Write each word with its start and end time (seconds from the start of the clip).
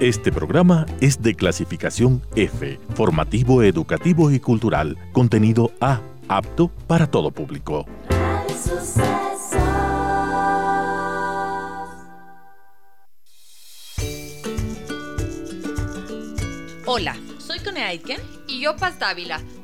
Este 0.00 0.32
programa 0.32 0.86
es 1.02 1.20
de 1.20 1.34
clasificación 1.34 2.22
F, 2.34 2.80
formativo, 2.94 3.62
educativo 3.62 4.30
y 4.30 4.40
cultural, 4.40 4.96
contenido 5.12 5.72
A, 5.78 6.00
apto 6.26 6.68
para 6.86 7.06
todo 7.06 7.30
público. 7.30 7.84
Hola, 16.86 17.14
soy 17.36 17.58
Cone 17.58 17.82
Aitken 17.82 18.22
y 18.48 18.62
yo 18.62 18.76
Paz 18.76 18.98
Dávila. 18.98 19.42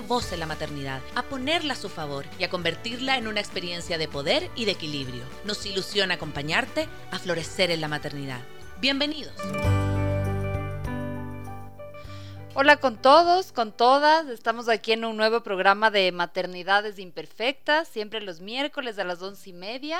voz 0.00 0.32
en 0.32 0.40
la 0.40 0.46
maternidad, 0.46 1.02
a 1.14 1.22
ponerla 1.22 1.74
a 1.74 1.76
su 1.76 1.88
favor 1.88 2.24
y 2.38 2.44
a 2.44 2.50
convertirla 2.50 3.18
en 3.18 3.28
una 3.28 3.40
experiencia 3.40 3.98
de 3.98 4.08
poder 4.08 4.50
y 4.56 4.64
de 4.64 4.72
equilibrio. 4.72 5.22
Nos 5.44 5.64
ilusiona 5.66 6.14
acompañarte 6.14 6.88
a 7.10 7.18
florecer 7.18 7.70
en 7.70 7.80
la 7.80 7.88
maternidad. 7.88 8.40
Bienvenidos. 8.80 9.34
Hola 12.56 12.76
con 12.76 12.96
todos, 12.96 13.52
con 13.52 13.72
todas. 13.72 14.28
Estamos 14.28 14.68
aquí 14.68 14.92
en 14.92 15.04
un 15.04 15.16
nuevo 15.16 15.42
programa 15.42 15.90
de 15.90 16.12
Maternidades 16.12 16.98
Imperfectas, 16.98 17.88
siempre 17.88 18.20
los 18.20 18.40
miércoles 18.40 18.98
a 18.98 19.04
las 19.04 19.20
once 19.22 19.50
y 19.50 19.52
media. 19.52 19.98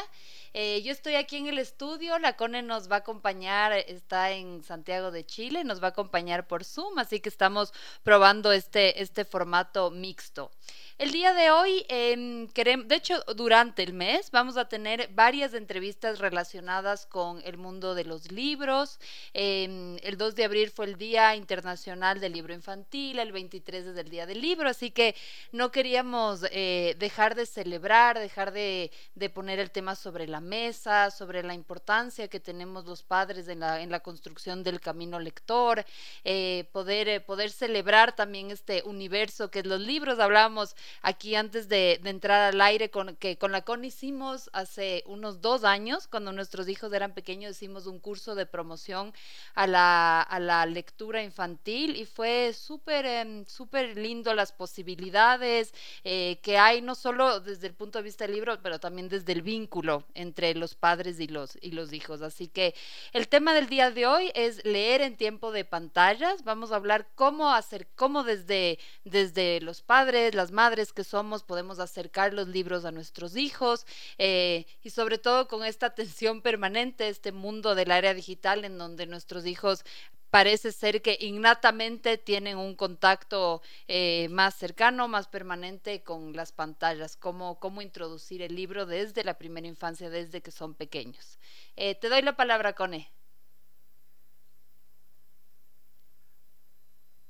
Eh, 0.57 0.83
yo 0.83 0.93
estoy 0.93 1.17
aquí 1.17 1.37
en 1.37 1.49
el 1.49 1.59
estudio, 1.59 2.17
la 2.21 2.37
Cone 2.37 2.63
nos 2.63 2.89
va 2.89 2.97
a 2.97 2.99
acompañar, 3.01 3.73
está 3.73 4.31
en 4.31 4.63
Santiago 4.63 5.11
de 5.11 5.27
Chile, 5.27 5.65
nos 5.65 5.83
va 5.83 5.89
a 5.89 5.91
acompañar 5.91 6.47
por 6.47 6.65
Zoom, 6.65 7.01
así 7.01 7.19
que 7.19 7.29
estamos 7.29 7.73
probando 8.05 8.53
este, 8.53 9.03
este 9.03 9.25
formato 9.25 9.91
mixto. 9.91 10.53
El 10.97 11.11
día 11.11 11.35
de 11.35 11.51
hoy, 11.51 11.85
eh, 11.89 12.47
queremos, 12.55 12.87
de 12.87 12.95
hecho, 12.95 13.21
durante 13.35 13.83
el 13.83 13.95
mes 13.95 14.31
vamos 14.31 14.57
a 14.57 14.69
tener 14.69 15.09
varias 15.13 15.53
entrevistas 15.53 16.21
relacionadas 16.21 17.05
con 17.07 17.43
el 17.45 17.59
mundo 17.59 17.97
de 17.97 18.05
los 18.05 18.31
libros. 18.31 19.01
Eh, 19.35 19.97
el 20.05 20.17
2 20.17 20.37
de 20.37 20.45
abril 20.45 20.71
fue 20.71 20.87
el 20.87 20.97
Día 20.97 21.35
Internacional 21.35 22.21
del 22.21 22.33
Libro 22.35 22.55
Infantil, 22.55 23.19
el 23.19 23.33
23 23.33 23.87
es 23.87 23.97
el 23.97 24.09
Día 24.09 24.25
del 24.25 24.41
Libro, 24.41 24.69
así 24.69 24.93
que 24.93 25.17
no 25.51 25.73
queríamos 25.73 26.47
eh, 26.53 26.95
dejar 27.01 27.35
de 27.35 27.47
celebrar, 27.47 28.17
dejar 28.17 28.53
de, 28.53 28.93
de, 29.17 29.31
poner 29.31 29.59
el 29.59 29.73
tema 29.73 29.97
sobre 29.97 30.29
la 30.29 30.41
mesa, 30.41 31.11
sobre 31.11 31.43
la 31.43 31.55
importancia 31.55 32.29
que 32.29 32.39
tenemos 32.39 32.85
los 32.85 33.03
padres 33.03 33.49
en 33.49 33.59
la, 33.59 33.81
en 33.81 33.91
la 33.91 33.99
construcción 33.99 34.63
del 34.63 34.81
camino 34.81 35.19
lector, 35.19 35.85
eh, 36.23 36.69
poder, 36.71 37.09
eh, 37.09 37.21
poder 37.21 37.51
celebrar 37.51 38.15
también 38.15 38.53
este 38.53 38.85
universo 38.85 39.51
que 39.51 39.59
es 39.59 39.67
los 39.67 39.81
libros. 39.81 40.21
Hablábamos 40.21 40.77
aquí 41.03 41.35
antes 41.35 41.69
de, 41.69 42.01
entrar 42.05 42.53
al 42.53 42.61
aire 42.61 42.91
con 42.91 43.17
que 43.17 43.37
con 43.37 43.53
la 43.53 43.63
CON 43.63 43.85
hicimos 43.85 44.51
hace 44.53 45.03
unos 45.07 45.41
dos 45.41 45.65
años, 45.65 46.07
cuando 46.07 46.33
nuestros 46.33 46.69
hijos 46.69 46.93
eran 46.93 47.13
pequeños, 47.13 47.53
hicimos 47.53 47.87
un 47.87 47.99
curso 47.99 48.35
de 48.35 48.47
promoción 48.47 49.13
a 49.55 49.67
la, 49.67 50.23
a 50.23 50.39
la 50.41 50.67
lectura 50.67 51.23
infantil 51.23 51.97
y 51.97 52.07
fue 52.07 52.53
súper 52.53 53.07
eh, 53.07 53.45
súper 53.47 53.97
lindo 53.97 54.35
las 54.35 54.53
posibilidades 54.53 55.73
eh, 56.05 56.39
que 56.43 56.59
hay, 56.59 56.83
no 56.83 56.95
solo 56.95 57.41
desde 57.41 57.67
el 57.69 57.75
punto 57.75 57.99
de 57.99 58.05
vista 58.05 58.25
del 58.25 58.35
libro, 58.35 58.59
pero 58.63 58.79
también 58.79 59.09
desde 59.09 59.33
el 59.33 59.43
vínculo 59.43 60.05
entre 60.15 60.55
los 60.55 60.75
padres 60.75 61.21
y 61.21 61.29
los, 61.29 61.57
y 61.61 61.71
los 61.71 61.93
hijos. 61.93 62.23
Así 62.23 62.49
que 62.49 62.75
el 63.13 63.29
tema 63.29 63.55
del 63.55 63.69
día 63.69 63.91
de 63.91 64.07
hoy 64.07 64.31
es 64.35 64.65
leer 64.65 65.01
en 65.01 65.17
tiempo 65.17 65.53
de 65.53 65.65
pantallas. 65.65 66.45
Vamos 66.45 66.73
a 66.73 66.77
hablar 66.77 67.07
cómo 67.15 67.53
hacer, 67.53 67.87
cómo 67.95 68.25
desde, 68.25 68.79
desde 69.05 69.61
los 69.61 69.83
padres, 69.83 70.35
las 70.35 70.51
madres, 70.51 70.74
que 70.93 71.05
somos 71.05 71.43
podemos 71.43 71.79
acercar 71.79 72.35
los 72.35 72.49
libros 72.49 72.85
a 72.85 72.91
nuestros 72.91 73.37
hijos 73.37 73.87
eh, 74.19 74.67
y 74.83 74.91
sobre 74.91 75.19
todo 75.19 75.49
con 75.49 75.65
esta 75.65 75.87
atención 75.87 76.43
permanente, 76.43 77.09
este 77.09 77.33
mundo 77.33 77.75
del 77.75 77.91
área 77.91 78.15
digital 78.15 78.65
en 78.65 78.79
donde 78.79 79.07
nuestros 79.07 79.47
hijos 79.47 79.85
parece 80.31 80.73
ser 80.73 81.01
que 81.01 81.17
innatamente 81.21 82.19
tienen 82.19 82.59
un 82.59 82.75
contacto 82.75 83.63
eh, 83.87 84.27
más 84.31 84.57
cercano, 84.57 85.07
más 85.07 85.29
permanente 85.29 86.03
con 86.03 86.35
las 86.35 86.51
pantallas, 86.51 87.17
cómo, 87.17 87.61
cómo 87.61 87.83
introducir 87.83 88.43
el 88.43 88.57
libro 88.57 88.85
desde 88.85 89.23
la 89.23 89.39
primera 89.39 89.69
infancia, 89.69 90.11
desde 90.11 90.43
que 90.43 90.51
son 90.51 90.75
pequeños. 90.75 91.39
Eh, 91.77 91.95
te 91.95 92.09
doy 92.09 92.23
la 92.23 92.35
palabra, 92.35 92.73
Cone. 92.73 92.99
Mm, 92.99 93.25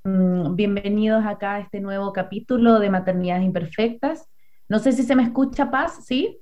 bienvenidos 0.04 1.24
acá 1.24 1.54
a 1.54 1.60
este 1.60 1.80
nuevo 1.80 2.12
capítulo 2.12 2.78
de 2.78 2.90
Maternidades 2.90 3.44
Imperfectas. 3.44 4.28
No 4.68 4.78
sé 4.78 4.92
si 4.92 5.02
se 5.02 5.16
me 5.16 5.22
escucha 5.22 5.70
Paz, 5.70 6.04
¿sí? 6.04 6.40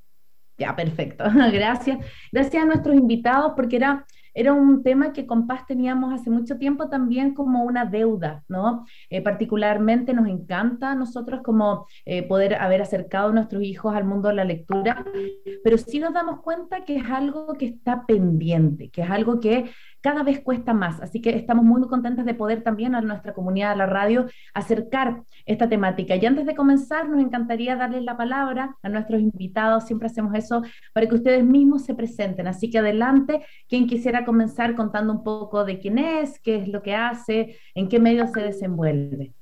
Ya, 0.58 0.74
perfecto. 0.74 1.24
Gracias. 1.52 2.04
Gracias 2.32 2.62
a 2.62 2.66
nuestros 2.66 2.96
invitados 2.96 3.52
porque 3.54 3.76
era 3.76 4.04
era 4.34 4.52
un 4.52 4.82
tema 4.82 5.12
que 5.12 5.26
con 5.26 5.46
Paz 5.46 5.66
teníamos 5.66 6.12
hace 6.12 6.30
mucho 6.30 6.56
tiempo 6.56 6.88
también 6.88 7.34
como 7.34 7.64
una 7.64 7.84
deuda, 7.84 8.44
¿no? 8.48 8.86
Eh, 9.10 9.20
particularmente 9.20 10.14
nos 10.14 10.26
encanta 10.26 10.92
a 10.92 10.94
nosotros 10.94 11.40
como 11.42 11.86
eh, 12.04 12.22
poder 12.22 12.54
haber 12.54 12.82
acercado 12.82 13.28
a 13.28 13.32
nuestros 13.32 13.62
hijos 13.62 13.94
al 13.94 14.04
mundo 14.04 14.28
de 14.28 14.34
la 14.34 14.44
lectura, 14.44 15.04
pero 15.62 15.76
sí 15.78 15.98
nos 15.98 16.14
damos 16.14 16.40
cuenta 16.40 16.84
que 16.84 16.96
es 16.96 17.10
algo 17.10 17.54
que 17.54 17.66
está 17.66 18.06
pendiente, 18.06 18.90
que 18.90 19.02
es 19.02 19.10
algo 19.10 19.40
que 19.40 19.70
cada 20.02 20.22
vez 20.22 20.40
cuesta 20.40 20.74
más. 20.74 21.00
Así 21.00 21.22
que 21.22 21.30
estamos 21.36 21.64
muy, 21.64 21.80
contentos 21.88 22.24
de 22.24 22.34
poder 22.34 22.62
también 22.62 22.94
a 22.94 23.00
nuestra 23.00 23.32
comunidad, 23.32 23.72
a 23.72 23.76
la 23.76 23.86
radio, 23.86 24.26
acercar 24.52 25.22
esta 25.46 25.68
temática. 25.68 26.16
Y 26.16 26.26
antes 26.26 26.44
de 26.44 26.54
comenzar, 26.54 27.08
nos 27.08 27.20
encantaría 27.20 27.76
darles 27.76 28.02
la 28.02 28.16
palabra 28.16 28.76
a 28.82 28.88
nuestros 28.88 29.20
invitados, 29.20 29.86
siempre 29.86 30.06
hacemos 30.06 30.34
eso, 30.34 30.62
para 30.92 31.08
que 31.08 31.14
ustedes 31.14 31.44
mismos 31.44 31.84
se 31.84 31.94
presenten. 31.94 32.46
Así 32.46 32.68
que 32.68 32.78
adelante, 32.78 33.44
quien 33.68 33.86
quisiera 33.86 34.24
comenzar 34.24 34.74
contando 34.74 35.12
un 35.12 35.24
poco 35.24 35.64
de 35.64 35.78
quién 35.78 35.98
es, 35.98 36.38
qué 36.40 36.56
es 36.56 36.68
lo 36.68 36.82
que 36.82 36.94
hace, 36.94 37.58
en 37.74 37.88
qué 37.88 37.98
medio 37.98 38.26
se 38.28 38.40
desenvuelve. 38.40 39.32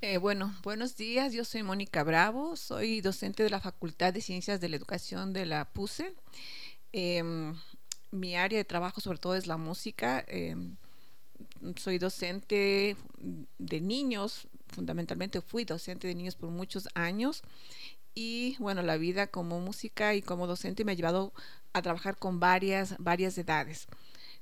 Eh, 0.00 0.18
bueno, 0.18 0.54
buenos 0.62 0.96
días. 0.96 1.32
Yo 1.32 1.44
soy 1.44 1.62
Mónica 1.62 2.02
Bravo, 2.04 2.56
soy 2.56 3.00
docente 3.00 3.42
de 3.42 3.50
la 3.50 3.60
Facultad 3.60 4.12
de 4.12 4.20
Ciencias 4.20 4.60
de 4.60 4.68
la 4.68 4.76
Educación 4.76 5.32
de 5.32 5.46
la 5.46 5.64
PUSE. 5.72 6.14
Eh, 6.92 7.22
mi 8.16 8.36
área 8.36 8.58
de 8.58 8.64
trabajo 8.64 9.00
sobre 9.00 9.18
todo 9.18 9.34
es 9.34 9.46
la 9.46 9.56
música. 9.56 10.24
Eh, 10.28 10.56
soy 11.76 11.98
docente 11.98 12.96
de 13.58 13.80
niños, 13.80 14.48
fundamentalmente 14.68 15.40
fui 15.40 15.64
docente 15.64 16.06
de 16.08 16.14
niños 16.14 16.36
por 16.36 16.50
muchos 16.50 16.88
años 16.94 17.42
y 18.14 18.56
bueno, 18.58 18.82
la 18.82 18.96
vida 18.96 19.26
como 19.26 19.60
música 19.60 20.14
y 20.14 20.22
como 20.22 20.46
docente 20.46 20.84
me 20.84 20.92
ha 20.92 20.96
llevado 20.96 21.32
a 21.72 21.82
trabajar 21.82 22.16
con 22.16 22.40
varias, 22.40 22.96
varias 22.98 23.36
edades. 23.36 23.86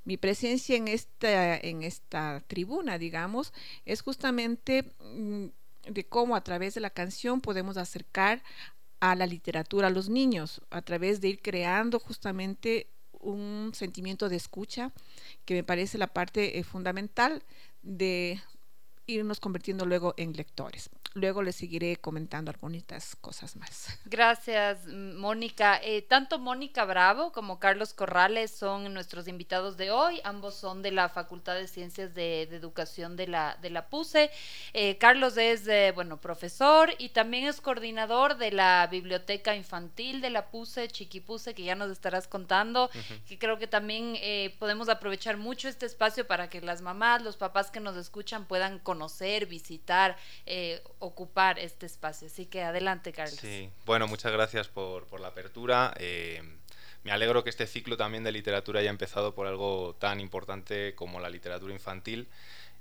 Mi 0.04 0.16
presencia 0.16 0.76
en 0.76 0.86
esta, 0.86 1.56
en 1.56 1.82
esta 1.82 2.42
tribuna, 2.46 2.98
digamos, 2.98 3.52
es 3.84 4.02
justamente 4.02 4.92
mm, 5.00 5.46
de 5.88 6.04
cómo 6.04 6.36
a 6.36 6.44
través 6.44 6.74
de 6.74 6.80
la 6.80 6.90
canción 6.90 7.40
podemos 7.40 7.76
acercar 7.76 8.42
a 9.00 9.14
la 9.16 9.26
literatura 9.26 9.88
a 9.88 9.90
los 9.90 10.08
niños, 10.08 10.62
a 10.70 10.82
través 10.82 11.20
de 11.20 11.28
ir 11.28 11.42
creando 11.42 11.98
justamente 11.98 12.86
un 13.24 13.72
sentimiento 13.74 14.28
de 14.28 14.36
escucha 14.36 14.92
que 15.44 15.54
me 15.54 15.64
parece 15.64 15.98
la 15.98 16.08
parte 16.08 16.58
eh, 16.58 16.64
fundamental 16.64 17.42
de 17.82 18.40
irnos 19.06 19.40
convirtiendo 19.40 19.86
luego 19.86 20.14
en 20.16 20.32
lectores 20.32 20.90
luego 21.14 21.42
les 21.42 21.56
seguiré 21.56 21.96
comentando 21.96 22.50
algunas 22.50 23.16
cosas 23.20 23.56
más. 23.56 23.98
Gracias, 24.04 24.86
Mónica. 24.86 25.80
Eh, 25.82 26.02
tanto 26.02 26.38
Mónica 26.38 26.84
Bravo 26.84 27.32
como 27.32 27.60
Carlos 27.60 27.94
Corrales 27.94 28.50
son 28.50 28.92
nuestros 28.92 29.28
invitados 29.28 29.76
de 29.76 29.90
hoy. 29.90 30.20
Ambos 30.24 30.56
son 30.56 30.82
de 30.82 30.90
la 30.90 31.08
Facultad 31.08 31.54
de 31.54 31.68
Ciencias 31.68 32.14
de, 32.14 32.42
Educación 32.42 33.16
de 33.16 33.28
la, 33.28 33.56
de 33.62 33.70
la 33.70 33.86
PUSE. 33.88 34.30
Eh, 34.72 34.98
Carlos 34.98 35.36
es, 35.36 35.66
eh, 35.68 35.92
bueno, 35.94 36.20
profesor 36.20 36.90
y 36.98 37.10
también 37.10 37.44
es 37.44 37.60
coordinador 37.60 38.36
de 38.36 38.50
la 38.50 38.86
Biblioteca 38.90 39.54
Infantil 39.54 40.20
de 40.20 40.30
la 40.30 40.50
PUSE, 40.50 40.88
Chiquipuse, 40.88 41.54
que 41.54 41.62
ya 41.62 41.74
nos 41.76 41.90
estarás 41.90 42.26
contando, 42.26 42.90
que 43.28 43.38
creo 43.38 43.58
que 43.58 43.66
también 43.66 44.16
podemos 44.58 44.88
aprovechar 44.88 45.36
mucho 45.36 45.68
este 45.68 45.86
espacio 45.86 46.26
para 46.26 46.48
que 46.48 46.60
las 46.60 46.82
mamás, 46.82 47.22
los 47.22 47.36
papás 47.36 47.70
que 47.70 47.80
nos 47.80 47.96
escuchan 47.96 48.46
puedan 48.46 48.78
conocer, 48.78 48.93
visitar 49.46 50.16
ocupar 50.98 51.58
este 51.58 51.86
espacio. 51.86 52.28
Así 52.28 52.46
que 52.46 52.62
adelante, 52.62 53.12
Carlos. 53.12 53.38
Sí, 53.40 53.70
bueno, 53.84 54.06
muchas 54.06 54.32
gracias 54.32 54.68
por, 54.68 55.20
la 55.20 55.28
apertura. 55.28 55.94
Eh, 55.98 56.42
me 57.04 57.12
alegro 57.12 57.44
que 57.44 57.50
este 57.50 57.66
ciclo 57.66 57.96
también 57.96 58.24
de 58.24 58.32
literatura 58.32 58.80
haya 58.80 58.90
empezado 58.90 59.34
por 59.34 59.46
algo 59.46 59.94
tan 59.98 60.20
importante 60.20 60.94
como 60.94 61.20
la 61.20 61.28
literatura 61.28 61.72
infantil. 61.72 62.28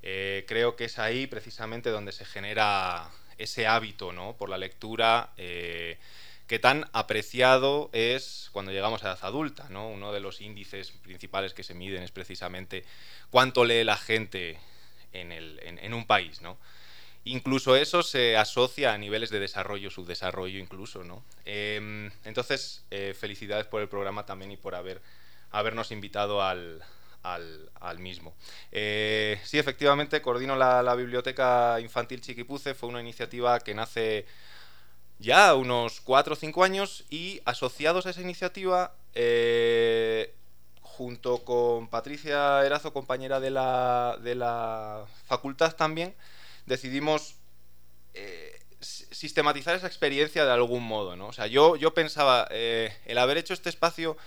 Eh, 0.02 0.46
creo 0.48 0.76
que 0.76 0.86
es 0.86 1.00
ahí 1.00 1.28
precisamente 1.28 1.90
donde 1.90 2.12
se 2.12 2.26
genera 2.26 3.10
ese 3.38 3.68
hábito 3.68 4.12
¿no? 4.12 4.36
por 4.38 4.50
la 4.50 4.58
lectura 4.58 5.32
eh, 5.38 5.98
que 6.48 6.60
tan 6.60 6.90
apreciado 6.94 7.90
es 7.94 8.50
cuando 8.52 8.72
llegamos 8.72 9.04
a 9.04 9.08
edad 9.08 9.20
adulta. 9.24 9.68
¿no? 9.70 9.90
Uno 9.90 10.12
de 10.14 10.20
los 10.20 10.42
índices 10.42 10.92
principales 10.92 11.54
que 11.54 11.64
se 11.64 11.74
miden 11.74 12.04
es 12.04 12.12
precisamente 12.12 12.86
cuánto 13.30 13.66
lee 13.66 13.84
la 13.84 13.98
gente 13.98 14.60
en, 15.14 15.94
un 15.94 16.06
país. 16.06 16.42
¿no? 16.42 16.58
Incluso 17.26 17.76
eso 17.76 18.04
se 18.04 18.38
asocia 18.38 18.94
a 18.94 18.98
niveles 18.98 19.30
de 19.30 19.40
desarrollo, 19.40 19.90
subdesarrollo 19.90 20.60
incluso. 20.60 21.04
¿no? 21.04 21.24
Em, 21.46 22.12
entonces, 22.24 22.84
eh, 22.92 23.16
felicidades 23.18 23.66
por 23.68 23.82
el 23.82 23.88
programa 23.88 24.26
también 24.26 24.52
y 24.52 24.58
por 24.58 24.76
haber, 24.76 25.02
habernos 25.52 25.92
invitado 25.92 26.42
al, 26.42 26.84
al, 27.24 28.00
mismo. 28.00 28.36
Eh, 28.72 29.40
sí, 29.44 29.58
efectivamente, 29.58 30.22
coordino 30.22 30.56
la, 30.56 30.96
Biblioteca 30.96 31.80
Infantil 31.80 32.22
Chiquipuce, 32.22 32.74
fue 32.74 32.90
una 32.90 33.02
iniciativa 33.02 33.60
que 33.60 33.74
nace 33.74 34.26
ya 35.20 35.56
unos 35.56 36.02
4 36.02 36.34
o 36.34 36.36
5 36.36 36.64
años 36.64 37.06
y 37.10 37.42
asociados 37.46 38.06
a 38.06 38.10
esa 38.10 38.22
iniciativa, 38.22 38.96
eh, 39.14 40.34
junto 40.98 41.44
con 41.44 41.88
Patricia 41.88 42.64
Erazo, 42.66 42.94
compañera 42.94 43.40
de 43.40 43.50
la, 43.50 44.18
de 44.22 44.36
la 44.36 45.06
facultad 45.26 45.76
también, 45.76 46.14
decidimos 46.66 47.36
eh, 48.14 48.60
sistematizar 48.80 49.76
esa 49.76 49.88
experiencia 49.88 50.46
de 50.46 50.52
algún 50.52 50.84
modo. 50.84 51.16
¿no? 51.16 51.28
O 51.28 51.34
sea, 51.34 51.48
yo, 51.48 51.76
yo 51.76 51.94
pensaba, 51.94 52.48
el 52.52 53.18
haber 53.18 53.38
hecho 53.38 53.54
este 53.54 53.70
espacio 53.70 54.18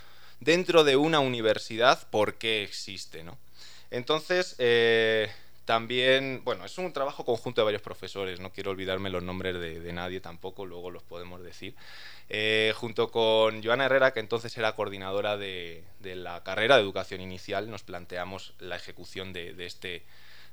dentro 0.40 0.84
de 0.84 0.96
una 0.96 1.20
universidad, 1.20 2.08
¿por 2.10 2.34
qué 2.34 2.62
existe? 2.62 3.22
¿no? 3.22 3.38
Entonces, 3.90 4.56
eh, 4.58 5.30
también, 5.66 6.42
bueno, 6.44 6.64
es 6.64 6.78
un 6.78 6.92
trabajo 6.92 7.24
conjunto 7.24 7.60
de 7.60 7.64
varios 7.64 7.82
profesores, 7.82 8.38
no 8.38 8.52
quiero 8.52 8.70
olvidarme 8.70 9.10
los 9.10 9.22
nombres 9.22 9.60
de, 9.60 9.92
nadie 9.92 10.20
tampoco, 10.20 10.64
luego 10.64 10.92
los 10.92 11.02
podemos 11.02 11.42
decir. 11.42 11.74
Eh, 12.28 12.72
junto 12.76 13.10
con 13.10 13.62
Joana 13.62 13.86
Herrera, 13.86 14.12
que 14.12 14.20
entonces 14.20 14.56
era 14.56 14.76
coordinadora 14.76 15.36
de, 15.36 15.84
la 16.02 16.42
carrera 16.44 16.76
de 16.76 16.82
educación 16.82 17.20
inicial, 17.20 17.68
nos 17.68 17.82
planteamos 17.82 18.54
la 18.60 18.76
ejecución 18.76 19.32
de, 19.32 19.54
este, 19.66 20.04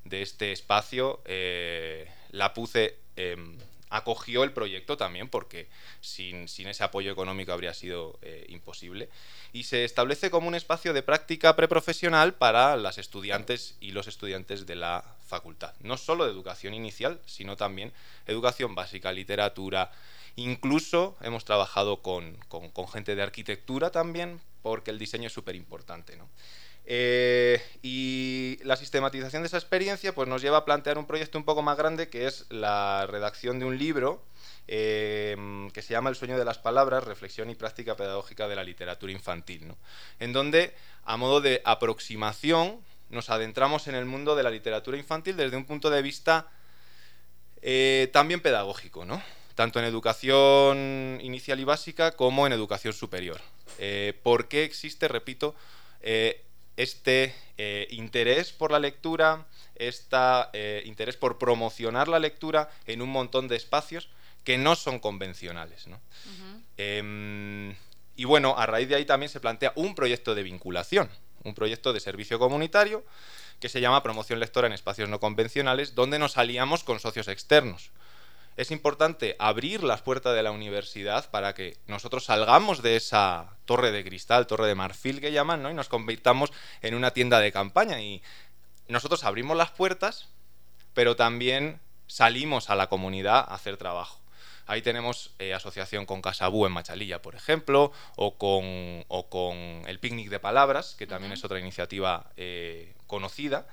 de 0.04 0.24
este 0.24 0.52
espacio. 0.52 1.22
Eh, 1.26 2.10
la 2.32 2.56
PUCE 2.56 2.98
em, 3.16 3.56
acogió 3.94 4.44
el 4.44 4.52
proyecto 4.52 4.98
también, 4.98 5.30
porque 5.30 5.68
sin, 6.02 6.46
ese 6.46 6.84
apoyo 6.84 7.12
económico 7.12 7.54
habría 7.54 7.74
sido 7.74 8.20
imposible 8.48 9.10
y 9.54 9.64
se 9.64 9.86
establece 9.86 10.32
como 10.32 10.48
un 10.48 10.56
espacio 10.56 10.94
de 10.94 11.04
práctica 11.04 11.56
preprofesional 11.56 12.34
para 12.34 12.76
las 12.76 12.98
estudiantes 12.98 13.76
y 13.80 13.92
los 13.92 14.08
estudiantes 14.08 14.66
de 14.66 14.76
la 14.76 15.04
facultad. 15.28 15.74
No 15.82 15.96
solo 15.98 16.26
de 16.26 16.32
educación 16.32 16.74
inicial, 16.74 17.20
sino 17.28 17.56
también 17.56 17.94
educación 18.26 18.74
básica, 18.74 19.12
literatura. 19.12 19.92
Incluso 20.36 21.16
hemos 21.22 21.46
trabajado 21.46 22.02
con, 22.02 22.36
gente 22.92 23.16
de 23.16 23.22
arquitectura 23.22 23.92
también, 23.92 24.42
porque 24.64 24.90
el 24.90 24.98
diseño 24.98 25.28
es 25.28 25.34
súper 25.34 25.56
importante. 25.56 26.18
Eh, 26.86 27.62
y 27.82 28.60
la 28.64 28.76
sistematización 28.76 29.42
de 29.44 29.48
esa 29.48 29.58
experiencia 29.58 30.14
pues, 30.14 30.28
nos 30.28 30.42
lleva 30.42 30.58
a 30.58 30.66
plantear 30.66 30.98
un 30.98 31.06
proyecto 31.06 31.38
un 31.38 31.46
poco 31.46 31.62
más 31.62 31.78
grande, 31.78 32.10
que 32.10 32.28
es 32.28 32.46
la 32.50 33.08
redacción 33.08 33.60
de 33.60 33.66
un 33.66 33.78
libro 33.78 34.24
Em, 34.66 35.70
que 35.72 35.82
se 35.82 35.94
llama 35.94 36.10
El 36.10 36.16
sueño 36.16 36.38
de 36.38 36.46
las 36.46 36.58
palabras, 36.58 37.04
reflexión 37.04 37.50
y 37.50 37.56
práctica 37.56 37.98
pedagógica 37.98 38.48
de 38.48 38.56
la 38.56 38.64
literatura 38.64 39.12
infantil, 39.12 39.74
en 40.20 40.32
donde, 40.32 40.74
a 41.04 41.18
modo 41.18 41.42
de 41.42 41.62
aproximación, 41.66 42.80
nos 43.10 43.30
adentramos 43.30 43.90
en 43.90 43.96
el 43.96 44.06
mundo 44.06 44.36
de 44.36 44.44
la 44.44 44.50
literatura 44.50 44.98
infantil 44.98 45.36
desde 45.36 45.58
un 45.58 45.66
punto 45.66 45.90
de 45.90 46.02
vista 46.02 46.48
eh, 47.62 48.10
también 48.14 48.40
pedagógico, 48.40 49.04
¿no? 49.04 49.22
tanto 49.56 49.80
en 49.80 49.86
educación 49.86 51.20
inicial 51.22 51.60
y 51.60 51.64
básica 51.66 52.12
como 52.14 52.48
en 52.48 52.54
educación 52.54 52.94
superior. 52.94 53.42
Eh, 53.78 54.18
¿Por 54.24 54.48
qué 54.48 54.64
existe, 54.64 55.10
repito, 55.10 55.56
eh, 56.02 56.44
este 56.78 57.36
interés 57.90 58.52
por 58.52 58.72
la 58.72 58.80
lectura, 58.80 59.46
este 59.76 60.18
interés 60.86 61.18
por 61.18 61.38
promocionar 61.38 62.08
la 62.08 62.20
lectura 62.20 62.70
en 62.88 63.02
un 63.02 63.10
montón 63.10 63.48
de 63.48 63.56
espacios? 63.56 64.10
que 64.44 64.58
no 64.58 64.76
son 64.76 65.00
convencionales. 65.00 65.86
Em, 66.78 67.76
y 68.16 68.26
bueno, 68.26 68.56
a 68.58 68.66
raíz 68.66 68.90
de 68.90 68.96
ahí 68.96 69.06
también 69.06 69.30
se 69.30 69.40
plantea 69.40 69.74
un 69.76 69.96
proyecto 69.96 70.36
de 70.36 70.44
vinculación, 70.44 71.10
un 71.44 71.54
proyecto 71.54 71.94
de 71.94 72.00
servicio 72.00 72.40
comunitario 72.40 73.04
que 73.60 73.70
se 73.70 73.82
llama 73.82 74.04
Promoción 74.04 74.40
Lectora 74.40 74.68
en 74.68 74.74
Espacios 74.74 75.10
No 75.10 75.20
Convencionales, 75.20 75.96
donde 75.96 76.20
nos 76.20 76.38
aliamos 76.38 76.84
con 76.84 77.00
socios 77.00 77.28
externos. 77.28 77.92
Es 78.56 78.70
importante 78.70 79.36
abrir 79.40 79.84
las 79.84 80.02
puertas 80.02 80.36
de 80.36 80.44
la 80.44 80.52
universidad 80.52 81.30
para 81.32 81.54
que 81.54 81.78
nosotros 81.88 82.26
salgamos 82.26 82.84
de 82.84 82.96
esa 82.96 83.58
torre 83.66 83.92
de 83.92 84.04
cristal, 84.04 84.46
torre 84.46 84.68
de 84.68 84.76
marfil 84.76 85.22
que 85.22 85.32
llaman, 85.32 85.64
¿no? 85.64 85.72
y 85.72 85.74
nos 85.74 85.90
convirtamos 85.90 86.52
en 86.82 86.94
una 86.94 87.12
tienda 87.12 87.40
de 87.40 87.52
campaña. 87.52 88.00
Y 88.00 88.22
nosotros 88.88 89.24
abrimos 89.24 89.58
las 89.58 89.72
puertas, 89.72 90.28
pero 90.94 91.16
también 91.16 91.80
salimos 92.06 92.70
a 92.70 92.76
la 92.76 92.90
comunidad 92.90 93.40
a 93.40 93.56
hacer 93.56 93.78
trabajo. 93.78 94.20
Ahí 94.66 94.82
tenemos 94.82 95.32
eh, 95.40 95.54
asociación 95.54 96.06
con 96.06 96.22
Casabú 96.22 96.66
en 96.66 96.72
Machalilla, 96.72 97.22
por 97.22 97.36
ejemplo, 97.36 97.92
o 98.16 98.38
con, 98.38 99.04
con 99.30 99.58
el 99.88 100.00
Picnic 100.00 100.30
de 100.30 100.40
Palabras, 100.40 100.96
que 100.98 101.08
también 101.08 101.34
es 101.34 101.44
otra 101.44 101.60
iniciativa 101.60 102.32
eh, 102.38 102.94
conocida. 103.08 103.68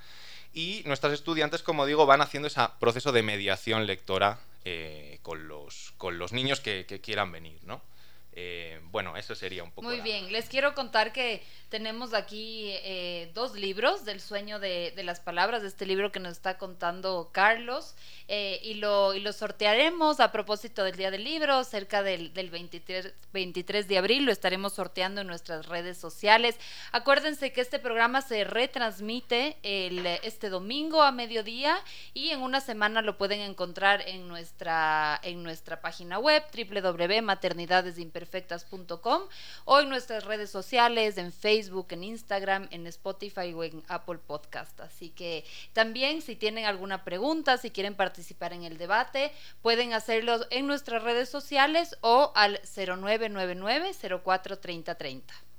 Y 0.52 0.82
nuestras 0.86 1.12
estudiantes, 1.12 1.62
como 1.62 1.86
digo, 1.86 2.06
van 2.06 2.22
haciendo 2.22 2.48
ese 2.48 2.60
proceso 2.80 3.12
de 3.12 3.22
mediación 3.22 3.86
lectora 3.86 4.40
eh, 4.64 5.18
con, 5.22 5.48
los, 5.48 5.92
con 5.96 6.18
los 6.18 6.32
niños 6.32 6.60
que, 6.60 6.86
que 6.86 7.00
quieran 7.00 7.32
venir, 7.32 7.60
¿no? 7.64 7.82
Eh, 8.32 8.80
bueno, 8.92 9.16
eso 9.16 9.34
sería 9.34 9.64
un 9.64 9.72
poco. 9.72 9.88
Muy 9.88 10.00
bien, 10.00 10.32
les 10.32 10.48
quiero 10.48 10.72
contar 10.74 11.12
que 11.12 11.42
tenemos 11.68 12.14
aquí 12.14 12.70
eh, 12.84 13.30
dos 13.34 13.54
libros 13.54 14.04
del 14.04 14.20
sueño 14.20 14.60
de, 14.60 14.92
las 15.02 15.18
palabras, 15.20 15.62
de 15.62 15.68
este 15.68 15.84
libro 15.84 16.12
que 16.12 16.20
nos 16.20 16.32
está 16.32 16.56
contando 16.56 17.30
Carlos, 17.32 17.96
eh, 18.28 18.60
y, 18.62 18.74
lo, 18.74 19.14
y 19.14 19.20
lo 19.20 19.32
sortearemos 19.32 20.20
a 20.20 20.30
propósito 20.30 20.84
del 20.84 20.96
Día 20.96 21.10
del 21.10 21.24
Libro, 21.24 21.64
cerca 21.64 22.04
del, 22.04 22.32
del 22.32 22.50
23, 22.50 23.12
23 23.32 23.88
de 23.88 23.98
abril, 23.98 24.24
lo 24.24 24.32
estaremos 24.32 24.74
sorteando 24.74 25.22
en 25.22 25.26
nuestras 25.26 25.66
redes 25.66 25.98
sociales. 25.98 26.56
Acuérdense 26.92 27.52
que 27.52 27.60
este 27.60 27.80
programa 27.80 28.22
se 28.22 28.44
retransmite 28.44 29.56
el, 29.62 30.06
este 30.06 30.50
domingo 30.50 31.02
a 31.02 31.10
mediodía 31.10 31.78
y 32.14 32.30
en 32.30 32.42
una 32.42 32.60
semana 32.60 33.02
lo 33.02 33.18
pueden 33.18 33.40
encontrar 33.40 34.02
en 34.08 34.28
nuestra, 34.28 35.18
en 35.24 35.42
nuestra 35.42 35.80
página 35.80 36.18
web 36.20 36.44
www.maternidadesimperfectas 36.52 38.19
perfectas.com 38.20 39.22
o 39.64 39.80
en 39.80 39.88
nuestras 39.88 40.24
redes 40.24 40.50
sociales, 40.50 41.16
en 41.16 41.32
Facebook, 41.32 41.86
en 41.90 42.04
Instagram, 42.04 42.68
en 42.70 42.86
Spotify 42.86 43.52
o 43.54 43.64
en 43.64 43.82
Apple 43.88 44.18
Podcast. 44.18 44.78
Así 44.80 45.08
que 45.10 45.44
también 45.72 46.20
si 46.20 46.36
tienen 46.36 46.66
alguna 46.66 47.02
pregunta, 47.02 47.56
si 47.56 47.70
quieren 47.70 47.94
participar 47.94 48.52
en 48.52 48.64
el 48.64 48.76
debate, 48.76 49.32
pueden 49.62 49.94
hacerlo 49.94 50.46
en 50.50 50.66
nuestras 50.66 51.02
redes 51.02 51.28
sociales 51.30 51.96
o 52.02 52.32
al 52.34 52.60
0999 52.76 53.92
04 54.22 55.49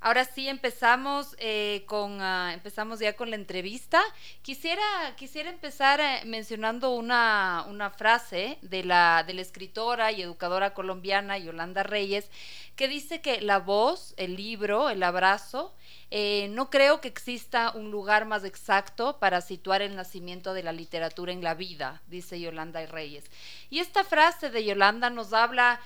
Ahora 0.00 0.24
sí 0.24 0.48
empezamos 0.48 1.34
eh, 1.38 1.84
con 1.86 2.20
ah, 2.20 2.52
empezamos 2.52 3.00
ya 3.00 3.16
con 3.16 3.30
la 3.30 3.36
entrevista. 3.36 4.00
Quisiera 4.42 4.82
quisiera 5.16 5.48
empezar 5.50 6.00
eh, 6.00 6.22
mencionando 6.26 6.94
una, 6.94 7.64
una 7.68 7.90
frase 7.90 8.58
de 8.62 8.84
la 8.84 9.24
de 9.26 9.34
la 9.34 9.40
escritora 9.40 10.12
y 10.12 10.22
educadora 10.22 10.74
colombiana 10.74 11.38
Yolanda 11.38 11.82
Reyes 11.82 12.30
que 12.76 12.88
dice 12.88 13.20
que 13.20 13.40
la 13.40 13.58
voz, 13.58 14.14
el 14.16 14.36
libro, 14.36 14.90
el 14.90 15.02
abrazo 15.02 15.74
eh, 16.10 16.48
no 16.50 16.70
creo 16.70 17.00
que 17.00 17.08
exista 17.08 17.72
un 17.74 17.90
lugar 17.90 18.26
más 18.26 18.44
exacto 18.44 19.18
para 19.18 19.40
situar 19.40 19.82
el 19.82 19.96
nacimiento 19.96 20.54
de 20.54 20.62
la 20.62 20.72
literatura 20.72 21.32
en 21.32 21.42
la 21.42 21.54
vida, 21.54 22.02
dice 22.06 22.38
Yolanda 22.38 22.84
Reyes. 22.86 23.24
Y 23.70 23.80
esta 23.80 24.04
frase 24.04 24.50
de 24.50 24.64
Yolanda 24.64 25.10
nos 25.10 25.32
habla 25.32 25.80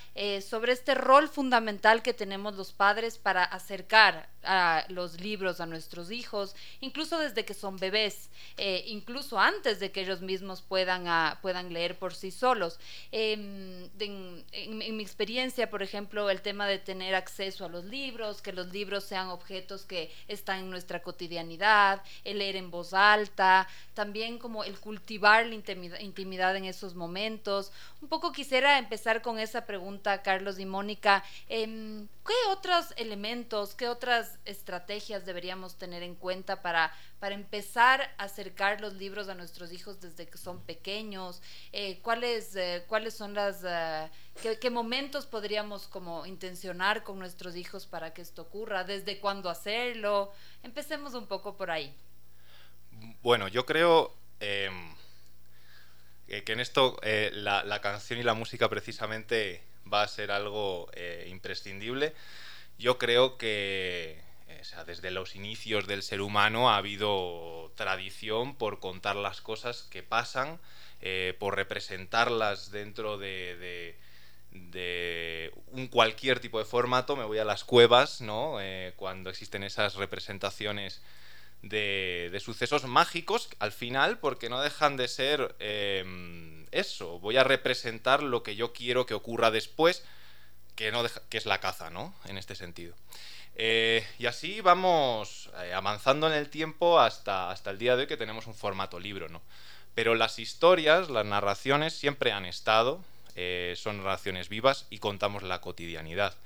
sobre 0.46 0.72
este 0.72 0.94
rol 0.94 1.28
fundamental 1.28 2.02
que 2.02 2.12
tenemos 2.12 2.54
los 2.54 2.72
padres 2.72 3.16
para 3.16 3.44
acercar 3.44 4.28
a 4.42 4.84
los 4.88 5.20
libros 5.20 5.60
a 5.60 5.66
nuestros 5.66 6.10
hijos, 6.10 6.54
incluso 6.80 7.18
desde 7.18 7.44
que 7.44 7.54
son 7.54 7.76
bebés, 7.76 8.30
eh, 8.56 8.84
incluso 8.86 9.38
antes 9.38 9.80
de 9.80 9.92
que 9.92 10.02
ellos 10.02 10.22
mismos 10.22 10.62
puedan, 10.62 11.08
ah, 11.08 11.38
puedan 11.42 11.72
leer 11.72 11.98
por 11.98 12.14
sí 12.14 12.30
solos. 12.30 12.78
Em, 13.12 13.88
en, 13.98 14.96
mi 14.96 15.02
experiencia, 15.02 15.70
por 15.70 15.82
ejemplo, 15.82 16.30
el 16.30 16.40
tema 16.40 16.66
de 16.66 16.78
tener 16.80 17.14
acceso 17.14 17.64
a 17.64 17.68
los 17.68 17.84
libros, 17.84 18.42
que 18.42 18.52
los 18.52 18.68
libros 18.68 19.04
sean 19.04 19.28
objetos 19.28 19.84
que 19.84 20.12
están 20.28 20.60
en 20.60 20.70
nuestra 20.70 21.02
cotidianidad, 21.02 22.02
el 22.24 22.38
leer 22.38 22.56
en 22.56 22.70
voz 22.70 22.92
alta, 22.92 23.68
también 23.94 24.38
como 24.38 24.64
el 24.64 24.78
cultivar 24.78 25.46
la 25.46 25.54
intimidad, 25.54 26.56
en 26.56 26.64
esos 26.64 26.94
momentos. 26.94 27.72
Un 28.00 28.08
poco 28.08 28.32
quisiera 28.32 28.78
empezar 28.78 29.22
con 29.22 29.38
esa 29.38 29.66
pregunta, 29.66 30.22
Carlos 30.22 30.58
y 30.58 30.66
Mónica. 30.66 31.22
Em, 31.48 32.08
¿Qué 32.26 32.50
otros 32.50 32.94
elementos, 32.96 33.74
qué 33.74 33.88
otras 33.88 34.38
estrategias 34.44 35.26
deberíamos 35.26 35.76
tener 35.76 36.02
en 36.02 36.14
cuenta 36.14 36.62
para, 36.62 36.92
para 37.18 37.34
empezar 37.34 38.02
a 38.18 38.24
acercar 38.24 38.80
los 38.80 38.94
libros 38.94 39.28
a 39.28 39.34
nuestros 39.34 39.72
hijos 39.72 40.00
desde 40.00 40.28
que 40.28 40.38
son 40.38 40.60
pequeños? 40.60 41.42
Eh, 41.72 41.98
¿cuáles, 42.02 42.54
eh, 42.54 42.84
¿Cuáles 42.86 43.14
son 43.14 43.34
las... 43.34 43.64
Eh, 43.64 44.10
qué, 44.60 44.70
momentos 44.70 45.26
podríamos 45.26 45.86
como 45.88 46.26
intencionar 46.26 47.02
con 47.02 47.18
nuestros 47.18 47.56
hijos 47.56 47.86
para 47.86 48.12
que 48.12 48.22
esto 48.22 48.42
ocurra? 48.42 48.84
¿Desde 48.84 49.18
cuándo 49.18 49.50
hacerlo? 49.50 50.32
Empecemos 50.62 51.14
un 51.14 51.26
poco 51.26 51.56
por 51.56 51.70
ahí. 51.70 51.94
Bueno, 53.22 53.48
yo 53.48 53.66
creo 53.66 54.14
em, 54.40 54.94
que 56.26 56.52
en 56.52 56.60
esto 56.60 56.98
la, 57.02 57.64
la 57.64 57.80
canción 57.80 58.18
y 58.18 58.22
la 58.22 58.34
música 58.34 58.68
precisamente 58.68 59.62
va 59.92 60.02
a 60.02 60.08
ser 60.08 60.30
algo 60.30 60.88
eh, 60.94 61.26
imprescindible. 61.28 62.14
Yo 62.78 62.98
creo 62.98 63.36
que 63.36 64.22
eh, 64.48 64.62
desde 64.86 65.10
los 65.10 65.36
inicios 65.36 65.86
del 65.86 66.02
ser 66.02 66.20
humano 66.20 66.70
ha 66.70 66.76
habido 66.76 67.72
tradición 67.76 68.56
por 68.56 68.80
contar 68.80 69.16
las 69.16 69.40
cosas 69.40 69.82
que 69.82 70.02
pasan, 70.02 70.60
eh, 71.00 71.34
por 71.38 71.56
representarlas 71.56 72.70
dentro 72.70 73.18
de, 73.18 73.96
un 74.52 75.88
cualquier 75.88 76.40
tipo 76.40 76.58
de 76.58 76.64
formato. 76.64 77.16
Me 77.16 77.24
voy 77.24 77.38
a 77.38 77.44
las 77.44 77.64
cuevas, 77.64 78.20
¿no? 78.20 78.58
cuando 78.96 79.30
existen 79.30 79.62
esas 79.62 79.94
representaciones 79.94 81.02
de, 81.62 82.40
sucesos 82.44 82.84
mágicos, 82.84 83.48
al 83.58 83.72
final, 83.72 84.18
porque 84.18 84.48
no 84.48 84.60
dejan 84.60 84.96
de 84.96 85.08
ser 85.08 85.54
eso, 86.70 87.18
voy 87.20 87.36
a 87.36 87.44
representar 87.44 88.22
lo 88.22 88.42
que 88.42 88.56
yo 88.56 88.72
quiero 88.72 89.06
que 89.06 89.14
ocurra 89.14 89.50
después, 89.50 90.04
que, 90.74 90.92
no 90.92 91.04
que 91.28 91.38
es 91.38 91.46
la 91.46 91.60
caza, 91.60 91.90
¿no? 91.90 92.14
En 92.26 92.38
este 92.38 92.54
sentido. 92.54 92.94
Eh, 93.56 94.06
y 94.18 94.26
así 94.26 94.60
vamos 94.60 95.50
eh, 95.62 95.74
avanzando 95.74 96.26
en 96.26 96.32
el 96.32 96.48
tiempo 96.48 97.00
hasta, 97.00 97.50
hasta 97.50 97.70
el 97.70 97.78
día 97.78 97.96
de 97.96 98.02
hoy 98.02 98.08
que 98.08 98.16
tenemos 98.16 98.46
un 98.46 98.54
formato 98.54 98.98
libro, 98.98 99.28
¿no? 99.28 99.42
Pero 99.94 100.14
las 100.14 100.38
historias, 100.38 101.10
las 101.10 101.26
narraciones 101.26 101.94
siempre 101.94 102.32
han 102.32 102.44
estado, 102.44 103.04
eh, 103.40 103.74
son 103.76 103.98
narraciones 103.98 104.48
vivas 104.48 104.86
y 104.90 104.98
contamos 104.98 105.42
la 105.42 105.60
cotidianidad. 105.60 106.36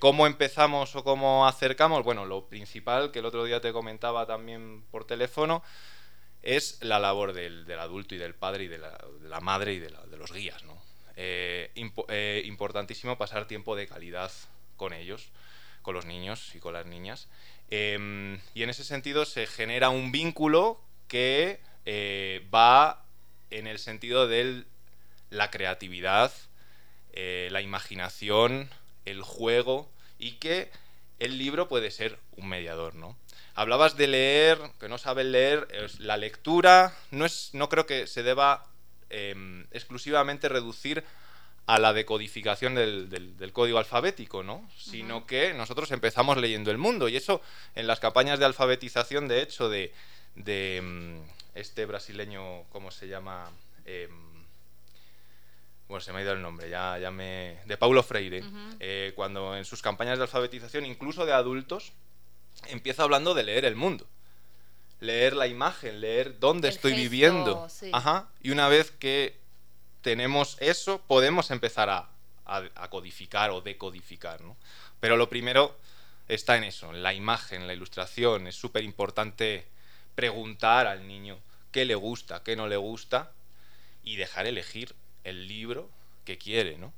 ¿Cómo 0.00 0.26
empezamos 0.26 0.94
o 0.96 1.02
cómo 1.02 1.46
acercamos? 1.46 2.04
Bueno, 2.04 2.26
lo 2.26 2.44
principal 2.44 3.10
que 3.10 3.20
el 3.20 3.24
otro 3.24 3.42
día 3.44 3.62
te 3.62 3.72
comentaba 3.72 4.26
también 4.26 4.82
por 4.90 5.06
teléfono 5.06 5.62
es 6.46 6.78
la 6.82 6.98
labor 6.98 7.32
del, 7.32 7.70
adulto 7.78 8.14
y 8.14 8.18
del 8.18 8.34
padre 8.34 8.64
y 8.64 8.68
de 8.68 8.78
la, 8.78 9.40
madre 9.40 9.74
y 9.74 9.78
de, 9.80 9.90
los 9.90 10.32
guías. 10.32 10.62
¿no? 10.62 10.80
Eh, 11.16 11.70
eh, 12.08 12.42
importantísimo 12.44 13.18
pasar 13.18 13.46
tiempo 13.46 13.74
de 13.74 13.88
calidad 13.88 14.30
con 14.76 14.92
ellos, 14.92 15.28
con 15.82 15.94
los 15.94 16.06
niños 16.06 16.54
y 16.54 16.60
con 16.60 16.72
las 16.72 16.86
niñas. 16.86 17.28
Em, 17.70 18.38
y 18.54 18.62
en 18.62 18.70
ese 18.70 18.84
sentido 18.84 19.24
se 19.24 19.46
genera 19.46 19.90
un 19.90 20.12
vínculo 20.12 20.80
que 21.08 21.60
eh, 21.84 22.46
va 22.54 23.04
en 23.50 23.66
el 23.66 23.78
sentido 23.78 24.28
de 24.28 24.64
la 25.30 25.50
creatividad, 25.50 26.32
la 27.14 27.62
imaginación, 27.62 28.68
el 29.06 29.22
juego 29.22 29.88
y 30.18 30.32
que 30.32 30.70
el 31.18 31.38
libro 31.38 31.68
puede 31.68 31.90
ser 31.90 32.18
un 32.36 32.48
mediador, 32.48 32.94
¿no? 32.94 33.16
Hablabas 33.54 33.96
de 33.96 34.06
leer, 34.06 34.58
que 34.78 34.88
no 34.88 34.98
saben 34.98 35.32
leer. 35.32 35.66
La 35.98 36.18
lectura 36.18 36.94
no, 37.10 37.24
es, 37.24 37.50
no 37.54 37.70
creo 37.70 37.86
que 37.86 38.06
se 38.06 38.22
deba 38.22 38.66
em, 39.08 39.64
exclusivamente 39.70 40.50
reducir 40.50 41.04
a 41.64 41.78
la 41.78 41.92
decodificación 41.94 42.74
del, 42.74 43.50
código 43.52 43.78
alfabético, 43.78 44.42
¿no? 44.42 44.68
Sino 44.76 45.26
que 45.26 45.54
nosotros 45.54 45.90
empezamos 45.90 46.36
leyendo 46.36 46.70
el 46.70 46.78
mundo. 46.78 47.08
Y 47.08 47.16
eso 47.16 47.40
en 47.74 47.86
las 47.86 47.98
campañas 47.98 48.38
de 48.38 48.44
alfabetización, 48.44 49.26
de 49.26 49.40
hecho, 49.40 49.70
de, 49.70 49.92
em, 50.36 51.22
este 51.54 51.86
brasileño, 51.86 52.64
¿cómo 52.68 52.90
se 52.90 53.08
llama? 53.08 53.50
Em, 53.86 54.35
bueno, 55.88 56.00
se 56.00 56.12
me 56.12 56.18
ha 56.18 56.22
ido 56.22 56.32
el 56.32 56.42
nombre, 56.42 56.68
ya, 56.68 56.98
ya 56.98 57.10
me... 57.10 57.58
de 57.64 57.76
Paulo 57.76 58.02
Freire, 58.02 58.42
eh, 58.80 59.12
cuando 59.14 59.56
en 59.56 59.64
sus 59.64 59.82
campañas 59.82 60.18
de 60.18 60.24
alfabetización, 60.24 60.84
incluso 60.84 61.24
de 61.24 61.32
adultos, 61.32 61.92
empieza 62.66 63.04
hablando 63.04 63.34
de 63.34 63.44
leer 63.44 63.64
el 63.64 63.76
mundo. 63.76 64.06
Leer 65.00 65.36
la 65.36 65.46
imagen, 65.46 66.00
leer 66.00 66.40
dónde 66.40 66.68
estoy 66.68 66.94
viviendo. 66.94 67.68
Ajá. 67.92 68.28
Y 68.42 68.50
una 68.50 68.68
vez 68.68 68.90
que 68.90 69.36
tenemos 70.00 70.56
eso, 70.60 71.00
podemos 71.06 71.50
empezar 71.50 71.90
a, 71.90 72.08
codificar 72.88 73.50
o 73.50 73.60
decodificar. 73.60 74.40
¿no? 74.40 74.56
Pero 75.00 75.16
lo 75.16 75.28
primero 75.28 75.76
está 76.28 76.56
en 76.56 76.64
eso, 76.64 76.90
en 76.90 77.02
la 77.02 77.12
imagen, 77.12 77.66
la 77.66 77.74
ilustración. 77.74 78.46
Es 78.46 78.56
súper 78.56 78.82
importante 78.82 79.66
preguntar 80.14 80.86
al 80.86 81.06
niño 81.06 81.38
qué 81.70 81.84
le 81.84 81.94
gusta, 81.94 82.42
qué 82.42 82.56
no 82.56 82.66
le 82.66 82.76
gusta 82.76 83.30
y 84.02 84.16
dejar 84.16 84.46
elegir 84.46 84.94
el 85.26 85.48
libro 85.48 85.90
que 86.24 86.38
quiere, 86.38 86.78
¿no? 86.78 86.92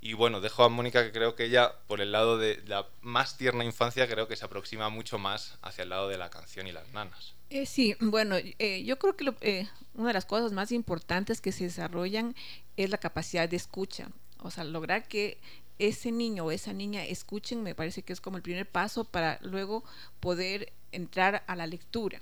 Y 0.00 0.12
bueno, 0.12 0.42
dejo 0.42 0.64
a 0.64 0.68
Mónica 0.68 1.02
que 1.02 1.12
creo 1.12 1.34
que 1.34 1.46
ella, 1.46 1.72
por 1.86 2.02
el 2.02 2.12
lado 2.12 2.36
de 2.36 2.62
la 2.66 2.86
más 3.00 3.38
tierna 3.38 3.64
infancia, 3.64 4.06
creo 4.06 4.28
que 4.28 4.36
se 4.36 4.44
aproxima 4.44 4.90
mucho 4.90 5.16
más 5.16 5.56
hacia 5.62 5.82
el 5.82 5.88
lado 5.88 6.08
de 6.08 6.18
la 6.18 6.28
canción 6.28 6.66
y 6.66 6.72
las 6.72 6.92
nanas. 6.92 7.32
Eh, 7.48 7.64
sí, 7.64 7.96
bueno, 8.00 8.36
eh, 8.36 8.84
yo 8.84 8.98
creo 8.98 9.16
que 9.16 9.34
eh, 9.40 9.66
una 9.94 10.08
de 10.08 10.14
las 10.14 10.26
cosas 10.26 10.52
más 10.52 10.72
importantes 10.72 11.40
que 11.40 11.52
se 11.52 11.64
desarrollan 11.64 12.36
es 12.76 12.90
la 12.90 12.98
capacidad 12.98 13.48
de 13.48 13.56
escucha. 13.56 14.08
O 14.40 14.50
sea, 14.50 14.64
lograr 14.64 15.08
que 15.08 15.38
ese 15.78 16.12
niño 16.12 16.44
o 16.44 16.50
esa 16.50 16.74
niña 16.74 17.02
escuchen 17.04 17.62
me 17.62 17.74
parece 17.74 18.02
que 18.02 18.12
es 18.12 18.20
como 18.20 18.36
el 18.36 18.42
primer 18.42 18.66
paso 18.66 19.04
para 19.04 19.38
luego 19.40 19.84
poder 20.20 20.70
entrar 20.92 21.44
a 21.46 21.56
la 21.56 21.66
lectura. 21.66 22.20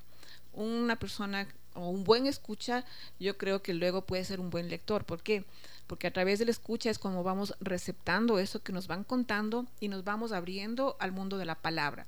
Una 0.52 0.96
persona 1.00 1.48
o 1.74 1.88
un 1.88 2.04
buen 2.04 2.26
escucha, 2.26 2.84
yo 3.18 3.36
creo 3.38 3.62
que 3.62 3.74
luego 3.74 4.02
puede 4.02 4.24
ser 4.24 4.40
un 4.40 4.50
buen 4.50 4.68
lector. 4.68 5.04
¿Por 5.04 5.22
qué? 5.22 5.44
porque 5.92 6.06
a 6.06 6.12
través 6.12 6.38
de 6.38 6.46
la 6.46 6.52
escucha 6.52 6.88
es 6.88 6.98
como 6.98 7.22
vamos 7.22 7.54
receptando 7.60 8.38
eso 8.38 8.62
que 8.62 8.72
nos 8.72 8.86
van 8.86 9.04
contando 9.04 9.66
y 9.78 9.88
nos 9.88 10.04
vamos 10.04 10.32
abriendo 10.32 10.96
al 11.00 11.12
mundo 11.12 11.36
de 11.36 11.44
la 11.44 11.56
palabra. 11.56 12.06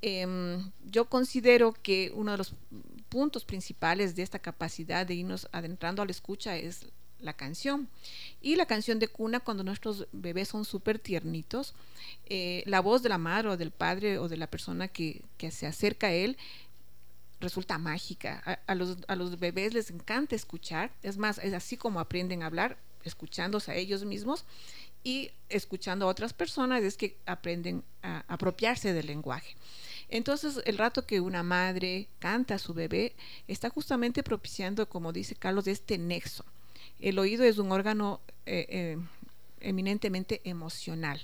Em, 0.00 0.70
yo 0.86 1.04
considero 1.04 1.74
que 1.82 2.12
uno 2.14 2.32
de 2.32 2.38
los 2.38 2.54
puntos 3.10 3.44
principales 3.44 4.16
de 4.16 4.22
esta 4.22 4.38
capacidad 4.38 5.06
de 5.06 5.12
irnos 5.12 5.48
adentrando 5.52 6.00
a 6.00 6.06
la 6.06 6.12
escucha 6.12 6.56
es 6.56 6.86
la 7.18 7.34
canción. 7.34 7.88
Y 8.40 8.56
la 8.56 8.64
canción 8.64 8.98
de 8.98 9.08
cuna, 9.08 9.40
cuando 9.40 9.64
nuestros 9.64 10.06
bebés 10.12 10.48
son 10.48 10.64
súper 10.64 10.98
tiernitos, 10.98 11.74
eh, 12.24 12.62
la 12.64 12.80
voz 12.80 13.02
de 13.02 13.10
la 13.10 13.18
madre 13.18 13.50
o 13.50 13.56
del 13.58 13.70
padre 13.70 14.18
o 14.18 14.28
de 14.28 14.38
la 14.38 14.46
persona 14.46 14.88
que, 14.88 15.22
se 15.50 15.66
acerca 15.66 16.06
a 16.06 16.12
él 16.12 16.38
resulta 17.40 17.78
mágica. 17.78 18.60
A, 18.66 18.74
los, 18.74 18.98
a, 19.08 19.16
los, 19.16 19.38
bebés 19.38 19.74
les 19.74 19.90
encanta 19.90 20.36
escuchar. 20.36 20.92
Es 21.02 21.16
más, 21.16 21.38
es 21.38 21.54
así 21.54 21.76
como 21.76 22.00
aprenden 22.00 22.42
a 22.42 22.46
hablar 22.46 22.76
escuchándose 23.04 23.70
a 23.70 23.76
ellos 23.76 24.04
mismos 24.04 24.44
y 25.02 25.30
escuchando 25.48 26.04
a 26.04 26.08
otras 26.08 26.32
personas 26.32 26.82
es 26.82 26.96
que 26.96 27.16
aprenden 27.24 27.82
a 28.02 28.24
apropiarse 28.28 28.92
del 28.92 29.06
lenguaje. 29.06 29.56
Entonces, 30.08 30.60
el 30.66 30.76
rato 30.76 31.06
que 31.06 31.20
una 31.20 31.42
madre 31.42 32.08
canta 32.18 32.56
a 32.56 32.58
su 32.58 32.74
bebé, 32.74 33.14
está 33.46 33.70
justamente 33.70 34.22
propiciando, 34.22 34.88
como 34.88 35.12
dice 35.12 35.36
Carlos, 35.36 35.66
este 35.68 35.98
nexo. 35.98 36.44
El 36.98 37.18
oído 37.18 37.44
es 37.44 37.58
un 37.58 37.70
órgano 37.72 38.20
eh, 38.44 38.66
eh, 38.68 38.98
eminentemente 39.60 40.40
emocional. 40.44 41.20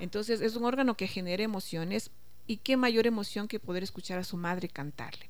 Entonces, 0.00 0.40
es 0.40 0.56
un 0.56 0.64
órgano 0.64 0.96
que 0.96 1.06
genera 1.06 1.42
emociones 1.42 2.10
y 2.46 2.58
qué 2.58 2.76
mayor 2.76 3.06
emoción 3.06 3.48
que 3.48 3.60
poder 3.60 3.82
escuchar 3.82 4.18
a 4.18 4.24
su 4.24 4.36
madre 4.36 4.68
cantarle. 4.68 5.28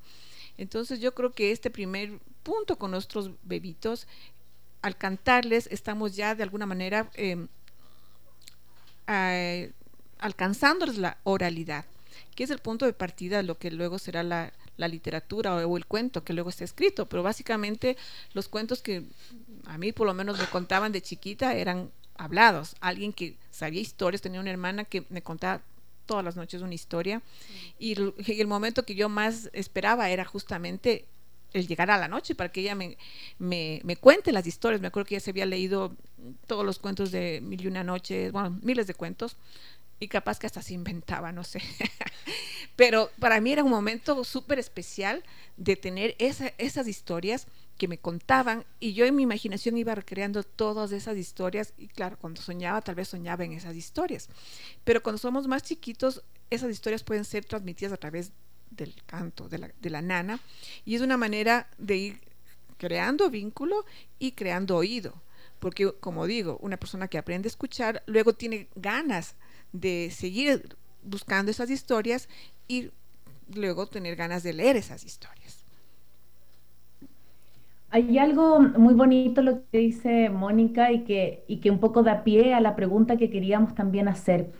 Entonces, 0.59 1.01
yo 1.01 1.15
creo 1.15 1.33
que 1.33 1.53
este 1.53 1.71
primer 1.71 2.19
punto 2.43 2.77
con 2.77 2.91
nuestros 2.91 3.31
bebitos 3.43 4.07
al 4.83 4.97
cantarles 4.97 5.69
estamos 5.71 6.15
ya 6.15 6.35
de 6.35 6.43
alguna 6.43 6.67
manera 6.67 7.11
em, 7.15 7.49
alcanzándoles 10.19 10.99
la 10.99 11.19
oralidad, 11.25 11.85
que 12.35 12.45
es 12.45 12.51
el 12.51 12.59
punto 12.59 12.87
de 12.87 12.93
partida 12.93 13.39
de 13.39 13.43
lo 13.43 13.59
que 13.59 13.71
luego 13.71 13.99
será 13.99 14.23
la, 14.23 14.53
literatura 14.77 15.55
o, 15.55 15.77
el 15.77 15.87
cuento 15.87 16.23
que 16.23 16.35
luego 16.35 16.51
está 16.51 16.65
escrito. 16.65 17.07
Pero 17.07 17.23
básicamente 17.23 17.97
los 18.33 18.49
cuentos 18.49 18.83
que 18.83 19.05
a 19.67 19.79
mí 19.79 19.93
por 19.93 20.07
lo 20.07 20.15
menos 20.15 20.39
me 20.39 20.47
contaban 20.47 20.93
de 20.93 21.03
chiquita 21.03 21.55
eran 21.55 21.91
hablados. 22.17 22.77
Alguien 22.81 23.13
que 23.13 23.37
sabía 23.51 23.81
historias, 23.81 24.23
tenía 24.23 24.41
una 24.41 24.51
hermana 24.51 24.85
que 24.85 25.05
me 25.09 25.23
contaba 25.23 25.63
todas 26.07 26.25
las 26.25 26.37
noches 26.37 26.63
una 26.63 26.75
historia. 26.75 27.23
Y, 27.79 27.93
el 27.93 28.47
momento 28.47 28.85
que 28.85 28.95
yo 28.95 29.09
más 29.09 29.51
esperaba 29.53 30.11
era 30.11 30.25
justamente 30.25 31.07
el 31.53 31.67
llegar 31.67 31.91
a 31.91 31.99
la 31.99 32.09
noche 32.09 32.35
para 32.35 32.51
que 32.51 32.61
ella 32.61 32.75
me, 32.75 32.97
me, 33.39 33.81
me, 33.85 33.97
cuente 33.97 34.33
las 34.33 34.47
historias. 34.47 34.81
Me 34.81 34.89
acuerdo 34.89 35.07
que 35.09 35.17
ella 35.17 35.25
se 35.25 35.31
había 35.31 35.47
leído 35.47 35.95
todos 36.47 36.65
los 36.65 36.79
cuentos 36.79 37.11
de 37.11 37.41
Mil 37.43 37.63
y 37.63 37.67
una 37.67 37.85
noches, 37.85 38.33
bueno, 38.33 38.59
miles 38.63 38.87
de 38.87 38.95
cuentos, 38.95 39.37
y 39.99 40.09
capaz 40.09 40.39
que 40.39 40.47
hasta 40.47 40.63
se 40.63 40.75
inventaba, 40.75 41.33
no 41.33 41.45
sé. 41.45 41.61
Pero 42.77 43.11
para 43.19 43.41
mí 43.41 43.53
era 43.53 43.65
un 43.65 43.71
momento 43.71 44.23
súper 44.25 44.59
especial 44.59 45.25
de 45.57 45.77
tener 45.77 46.15
esas 46.19 46.87
historias 46.87 47.47
que 47.77 47.89
me 47.89 47.99
contaban 47.99 48.65
y 48.81 48.95
yo 48.95 49.05
en 49.05 49.15
mi 49.15 49.23
imaginación 49.23 49.77
iba 49.77 49.95
recreando 49.95 50.43
todas 50.43 50.93
esas 50.93 51.17
historias 51.17 51.75
y 51.77 51.89
claro, 51.89 52.17
cuando 52.19 52.41
soñaba 52.41 52.81
tal 52.81 52.95
vez 52.95 53.09
soñaba 53.09 53.45
en 53.45 53.53
esas 53.53 53.77
historias. 53.77 54.29
Pero 54.85 55.03
cuando 55.03 55.19
somos 55.19 55.47
más 55.47 55.63
chiquitos, 55.63 56.23
esas 56.51 56.71
historias 56.71 57.05
pueden 57.05 57.25
ser 57.25 57.45
transmitidas 57.45 57.93
a 57.93 57.97
través 57.97 58.33
del 58.71 58.95
canto, 59.07 59.49
de 59.49 59.59
la, 59.59 59.71
de 59.81 59.91
la 59.91 60.03
nana, 60.03 60.41
y 60.85 60.95
es 60.95 61.03
una 61.03 61.17
manera 61.17 61.69
de 61.79 61.97
ir 61.97 62.21
creando 62.79 63.31
vínculo 63.31 63.85
y 64.19 64.33
creando 64.33 64.77
oído. 64.77 65.15
Porque, 65.59 65.93
como 66.01 66.27
digo, 66.27 66.59
una 66.61 66.77
persona 66.77 67.09
que 67.09 67.19
aprende 67.19 67.47
a 67.47 67.51
escuchar 67.51 68.03
luego 68.07 68.35
tiene 68.35 68.69
ganas 68.75 69.35
de 69.73 70.11
seguir 70.15 70.77
buscando 71.03 71.51
esas 71.51 71.71
historias 71.71 72.29
y 72.69 72.91
luego 73.55 73.87
tener 73.87 74.17
ganas 74.17 74.43
de 74.43 74.53
leer 74.53 74.77
esas 74.77 75.05
historias. 75.05 75.66
Hay 77.97 78.19
algo 78.19 78.61
muy 78.61 78.93
bonito 78.93 79.41
lo 79.41 79.63
que 79.73 79.79
dice 79.79 80.29
Mónica 80.29 80.93
y 80.93 81.05
que, 81.05 81.47
y 81.49 81.61
que 81.61 81.71
un 81.71 81.79
poco 81.79 82.03
da 82.03 82.25
pie 82.25 82.53
a 82.53 82.61
la 82.61 82.77
pregunta 82.77 83.17
que 83.17 83.31
queríamos 83.31 83.75
también 83.75 84.07
hacer. 84.07 84.53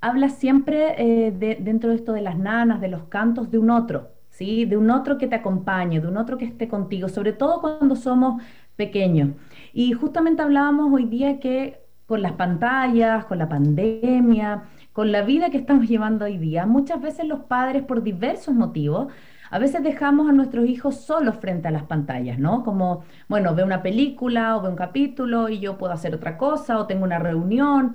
Habla 0.00 0.28
siempre 0.28 0.94
eh, 0.98 1.32
de, 1.32 1.58
dentro 1.60 1.90
de 1.90 1.96
esto 1.96 2.12
de 2.12 2.22
las 2.22 2.38
nanas, 2.38 2.80
de 2.80 2.86
los 2.86 3.02
cantos, 3.06 3.50
de 3.50 3.58
un 3.58 3.70
otro, 3.70 4.12
¿sí? 4.30 4.64
De 4.64 4.76
un 4.76 4.92
otro 4.92 5.18
que 5.18 5.26
te 5.26 5.34
acompañe, 5.34 5.98
de 6.00 6.06
un 6.06 6.16
otro 6.16 6.38
que 6.38 6.44
esté 6.44 6.68
contigo, 6.68 7.08
sobre 7.08 7.32
todo 7.32 7.60
cuando 7.60 7.96
somos 7.96 8.40
pequeños. 8.76 9.30
Y 9.72 9.92
justamente 9.94 10.42
hablábamos 10.42 10.92
hoy 10.92 11.06
día 11.06 11.40
que 11.40 11.80
con 12.06 12.22
las 12.22 12.34
pantallas, 12.34 13.24
con 13.24 13.38
la 13.38 13.48
pandemia, 13.48 14.66
con 14.92 15.10
la 15.10 15.22
vida 15.22 15.50
que 15.50 15.58
estamos 15.58 15.88
llevando 15.88 16.26
hoy 16.26 16.38
día, 16.38 16.64
muchas 16.64 17.02
veces 17.02 17.26
los 17.26 17.40
padres, 17.40 17.82
por 17.82 18.04
diversos 18.04 18.54
motivos, 18.54 19.08
a 19.54 19.58
veces 19.60 19.84
dejamos 19.84 20.28
a 20.28 20.32
nuestros 20.32 20.68
hijos 20.68 20.96
solos 20.96 21.36
frente 21.36 21.68
a 21.68 21.70
las 21.70 21.84
pantallas, 21.84 22.40
¿no? 22.40 22.64
Como, 22.64 23.04
bueno, 23.28 23.54
ve 23.54 23.62
una 23.62 23.84
película 23.84 24.56
o 24.56 24.62
ve 24.62 24.68
un 24.68 24.74
capítulo 24.74 25.48
y 25.48 25.60
yo 25.60 25.78
puedo 25.78 25.92
hacer 25.92 26.12
otra 26.12 26.36
cosa 26.36 26.76
o 26.76 26.88
tengo 26.88 27.04
una 27.04 27.20
reunión. 27.20 27.94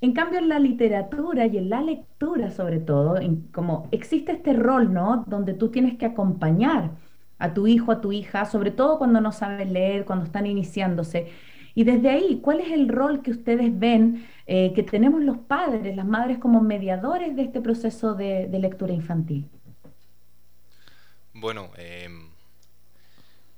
En 0.00 0.12
cambio, 0.12 0.40
en 0.40 0.48
la 0.48 0.58
literatura 0.58 1.46
y 1.46 1.58
en 1.58 1.70
la 1.70 1.80
lectura, 1.80 2.50
sobre 2.50 2.80
todo, 2.80 3.20
como 3.52 3.86
existe 3.92 4.32
este 4.32 4.52
rol, 4.52 4.92
¿no? 4.92 5.24
Donde 5.28 5.54
tú 5.54 5.68
tienes 5.70 5.96
que 5.96 6.06
acompañar 6.06 6.90
a 7.38 7.54
tu 7.54 7.68
hijo, 7.68 7.92
a 7.92 8.00
tu 8.00 8.10
hija, 8.10 8.44
sobre 8.44 8.72
todo 8.72 8.98
cuando 8.98 9.20
no 9.20 9.30
saben 9.30 9.72
leer, 9.72 10.06
cuando 10.06 10.24
están 10.24 10.44
iniciándose. 10.46 11.28
Y 11.76 11.84
desde 11.84 12.10
ahí, 12.10 12.40
¿cuál 12.42 12.58
es 12.58 12.72
el 12.72 12.88
rol 12.88 13.22
que 13.22 13.30
ustedes 13.30 13.78
ven 13.78 14.26
eh, 14.46 14.72
que 14.74 14.82
tenemos 14.82 15.22
los 15.22 15.38
padres, 15.38 15.94
las 15.94 16.06
madres 16.06 16.38
como 16.38 16.62
mediadores 16.62 17.36
de 17.36 17.42
este 17.42 17.60
proceso 17.60 18.16
de, 18.16 18.48
lectura 18.58 18.92
infantil? 18.92 19.48
Bueno, 21.38 21.70
em, 21.76 22.30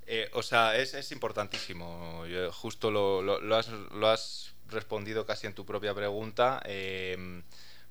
eh, 0.07 0.29
o 0.33 0.43
sea, 0.43 0.77
es, 0.77 1.13
importantísimo. 1.13 2.25
justo 2.53 2.91
lo, 2.91 3.57
has, 3.57 4.55
respondido 4.69 5.25
casi 5.25 5.47
en 5.47 5.55
tu 5.55 5.65
propia 5.65 5.95
pregunta, 5.95 6.61
em, 6.65 7.43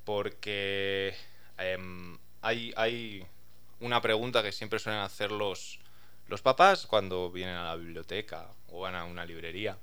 porque 0.06 1.16
em, 1.58 2.18
hay, 2.42 2.74
hay 2.76 3.26
una 3.80 4.02
pregunta 4.02 4.44
que 4.44 4.52
siempre 4.52 4.80
suelen 4.80 5.02
hacer 5.02 5.32
los, 5.32 5.80
los 6.28 6.42
papás 6.42 6.86
cuando 6.86 7.32
vienen 7.32 7.56
a 7.56 7.66
la 7.66 7.76
biblioteca 7.76 8.48
o 8.70 8.82
van 8.82 8.96
a 8.96 9.06
una 9.06 9.26
librería. 9.26 9.78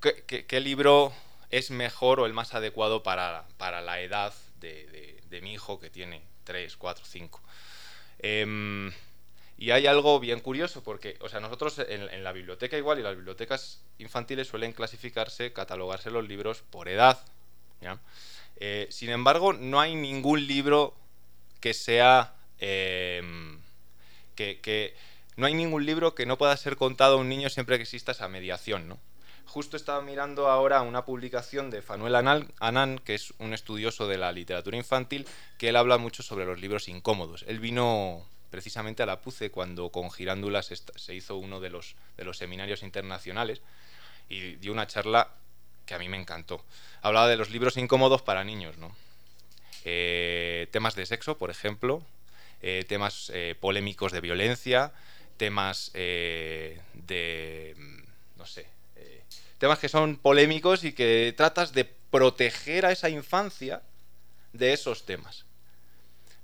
¿qué, 0.00 0.60
libro 0.60 1.12
es 1.50 1.70
mejor 1.70 2.20
o 2.20 2.26
el 2.26 2.32
más 2.32 2.54
adecuado 2.54 3.02
para, 3.02 3.44
la 3.58 4.00
edad 4.00 4.32
de, 4.60 5.40
mi 5.42 5.52
hijo 5.52 5.78
que 5.78 5.90
tiene 5.90 6.22
3, 6.44 6.76
4, 6.76 7.04
5? 7.04 7.40
Y 8.20 9.70
hay 9.70 9.86
algo 9.86 10.20
bien 10.20 10.40
curioso 10.40 10.82
porque, 10.82 11.16
o 11.20 11.28
sea, 11.28 11.40
nosotros 11.40 11.80
en, 11.80 12.22
la 12.22 12.32
biblioteca 12.32 12.76
igual 12.76 12.98
y 13.00 13.02
las 13.02 13.16
bibliotecas 13.16 13.80
infantiles 13.98 14.46
suelen 14.46 14.72
clasificarse, 14.72 15.52
catalogarse 15.52 16.10
los 16.10 16.26
libros 16.28 16.62
por 16.70 16.88
edad. 16.88 17.20
Eh, 18.60 18.86
sin 18.90 19.10
embargo, 19.10 19.52
no 19.52 19.80
hay 19.80 19.94
ningún 19.94 20.46
libro 20.46 20.94
que 21.60 21.74
sea... 21.74 22.34
Em, 22.58 23.60
que, 24.34 24.94
no 25.36 25.46
hay 25.46 25.54
ningún 25.54 25.84
libro 25.86 26.14
que 26.14 26.26
no 26.26 26.38
pueda 26.38 26.56
ser 26.56 26.76
contado 26.76 27.14
a 27.14 27.20
un 27.20 27.28
niño 27.28 27.48
siempre 27.48 27.76
que 27.76 27.82
exista 27.82 28.12
esa 28.12 28.28
mediación, 28.28 28.88
¿no? 28.88 28.98
Justo 29.48 29.78
estaba 29.78 30.02
mirando 30.02 30.48
ahora 30.48 30.82
una 30.82 31.06
publicación 31.06 31.70
de 31.70 31.80
Fanuel 31.80 32.14
Anán, 32.14 32.98
que 32.98 33.14
es 33.14 33.32
un 33.38 33.54
estudioso 33.54 34.06
de 34.06 34.18
la 34.18 34.30
literatura 34.30 34.76
infantil, 34.76 35.26
que 35.56 35.70
él 35.70 35.76
habla 35.76 35.96
mucho 35.96 36.22
sobre 36.22 36.44
los 36.44 36.60
libros 36.60 36.86
incómodos. 36.86 37.46
Él 37.48 37.58
vino 37.58 38.26
precisamente 38.50 39.02
a 39.02 39.06
la 39.06 39.22
PUCE 39.22 39.50
cuando 39.50 39.88
con 39.88 40.10
Girándulas 40.10 40.70
se 40.96 41.14
hizo 41.14 41.36
uno 41.36 41.60
de 41.60 41.70
los, 41.70 41.96
de 42.18 42.24
los 42.24 42.36
seminarios 42.36 42.82
internacionales 42.82 43.62
y 44.28 44.56
dio 44.56 44.70
una 44.70 44.86
charla 44.86 45.30
que 45.86 45.94
a 45.94 45.98
mí 45.98 46.10
me 46.10 46.20
encantó. 46.20 46.62
Hablaba 47.00 47.26
de 47.26 47.38
los 47.38 47.48
libros 47.48 47.78
incómodos 47.78 48.20
para 48.20 48.44
niños, 48.44 48.76
¿no? 48.76 48.94
Eh, 49.86 50.68
temas 50.72 50.94
de 50.94 51.06
sexo, 51.06 51.38
por 51.38 51.48
ejemplo, 51.48 52.02
eh, 52.60 52.84
temas 52.86 53.32
eh, 53.32 53.54
polémicos 53.58 54.12
de 54.12 54.20
violencia, 54.20 54.92
temas 55.38 55.90
de, 55.94 57.74
no 58.36 58.44
sé, 58.44 58.66
temas 59.58 59.78
que 59.78 59.88
son 59.88 60.16
polémicos 60.16 60.84
y 60.84 60.92
que 60.92 61.34
tratas 61.36 61.72
de 61.72 61.84
proteger 61.84 62.86
a 62.86 62.92
esa 62.92 63.08
infancia 63.08 63.82
de 64.52 64.72
esos 64.72 65.04
temas. 65.04 65.44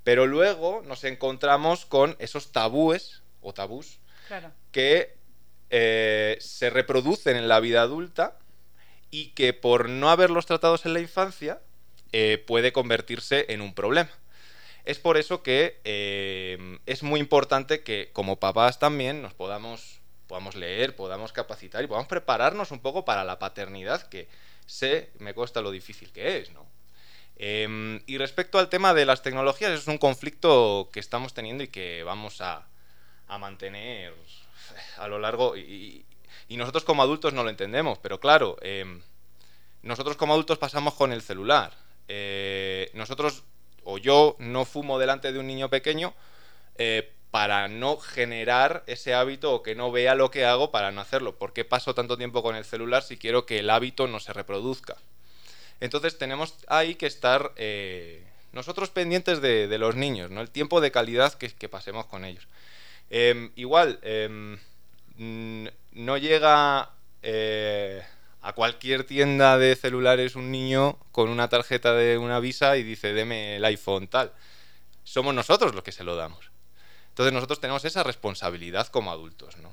Pero 0.03 0.27
luego 0.27 0.83
nos 0.85 1.05
encontramos 1.05 1.87
con 1.87 2.16
esos 2.18 2.53
tabúes 2.53 3.22
o 3.40 3.55
tabús 3.55 3.98
que 4.72 5.14
eh, 5.70 6.37
se 6.40 6.70
reproducen 6.70 7.37
en 7.37 7.48
la 7.48 7.61
vida 7.61 7.83
adulta 7.83 8.38
y 9.11 9.29
que 9.29 9.53
por 9.53 9.88
no 9.88 10.11
haberlos 10.11 10.46
tratados 10.46 10.85
en 10.87 10.92
la 10.92 11.00
infancia 11.00 11.61
puede 12.46 12.72
convertirse 12.72 13.46
en 13.48 13.61
un 13.61 13.74
problema. 13.74 14.11
Es 14.85 14.98
por 14.98 15.16
eso 15.16 15.42
que 15.42 15.81
eh, 15.85 16.79
es 16.85 17.03
muy 17.03 17.18
importante 17.18 17.83
que 17.83 18.11
como 18.12 18.37
papás 18.37 18.79
también 18.79 19.22
nos 19.22 19.33
podamos, 19.33 19.94
podamos 20.27 20.57
leer, 20.57 20.97
podamos 20.97 21.33
capacitar 21.33 21.85
y 21.85 21.87
podamos 21.87 22.09
prepararnos 22.09 22.71
un 22.71 22.81
poco 22.81 23.05
para 23.05 23.25
la 23.25 23.39
paternidad, 23.39 24.09
que 24.09 24.29
sé, 24.67 25.11
me 25.19 25.35
cuesta 25.35 25.61
lo 25.61 25.71
difícil 25.71 26.13
que 26.13 26.39
es, 26.39 26.51
¿no? 26.51 26.67
Em, 27.37 28.01
y 28.07 28.19
respecto 28.19 28.59
al 28.59 28.69
tema 28.69 28.95
de 28.95 29.07
las 29.07 29.23
tecnologías, 29.23 29.73
es 29.73 29.87
un 29.89 29.99
conflicto 29.99 30.89
que 30.93 31.01
estamos 31.01 31.35
teniendo 31.35 31.65
y 31.65 31.69
que 31.69 32.03
vamos 32.05 32.41
a, 32.41 32.67
mantener 33.39 34.15
a 34.99 35.09
lo 35.09 35.19
largo. 35.19 35.57
Y, 35.57 36.05
nosotros 36.51 36.85
como 36.85 37.03
adultos 37.03 37.33
no 37.33 37.43
lo 37.43 37.51
entendemos, 37.51 37.99
pero 37.99 38.21
claro, 38.21 38.57
em, 38.61 39.03
nosotros 39.83 40.17
como 40.17 40.35
adultos 40.35 40.57
pasamos 40.59 40.95
con 40.95 41.13
el 41.13 41.21
celular. 41.21 41.73
Eh, 42.07 42.91
nosotros 42.95 43.43
o 43.83 43.99
yo 43.99 44.37
no 44.39 44.65
fumo 44.65 44.99
delante 44.99 45.33
de 45.33 45.39
un 45.39 45.47
niño 45.47 45.69
pequeño 45.69 46.15
eh, 46.77 47.13
para 47.35 47.66
no 47.66 47.97
generar 47.97 48.85
ese 48.87 49.12
hábito 49.12 49.53
o 49.53 49.64
que 49.64 49.75
no 49.75 49.90
vea 49.90 50.14
lo 50.14 50.31
que 50.31 50.44
hago 50.44 50.70
para 50.70 50.92
no 50.92 51.01
hacerlo. 51.01 51.35
¿Por 51.37 51.53
qué 51.53 51.64
paso 51.64 51.92
tanto 51.92 52.16
tiempo 52.16 52.44
con 52.44 52.55
el 52.55 52.64
celular 52.64 53.03
si 53.03 53.16
quiero 53.16 53.44
que 53.44 53.59
el 53.59 53.70
hábito 53.70 54.07
no 54.07 54.20
se 54.20 54.33
reproduzca? 54.33 54.97
Entonces 55.81 56.16
tenemos 56.16 56.55
ahí 56.68 56.94
que 56.94 57.07
estar 57.07 57.51
eh, 57.57 58.23
nosotros 58.53 58.90
pendientes 58.90 59.42
de, 59.42 59.66
los 59.79 59.97
niños, 59.97 60.31
¿no? 60.31 60.42
el 60.42 60.51
tiempo 60.51 60.81
de 60.81 60.92
calidad 60.92 61.35
que, 61.35 61.68
pasemos 61.68 62.07
con 62.07 62.25
ellos. 62.25 62.47
Em, 63.11 63.51
igual, 63.57 63.99
em, 64.03 64.57
no 65.18 66.16
llega 66.16 66.92
eh, 67.25 68.01
a 68.42 68.53
cualquier 68.53 69.03
tienda 69.03 69.59
de 69.59 69.75
celulares 69.75 70.37
un 70.37 70.53
niño 70.53 71.01
con 71.11 71.29
una 71.29 71.49
tarjeta 71.49 71.94
de 71.94 72.16
una 72.16 72.38
visa 72.38 72.77
y 72.77 72.85
dice, 72.85 73.12
deme 73.12 73.57
el 73.57 73.64
iPhone 73.64 74.07
tal. 74.07 74.33
Somos 75.03 75.35
nosotros 75.35 75.75
los 75.75 75.83
que 75.83 75.90
se 75.90 76.05
lo 76.05 76.14
damos. 76.14 76.54
Entonces 77.14 77.33
nosotros 77.33 77.61
tenemos 77.61 77.85
esa 77.85 78.03
responsabilidad 78.03 78.88
como 78.88 79.12
adultos, 79.12 79.57
¿no? 79.59 79.72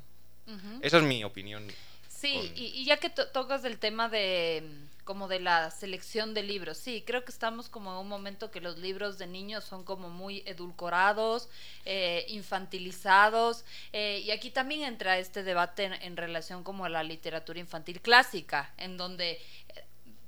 Esa 0.82 0.98
es 0.98 1.04
mi 1.04 1.24
opinión. 1.24 1.66
Sí, 2.08 2.52
y, 2.56 2.86
ya 2.86 2.98
que 2.98 3.10
tocas 3.10 3.66
el 3.66 3.80
tema 3.80 4.10
de 4.10 4.64
como 5.06 5.28
de 5.28 5.40
la 5.40 5.72
selección 5.72 6.36
de 6.36 6.44
libros. 6.44 6.78
Sí, 6.78 7.04
creo 7.04 7.26
que 7.26 7.32
estamos 7.32 7.68
como 7.68 7.94
en 7.94 7.98
un 7.98 8.08
momento 8.08 8.52
que 8.52 8.62
los 8.62 8.78
libros 8.78 9.18
de 9.18 9.26
niños 9.26 9.64
son 9.64 9.84
como 9.84 10.12
muy 10.12 10.44
edulcorados, 10.46 11.50
eh, 11.86 12.26
infantilizados, 12.28 13.66
eh, 13.92 14.22
y 14.24 14.30
aquí 14.30 14.52
también 14.52 14.84
entra 14.84 15.18
este 15.18 15.42
debate 15.42 15.86
en, 15.86 16.18
relación 16.18 16.64
como 16.64 16.86
a 16.86 16.90
la 16.90 17.02
literatura 17.02 17.60
infantil 17.60 18.02
clásica, 18.02 18.72
en 18.78 18.98
donde 18.98 19.42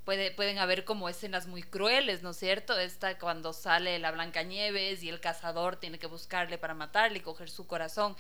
pueden 0.03 0.57
haber 0.57 0.83
como 0.83 1.07
escenas 1.07 1.47
muy 1.47 1.63
crueles, 1.63 2.23
¿no 2.23 2.31
es 2.31 2.37
cierto? 2.37 2.77
Esta 2.77 3.17
cuando 3.17 3.53
sale 3.53 3.99
la 3.99 4.11
Blancanieves 4.11 5.01
y 5.01 5.09
el 5.09 5.21
cazador 5.21 5.77
tiene 5.77 5.97
que 5.97 6.07
buscarle 6.07 6.57
para 6.57 6.73
matarle 6.73 7.19
y 7.19 7.21
coger 7.21 7.49
su 7.49 7.67
corazón. 7.67 8.15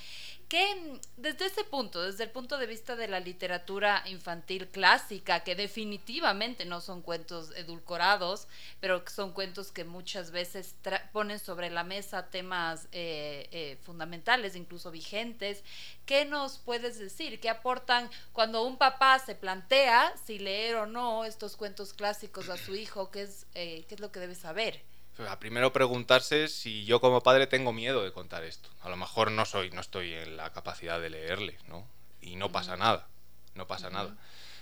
Que 0.47 0.99
desde 1.17 1.45
ese 1.45 1.63
punto, 1.65 2.01
desde 2.01 2.23
el 2.23 2.29
punto 2.29 2.57
de 2.57 2.67
vista 2.67 2.95
de 2.95 3.07
la 3.07 3.19
literatura 3.19 4.03
infantil 4.05 4.69
clásica, 4.69 5.41
que 5.41 5.55
definitivamente 5.55 6.63
no 6.65 6.79
son 6.79 7.01
cuentos 7.01 7.51
edulcorados, 7.55 8.47
pero 8.79 9.03
son 9.07 9.33
cuentos 9.33 9.71
que 9.71 9.83
muchas 9.83 10.31
veces 10.31 10.75
ponen 11.11 11.39
sobre 11.39 11.69
la 11.69 11.83
mesa 11.83 12.29
temas 12.29 12.87
eh, 12.91 13.49
eh, 13.51 13.77
fundamentales, 13.83 14.55
incluso 14.55 14.91
vigentes, 14.91 15.63
¿qué 16.05 16.23
nos 16.23 16.59
puedes 16.59 16.97
decir? 16.97 17.39
¿Qué 17.39 17.49
aportan 17.49 18.09
cuando 18.31 18.63
un 18.63 18.77
papá 18.77 19.19
se 19.19 19.35
plantea 19.35 20.13
si 20.23 20.39
leer 20.39 20.75
o 20.75 20.85
no 20.85 21.25
estos 21.25 21.57
cuentos? 21.57 21.72
Clásicos 21.93 22.49
a 22.49 22.57
su 22.57 22.75
hijo, 22.75 23.11
¿qué 23.11 23.23
es, 23.23 23.45
eh, 23.55 23.85
qué 23.87 23.95
es 23.95 24.01
lo 24.01 24.11
que 24.11 24.19
debe 24.19 24.35
saber? 24.35 24.81
Pues 25.15 25.29
primero 25.37 25.71
preguntarse 25.73 26.47
si 26.47 26.85
yo 26.85 26.99
como 26.99 27.21
padre 27.21 27.45
tengo 27.45 27.71
miedo 27.71 28.03
de 28.03 28.11
contar 28.11 28.43
esto. 28.43 28.69
A 28.81 28.89
lo 28.89 28.97
mejor 28.97 29.31
no 29.31 29.45
soy, 29.45 29.69
no 29.69 29.81
estoy 29.81 30.13
en 30.13 30.37
la 30.37 30.51
capacidad 30.51 30.99
de 30.99 31.11
leerle, 31.11 31.57
¿no? 31.67 31.87
Y 32.21 32.35
no 32.35 32.51
pasa 32.51 32.77
nada, 32.77 33.07
no 33.53 33.67
pasa 33.67 33.89
nada. 33.89 34.15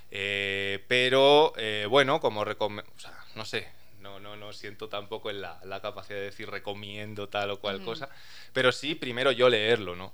Eh, 0.09 0.83
pero 0.89 1.53
eh, 1.55 1.87
bueno, 1.89 2.19
como 2.19 2.43
recomiendo, 2.43 2.91
o 2.97 2.99
sea, 2.99 3.17
no 3.35 3.45
sé, 3.45 3.69
no, 4.01 4.19
no, 4.19 4.35
no 4.35 4.51
siento 4.51 4.89
tampoco 4.89 5.29
en 5.29 5.41
la, 5.41 5.59
la 5.63 5.81
capacidad 5.81 6.19
de 6.19 6.25
decir 6.25 6.49
recomiendo 6.49 7.29
tal 7.29 7.51
o 7.51 7.59
cual 7.59 7.81
cosa, 7.83 8.09
pero 8.51 8.73
sí 8.73 8.95
primero 8.95 9.31
yo 9.31 9.47
leerlo, 9.47 9.95
¿no? 9.95 10.13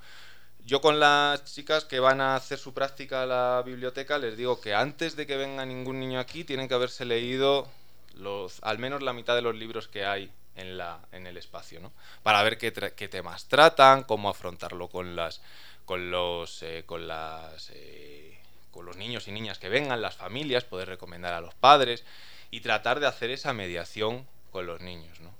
Yo 0.67 0.81
con 0.81 0.99
las 0.99 1.45
chicas 1.45 1.85
que 1.85 2.01
van 2.01 2.19
a 2.19 2.35
hacer 2.35 2.59
su 2.59 2.73
práctica 2.73 3.23
a 3.23 3.25
la 3.25 3.63
biblioteca 3.65 4.17
les 4.17 4.35
digo 4.35 4.59
que 4.59 4.73
antes 4.75 5.15
de 5.15 5.25
que 5.25 5.37
venga 5.37 5.65
ningún 5.65 5.97
niño 5.97 6.19
aquí 6.19 6.43
tienen 6.43 6.67
que 6.67 6.73
haberse 6.73 7.05
leído 7.05 7.69
los, 8.15 8.61
al 8.63 8.77
menos 8.77 9.01
la 9.01 9.13
mitad 9.13 9.33
de 9.33 9.41
los 9.41 9.55
libros 9.55 9.87
que 9.87 10.05
hay 10.05 10.29
en, 10.57 10.77
la, 10.77 10.99
en 11.13 11.25
el 11.25 11.37
espacio, 11.37 11.79
¿no? 11.79 11.93
Para 12.21 12.43
ver 12.43 12.57
qué, 12.57 12.71
temas 12.71 13.45
tratan, 13.45 14.03
cómo 14.03 14.29
afrontarlo 14.29 14.89
con 14.89 15.15
las 15.15 15.39
con 15.85 16.11
los 16.11 16.61
eh, 16.63 16.83
con 16.85 17.07
las 17.07 17.69
eh, 17.73 18.37
con 18.71 18.85
los 18.85 18.97
niños 18.97 19.29
y 19.29 19.31
niñas 19.31 19.59
que 19.59 19.69
vengan, 19.69 20.01
las 20.01 20.17
familias, 20.17 20.65
poder 20.65 20.89
recomendar 20.89 21.33
a 21.33 21.39
los 21.39 21.55
padres 21.55 22.03
y 22.51 22.59
tratar 22.59 22.99
de 22.99 23.07
hacer 23.07 23.29
esa 23.29 23.53
mediación 23.53 24.27
con 24.51 24.65
los 24.65 24.81
niños, 24.81 25.17
¿no? 25.21 25.36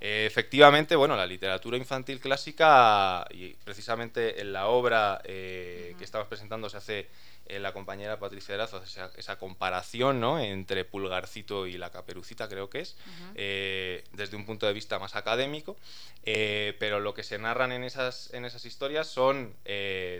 Eh, 0.00 0.24
efectivamente, 0.26 0.96
bueno, 0.96 1.14
la 1.14 1.26
literatura 1.26 1.76
infantil 1.76 2.20
clásica, 2.20 3.26
y 3.30 3.50
precisamente 3.64 4.40
en 4.40 4.52
la 4.52 4.68
obra 4.68 5.20
eh, 5.24 5.94
que 5.98 6.04
estamos 6.04 6.26
presentando 6.26 6.70
se 6.70 6.78
hace 6.78 6.98
en 7.46 7.56
eh, 7.56 7.60
la 7.60 7.74
compañera 7.74 8.18
Patricia 8.18 8.54
Erazo, 8.54 8.82
esa, 8.82 9.10
esa, 9.18 9.38
comparación 9.38 10.18
¿no? 10.18 10.38
entre 10.40 10.86
Pulgarcito 10.86 11.66
y 11.66 11.76
la 11.76 11.90
Caperucita, 11.90 12.48
creo 12.48 12.70
que 12.70 12.80
es, 12.80 12.96
desde 13.34 14.36
un 14.36 14.46
punto 14.46 14.66
de 14.66 14.72
vista 14.72 14.98
más 14.98 15.16
académico, 15.16 15.76
pero 16.24 17.00
lo 17.00 17.12
que 17.12 17.22
se 17.22 17.38
narran 17.38 17.72
en 17.72 17.84
esas, 17.84 18.32
en 18.32 18.46
esas 18.46 18.64
historias 18.64 19.06
son 19.06 19.54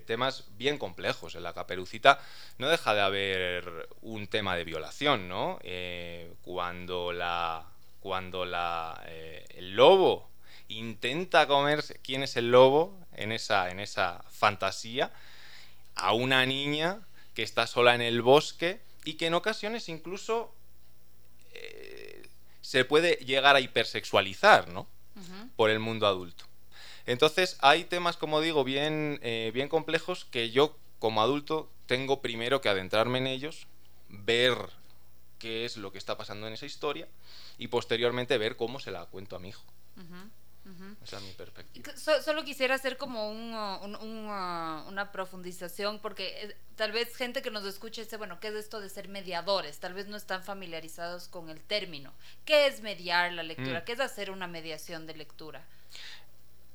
temas 0.07 0.49
bien 0.59 0.77
complejos. 0.77 1.37
En 1.37 1.43
la 1.43 1.55
Caperucita 1.55 2.21
no 2.59 2.69
deja 2.69 2.95
de 2.95 3.01
haber 3.01 3.89
un 4.03 4.27
tema 4.27 4.57
de 4.57 4.65
violación, 4.65 5.29
¿no? 5.29 5.59
cuando 6.43 7.13
la 7.13 7.65
cuando 8.01 8.45
la, 8.45 9.01
eh, 9.07 9.47
el 9.57 9.77
lobo 9.77 10.29
intenta 10.69 11.47
comerse, 11.47 11.99
¿quién 12.03 12.23
es 12.23 12.37
el 12.37 12.51
lobo 12.51 12.97
en 13.15 13.33
esa, 13.33 13.71
en 13.71 13.81
esa 13.81 14.25
fantasía? 14.31 15.13
A 15.95 16.13
una 16.13 16.47
niña 16.47 17.01
que 17.35 17.43
está 17.43 17.67
sola 17.67 17.95
en 17.95 18.01
el 18.01 18.23
bosque 18.23 18.81
y 19.05 19.15
que 19.15 19.27
en 19.27 19.35
ocasiones 19.35 19.89
incluso 19.89 20.55
eh, 21.53 22.29
se 22.61 22.85
puede 22.85 23.17
llegar 23.17 23.57
a 23.57 23.61
hipersexualizar, 23.61 24.69
¿no? 24.69 24.87
Por 25.57 25.69
el 25.69 25.81
mundo 25.81 26.07
adulto. 26.07 26.45
Entonces 27.05 27.59
hay 27.61 27.85
temas, 27.85 28.17
como 28.17 28.41
digo, 28.41 28.65
bien, 28.65 29.19
eh, 29.23 29.51
bien 29.53 29.69
complejos 29.69 30.25
que 30.25 30.51
yo 30.51 30.79
como 30.99 31.21
adulto 31.21 31.69
tengo 31.87 32.23
primero 32.23 32.61
que 32.61 32.69
adentrarme 32.71 33.19
en 33.19 33.27
ellos, 33.27 33.67
ver 34.09 34.57
qué 35.39 35.65
es 35.65 35.77
lo 35.77 35.93
que 35.93 35.99
está 35.99 36.17
pasando 36.17 36.47
en 36.47 36.55
esa 36.55 36.67
historia 36.67 37.09
y 37.61 37.69
posteriormente 37.69 38.39
ver 38.39 38.57
cómo 38.57 38.81
se 38.81 38.91
la 38.91 39.05
cuento 39.05 39.37
a 39.37 39.39
mi 39.39 39.51
hijo. 39.51 39.65
Esa 41.05 41.19
es 41.19 41.23
mi 41.23 41.33
perspectiva. 41.33 41.93
solo 41.97 42.43
quisiera 42.43 42.75
hacer 42.75 42.97
como 42.97 43.31
un, 43.31 43.53
uh, 43.53 44.89
una 44.89 45.11
profundización, 45.13 45.99
porque 45.99 46.57
tal 46.77 46.93
vez 46.93 47.15
gente 47.15 47.43
que 47.43 47.51
nos 47.51 47.65
escuche 47.67 48.03
dice, 48.03 48.17
bueno, 48.17 48.41
¿qué 48.41 48.49
es 48.49 48.55
esto 48.55 48.81
de 48.81 48.89
ser 48.89 49.09
mediadores? 49.09 49.79
Tal 49.79 49.93
vez 49.93 50.07
no 50.07 50.17
están 50.17 50.43
familiarizados 50.43 51.29
con 51.29 51.51
el 51.51 51.61
término. 51.61 52.15
¿Qué 52.47 52.67
es 52.67 52.81
mediar 52.81 53.33
la 53.35 53.43
lectura? 53.43 53.81
Mm. 53.81 53.85
¿Qué 53.85 53.93
es 53.93 54.01
hacer 54.01 54.31
una 54.31 54.47
mediación 54.47 55.07
de 55.07 55.17
lectura? 55.17 55.63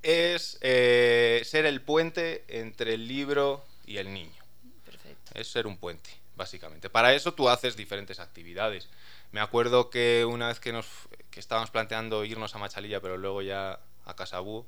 Es 0.04 0.60
eh, 0.62 1.42
ser 1.46 1.66
el 1.66 1.82
puente 1.82 2.46
entre 2.48 2.94
el 2.94 3.08
libro 3.08 3.66
y 3.88 3.98
el 3.98 4.14
niño. 4.14 4.44
Perfecto. 4.86 5.32
Es 5.34 5.48
ser 5.48 5.66
un 5.66 5.78
puente 5.78 6.12
básicamente. 6.36 6.90
Para 6.90 7.14
eso 7.14 7.34
tú 7.34 7.50
haces 7.50 7.76
diferentes 7.76 8.20
actividades. 8.20 8.88
Me 9.36 9.42
acuerdo 9.42 9.90
que 9.90 10.24
una 10.24 10.48
vez 10.48 10.62
que, 10.62 10.72
nos, 10.72 10.86
que 11.30 11.42
estábamos 11.42 11.70
planteando 11.70 12.24
irnos 12.24 12.56
a 12.56 12.58
Machalilla, 12.58 13.02
pero 13.02 13.18
luego 13.18 13.42
ya 13.42 13.82
a 14.06 14.16
Casabú, 14.16 14.66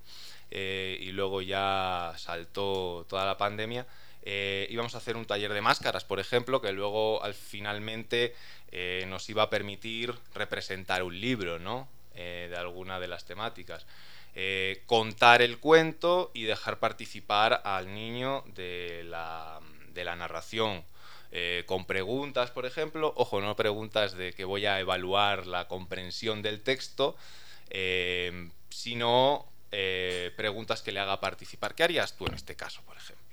eh, 0.52 0.98
y 1.00 1.14
luego 1.14 1.42
ya 1.42 2.14
saltó 2.18 3.06
toda 3.08 3.26
la 3.26 3.38
pandemia, 3.38 3.88
eh, 4.24 4.68
íbamos 4.70 4.94
a 4.94 4.98
hacer 4.98 5.16
un 5.16 5.24
taller 5.24 5.54
de 5.54 5.62
máscaras, 5.62 6.04
por 6.04 6.20
ejemplo, 6.20 6.60
que 6.60 6.74
luego 6.74 7.24
al 7.24 7.34
finalmente 7.34 8.36
eh, 8.74 9.06
nos 9.08 9.30
iba 9.30 9.44
a 9.44 9.50
permitir 9.50 10.14
representar 10.36 11.02
un 11.02 11.18
libro, 11.18 11.60
¿no? 11.60 11.88
de 12.14 12.58
alguna 12.58 13.00
de 13.00 13.08
las 13.08 13.24
temáticas. 13.24 13.86
contar 14.86 15.42
el 15.42 15.60
cuento 15.60 16.32
y 16.34 16.44
dejar 16.44 16.80
participar 16.80 17.62
al 17.64 17.94
niño 17.94 18.44
de 18.48 19.04
la, 19.06 19.62
de 19.94 20.04
la 20.04 20.18
narración. 20.18 20.84
Eh, 21.32 21.64
con 21.66 21.86
preguntas, 21.86 22.52
por 22.52 22.66
ejemplo, 22.66 23.14
ojo, 23.16 23.42
no 23.42 23.56
preguntas 23.56 24.14
de 24.14 24.34
que 24.34 24.46
voy 24.46 24.66
a 24.66 24.80
evaluar 24.80 25.46
la 25.46 25.68
comprensión 25.68 26.42
del 26.42 26.62
texto, 26.62 27.16
eh, 27.70 28.50
sino 28.70 29.46
eh, 29.72 30.32
preguntas 30.38 30.82
que 30.82 30.92
le 30.92 31.00
haga 31.00 31.20
participar. 31.20 31.76
¿Qué 31.76 31.84
harías 31.84 32.16
tú 32.16 32.26
en 32.28 32.34
este 32.34 32.56
caso, 32.56 32.82
por 32.84 32.96
ejemplo? 32.98 33.26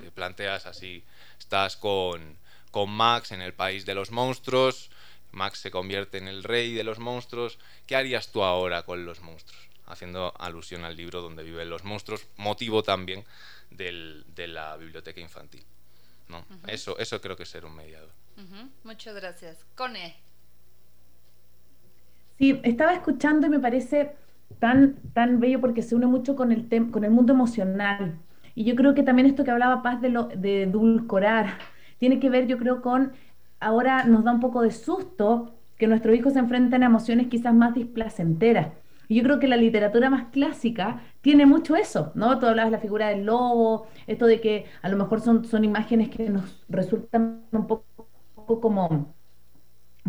Te 0.00 0.10
planteas 0.12 0.66
así, 0.66 1.02
estás 1.38 1.76
con, 1.76 2.36
con 2.70 2.90
Max 2.90 3.32
en 3.32 3.40
el 3.40 3.54
país 3.54 3.84
de 3.84 3.94
los 3.94 4.12
monstruos, 4.12 4.90
Max 5.32 5.58
se 5.58 5.72
convierte 5.72 6.18
en 6.18 6.28
el 6.28 6.44
rey 6.44 6.74
de 6.74 6.84
los 6.84 7.00
monstruos, 7.00 7.58
¿qué 7.86 7.96
harías 7.96 8.30
tú 8.30 8.44
ahora 8.44 8.84
con 8.84 9.04
los 9.04 9.20
monstruos? 9.20 9.68
Haciendo 9.86 10.32
alusión 10.38 10.84
al 10.84 10.96
libro 10.96 11.22
donde 11.22 11.42
viven 11.42 11.70
los 11.70 11.82
monstruos, 11.82 12.26
motivo 12.36 12.84
también 12.84 13.24
de 13.70 14.46
la 14.46 14.76
biblioteca 14.76 15.20
infantil. 15.20 15.64
¿No? 16.28 16.44
eso, 16.66 16.98
eso 16.98 17.20
creo 17.20 17.36
que 17.36 17.44
es 17.44 17.48
ser 17.48 17.64
un 17.64 17.74
mediador. 17.74 18.10
Muchas 18.82 19.14
gracias. 19.14 19.64
Cone. 19.74 20.16
Sí, 22.38 22.60
estaba 22.64 22.92
escuchando 22.92 23.46
y 23.46 23.50
me 23.50 23.60
parece 23.60 24.16
tan, 24.58 24.96
tan 25.12 25.40
bello 25.40 25.60
porque 25.60 25.82
se 25.82 25.94
une 25.94 26.06
mucho 26.06 26.34
con 26.34 26.52
el, 26.52 26.68
con 26.90 27.04
el 27.04 27.10
mundo 27.10 27.32
emocional. 27.32 28.18
Y 28.54 28.64
yo 28.64 28.74
creo 28.74 28.94
que 28.94 29.02
también 29.02 29.26
esto 29.26 29.44
que 29.44 29.50
hablaba 29.50 29.82
Paz 29.82 30.00
de, 30.00 30.08
lo, 30.08 30.24
de 30.24 30.64
edulcorar 30.64 31.58
tiene 31.98 32.20
que 32.20 32.30
ver, 32.30 32.46
yo 32.46 32.58
creo, 32.58 32.82
con 32.82 33.12
ahora 33.60 34.04
nos 34.04 34.24
da 34.24 34.32
un 34.32 34.40
poco 34.40 34.62
de 34.62 34.70
susto 34.70 35.54
que 35.78 35.86
nuestros 35.86 36.14
hijos 36.16 36.34
se 36.34 36.38
enfrenten 36.38 36.82
a 36.82 36.86
emociones 36.86 37.28
quizás 37.28 37.54
más 37.54 37.74
displacenteras. 37.74 38.68
Yo 39.08 39.22
creo 39.22 39.38
que 39.38 39.48
la 39.48 39.56
literatura 39.56 40.10
más 40.10 40.26
clásica 40.32 41.02
tiene 41.20 41.46
mucho 41.46 41.76
eso, 41.76 42.12
¿no? 42.14 42.38
Tú 42.38 42.46
hablabas 42.46 42.70
de 42.70 42.76
la 42.76 42.82
figura 42.82 43.08
del 43.08 43.24
lobo, 43.24 43.86
esto 44.06 44.26
de 44.26 44.40
que 44.40 44.66
a 44.82 44.88
lo 44.88 44.96
mejor 44.96 45.20
son, 45.20 45.44
son 45.44 45.64
imágenes 45.64 46.08
que 46.10 46.30
nos 46.30 46.64
resultan 46.68 47.42
un 47.52 47.66
poco, 47.66 47.84
como, 48.60 49.14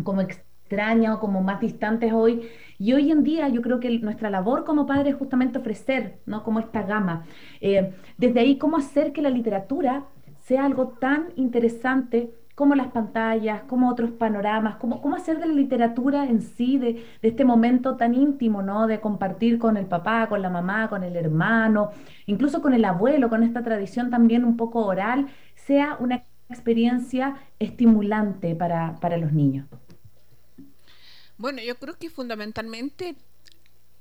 como 0.02 0.20
extrañas 0.20 1.16
o 1.16 1.20
como 1.20 1.42
más 1.42 1.60
distantes 1.60 2.12
hoy. 2.12 2.48
Y 2.78 2.92
hoy 2.92 3.10
en 3.10 3.22
día 3.24 3.48
yo 3.48 3.62
creo 3.62 3.80
que 3.80 3.98
nuestra 3.98 4.30
labor 4.30 4.64
como 4.64 4.86
padres 4.86 5.14
es 5.14 5.18
justamente 5.18 5.58
ofrecer, 5.58 6.18
¿no? 6.26 6.42
Como 6.42 6.60
esta 6.60 6.82
gama. 6.82 7.24
Eh, 7.60 7.92
desde 8.18 8.40
ahí, 8.40 8.58
cómo 8.58 8.76
hacer 8.76 9.12
que 9.12 9.22
la 9.22 9.30
literatura 9.30 10.06
sea 10.40 10.64
algo 10.64 10.88
tan 11.00 11.28
interesante 11.36 12.30
como 12.56 12.74
las 12.74 12.88
pantallas, 12.88 13.62
como 13.64 13.90
otros 13.90 14.12
panoramas, 14.12 14.76
cómo, 14.76 15.02
cómo 15.02 15.14
hacer 15.14 15.38
de 15.38 15.46
la 15.46 15.52
literatura 15.52 16.24
en 16.24 16.40
sí, 16.40 16.78
de, 16.78 17.04
este 17.20 17.44
momento 17.44 17.96
tan 17.98 18.14
íntimo, 18.14 18.62
¿no? 18.62 18.86
De 18.86 18.98
compartir 18.98 19.58
con 19.58 19.76
el 19.76 19.84
papá, 19.84 20.26
con 20.26 20.40
la 20.40 20.48
mamá, 20.48 20.88
con 20.88 21.04
el 21.04 21.16
hermano, 21.16 21.90
incluso 22.24 22.62
con 22.62 22.72
el 22.72 22.86
abuelo, 22.86 23.28
con 23.28 23.42
esta 23.42 23.62
tradición 23.62 24.08
también 24.08 24.42
un 24.42 24.56
poco 24.56 24.86
oral, 24.86 25.26
sea 25.54 25.98
una 26.00 26.24
experiencia 26.48 27.36
estimulante 27.58 28.56
para, 28.56 28.94
para 29.00 29.18
los 29.18 29.32
niños. 29.32 29.66
Bueno, 31.36 31.60
yo 31.62 31.76
creo 31.76 31.98
que 31.98 32.08
fundamentalmente 32.08 33.16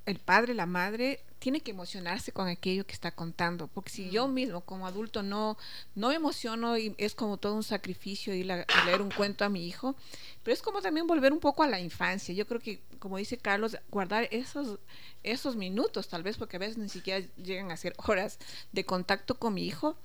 el 0.06 0.20
padre, 0.20 0.54
la 0.54 0.66
madre, 0.66 1.20
tiene 1.40 1.62
que 1.62 1.72
emocionarse 1.72 2.32
con 2.32 2.48
aquello 2.48 2.86
que 2.86 2.94
está 2.94 3.12
contando, 3.12 3.68
porque 3.68 3.90
si 3.90 4.10
yo 4.10 4.28
mismo 4.28 4.62
como 4.62 4.88
adulto 4.88 5.24
no, 5.24 5.58
no 5.94 6.10
me 6.10 6.16
emociono 6.16 6.78
y 6.78 6.96
es 6.98 7.14
como 7.14 7.38
todo 7.38 7.54
un 7.56 7.64
sacrificio 7.64 8.34
ir 8.34 8.52
a, 8.52 8.66
leer 8.86 9.02
un 9.02 9.12
cuento 9.12 9.46
a 9.46 9.50
mi 9.50 9.68
hijo, 9.68 9.96
pero 10.44 10.54
es 10.54 10.62
como 10.62 10.82
también 10.82 11.08
volver 11.08 11.34
un 11.34 11.40
poco 11.40 11.64
a 11.64 11.68
la 11.68 11.80
infancia. 11.80 12.34
Yo 12.34 12.48
creo 12.48 12.60
que, 12.60 12.82
como 13.00 13.18
dice 13.18 13.38
Carlos, 13.38 13.78
guardar 13.90 14.28
esos, 14.32 14.80
esos 15.24 15.56
minutos, 15.56 16.08
tal 16.08 16.24
vez 16.24 16.38
porque 16.38 16.58
a 16.58 16.60
veces 16.60 16.78
ni 16.78 16.90
siquiera 16.90 17.26
llegan 17.38 17.72
a 17.72 17.78
ser 17.78 17.96
horas 18.08 18.40
de 18.72 18.86
contacto 18.86 19.36
con 19.36 19.54
mi 19.54 19.66
hijo, 19.66 19.98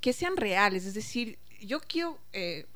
que 0.00 0.12
sean 0.12 0.36
reales, 0.36 0.84
es 0.84 0.94
decir, 0.94 1.38
yo 1.60 1.80
quiero 1.80 2.18
eh, 2.32 2.66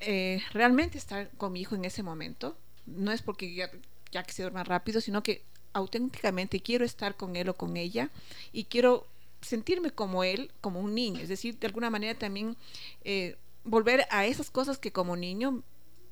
eh, 0.00 0.42
realmente 0.52 0.98
estar 0.98 1.30
con 1.38 1.52
mi 1.52 1.60
hijo 1.60 1.74
en 1.74 1.84
ese 1.84 2.02
momento, 2.02 2.56
no 2.86 3.10
es 3.10 3.22
porque 3.22 3.54
ya, 3.54 3.70
ya 4.14 4.22
que 4.22 4.32
se 4.32 4.42
duerma 4.42 4.64
rápido, 4.64 5.00
sino 5.00 5.22
que 5.22 5.42
auténticamente 5.74 6.60
quiero 6.60 6.84
estar 6.84 7.16
con 7.16 7.34
él 7.36 7.48
o 7.48 7.56
con 7.56 7.76
ella 7.76 8.10
y 8.52 8.64
quiero 8.64 9.06
sentirme 9.42 9.90
como 9.90 10.24
él, 10.24 10.50
como 10.60 10.80
un 10.80 10.94
niño, 10.94 11.20
es 11.20 11.28
decir, 11.28 11.58
de 11.58 11.66
alguna 11.66 11.90
manera 11.90 12.18
también 12.18 12.56
eh, 13.02 13.36
volver 13.64 14.06
a 14.10 14.24
esas 14.24 14.50
cosas 14.50 14.78
que 14.78 14.92
como 14.92 15.16
niño 15.16 15.62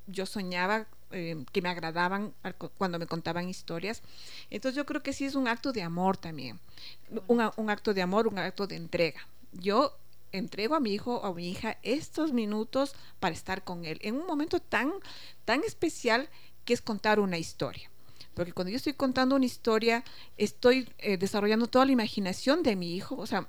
yo 0.08 0.26
soñaba 0.26 0.86
eh, 1.12 1.44
que 1.52 1.62
me 1.62 1.68
agradaban 1.68 2.34
cuando 2.76 2.98
me 2.98 3.06
contaban 3.06 3.48
historias. 3.48 4.02
Entonces 4.50 4.76
yo 4.76 4.84
creo 4.84 5.02
que 5.02 5.12
sí 5.12 5.24
es 5.24 5.36
un 5.36 5.46
acto 5.46 5.72
de 5.72 5.82
amor 5.82 6.16
también, 6.16 6.58
un, 7.28 7.48
un 7.56 7.70
acto 7.70 7.94
de 7.94 8.02
amor, 8.02 8.26
un 8.26 8.38
acto 8.38 8.66
de 8.66 8.76
entrega. 8.76 9.20
Yo 9.52 9.96
entrego 10.32 10.74
a 10.74 10.80
mi 10.80 10.92
hijo 10.92 11.18
o 11.18 11.26
a 11.26 11.34
mi 11.34 11.48
hija 11.48 11.78
estos 11.82 12.32
minutos 12.32 12.96
para 13.20 13.34
estar 13.34 13.62
con 13.62 13.84
él 13.84 13.98
en 14.02 14.16
un 14.16 14.26
momento 14.26 14.58
tan, 14.58 14.92
tan 15.44 15.62
especial 15.62 16.28
que 16.64 16.74
es 16.74 16.82
contar 16.82 17.20
una 17.20 17.38
historia. 17.38 17.91
Porque 18.34 18.52
cuando 18.52 18.70
yo 18.70 18.76
estoy 18.76 18.94
contando 18.94 19.36
una 19.36 19.44
historia, 19.44 20.04
estoy 20.36 20.88
eh, 20.98 21.16
desarrollando 21.16 21.66
toda 21.66 21.84
la 21.84 21.92
imaginación 21.92 22.62
de 22.62 22.76
mi 22.76 22.96
hijo, 22.96 23.16
o 23.16 23.26
sea, 23.26 23.46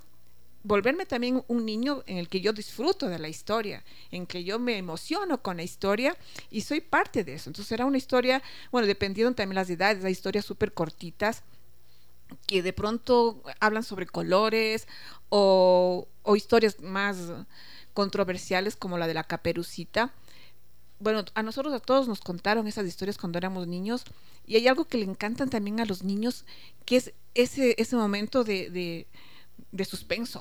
volverme 0.62 1.06
también 1.06 1.44
un 1.46 1.64
niño 1.64 2.02
en 2.06 2.18
el 2.18 2.28
que 2.28 2.40
yo 2.40 2.52
disfruto 2.52 3.08
de 3.08 3.18
la 3.18 3.28
historia, 3.28 3.84
en 4.10 4.26
que 4.26 4.44
yo 4.44 4.58
me 4.58 4.76
emociono 4.78 5.42
con 5.42 5.58
la 5.58 5.62
historia 5.62 6.16
y 6.50 6.62
soy 6.62 6.80
parte 6.80 7.22
de 7.22 7.34
eso. 7.34 7.50
Entonces 7.50 7.70
era 7.72 7.84
una 7.84 7.98
historia, 7.98 8.42
bueno, 8.72 8.86
dependiendo 8.86 9.34
también 9.34 9.56
las 9.56 9.70
edades, 9.70 10.04
hay 10.04 10.12
historias 10.12 10.44
súper 10.44 10.72
cortitas 10.72 11.42
que 12.46 12.62
de 12.62 12.72
pronto 12.72 13.42
hablan 13.60 13.84
sobre 13.84 14.06
colores 14.06 14.88
o, 15.28 16.08
o 16.22 16.36
historias 16.36 16.80
más 16.80 17.18
controversiales 17.92 18.74
como 18.74 18.98
la 18.98 19.06
de 19.06 19.14
la 19.14 19.24
caperucita 19.24 20.12
bueno, 21.00 21.24
a 21.34 21.42
nosotros 21.42 21.74
a 21.74 21.80
todos 21.80 22.08
nos 22.08 22.20
contaron 22.20 22.66
esas 22.66 22.86
historias 22.86 23.18
cuando 23.18 23.38
éramos 23.38 23.66
niños 23.66 24.04
y 24.46 24.56
hay 24.56 24.68
algo 24.68 24.86
que 24.86 24.98
le 24.98 25.04
encantan 25.04 25.50
también 25.50 25.80
a 25.80 25.84
los 25.84 26.02
niños, 26.02 26.44
que 26.84 26.96
es 26.96 27.12
ese, 27.34 27.74
ese 27.78 27.96
momento 27.96 28.44
de, 28.44 29.06
de, 29.72 29.84
suspenso, 29.84 30.40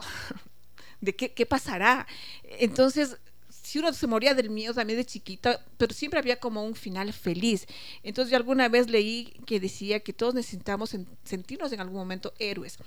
de 1.02 1.16
qué, 1.16 1.34
qué, 1.34 1.46
pasará. 1.46 2.06
Entonces, 2.44 3.18
si 3.50 3.80
uno 3.80 3.94
se 3.94 4.08
moría 4.08 4.36
del 4.36 4.50
miedo 4.50 4.74
también 4.74 5.00
de 5.00 5.06
chiquita, 5.06 5.66
pero 5.78 5.94
siempre 5.94 6.20
había 6.20 6.40
como 6.40 6.64
un 6.64 6.76
final 6.76 7.12
feliz. 7.14 7.66
Entonces 8.04 8.30
yo 8.30 8.38
alguna 8.38 8.68
vez 8.70 8.90
leí 8.90 9.34
que 9.46 9.60
decía 9.60 10.02
que 10.02 10.14
todos 10.14 10.34
necesitamos 10.34 10.96
sentirnos 11.24 11.72
en 11.72 11.80
algún 11.80 11.98
momento 11.98 12.34
héroes. 12.40 12.78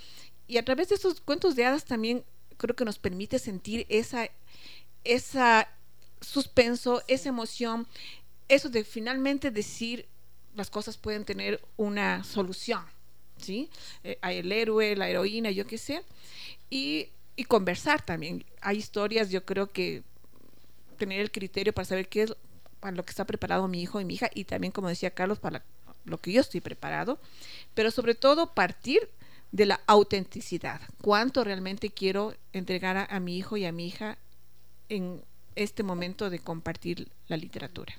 Y 0.46 0.58
a 0.58 0.64
través 0.64 0.90
de 0.90 0.94
esos 0.96 1.20
cuentos 1.20 1.56
de 1.56 1.64
hadas 1.64 1.86
también 1.86 2.24
creo 2.56 2.76
que 2.76 2.84
nos 2.84 2.98
permite 2.98 3.38
sentir 3.38 3.86
esa, 3.88 4.28
esa 5.02 5.68
suspenso, 6.26 7.02
esa 7.06 7.28
emoción, 7.28 7.86
eso 8.48 8.68
de 8.68 8.84
finalmente 8.84 9.50
decir 9.50 10.06
las 10.54 10.70
cosas 10.70 10.96
pueden 10.96 11.24
tener 11.24 11.60
una 11.76 12.24
solución, 12.24 12.82
¿sí? 13.36 13.70
Eh, 14.02 14.18
hay 14.22 14.38
el 14.38 14.50
héroe, 14.50 14.96
la 14.96 15.08
heroína, 15.08 15.50
yo 15.50 15.66
qué 15.66 15.78
sé, 15.78 16.02
y, 16.68 17.08
y, 17.36 17.44
conversar 17.44 18.04
también. 18.04 18.44
Hay 18.60 18.78
historias, 18.78 19.30
yo 19.30 19.44
creo 19.44 19.70
que 19.70 20.02
tener 20.96 21.20
el 21.20 21.30
criterio 21.30 21.72
para 21.72 21.84
saber 21.84 22.08
qué 22.08 22.22
es 22.22 22.34
para 22.80 22.96
lo 22.96 23.04
que 23.04 23.10
está 23.10 23.24
preparado 23.24 23.68
mi 23.68 23.82
hijo 23.82 24.00
y 24.00 24.04
mi 24.04 24.14
hija, 24.14 24.30
y 24.34 24.44
también, 24.44 24.72
como 24.72 24.88
decía 24.88 25.10
Carlos, 25.10 25.38
para 25.38 25.64
lo 26.04 26.18
que 26.18 26.32
yo 26.32 26.40
estoy 26.40 26.60
preparado, 26.60 27.20
pero 27.74 27.90
sobre 27.90 28.14
todo 28.14 28.54
partir 28.54 29.08
de 29.52 29.66
la 29.66 29.80
autenticidad. 29.86 30.80
¿Cuánto 31.02 31.44
realmente 31.44 31.90
quiero 31.90 32.34
entregar 32.52 32.96
a, 32.96 33.04
a 33.04 33.20
mi 33.20 33.36
hijo 33.36 33.56
y 33.56 33.64
a 33.64 33.72
mi 33.72 33.86
hija 33.86 34.18
en 34.88 35.22
este 35.56 35.82
momento 35.82 36.30
de 36.30 36.38
compartir 36.38 37.08
la 37.28 37.36
literatura. 37.36 37.94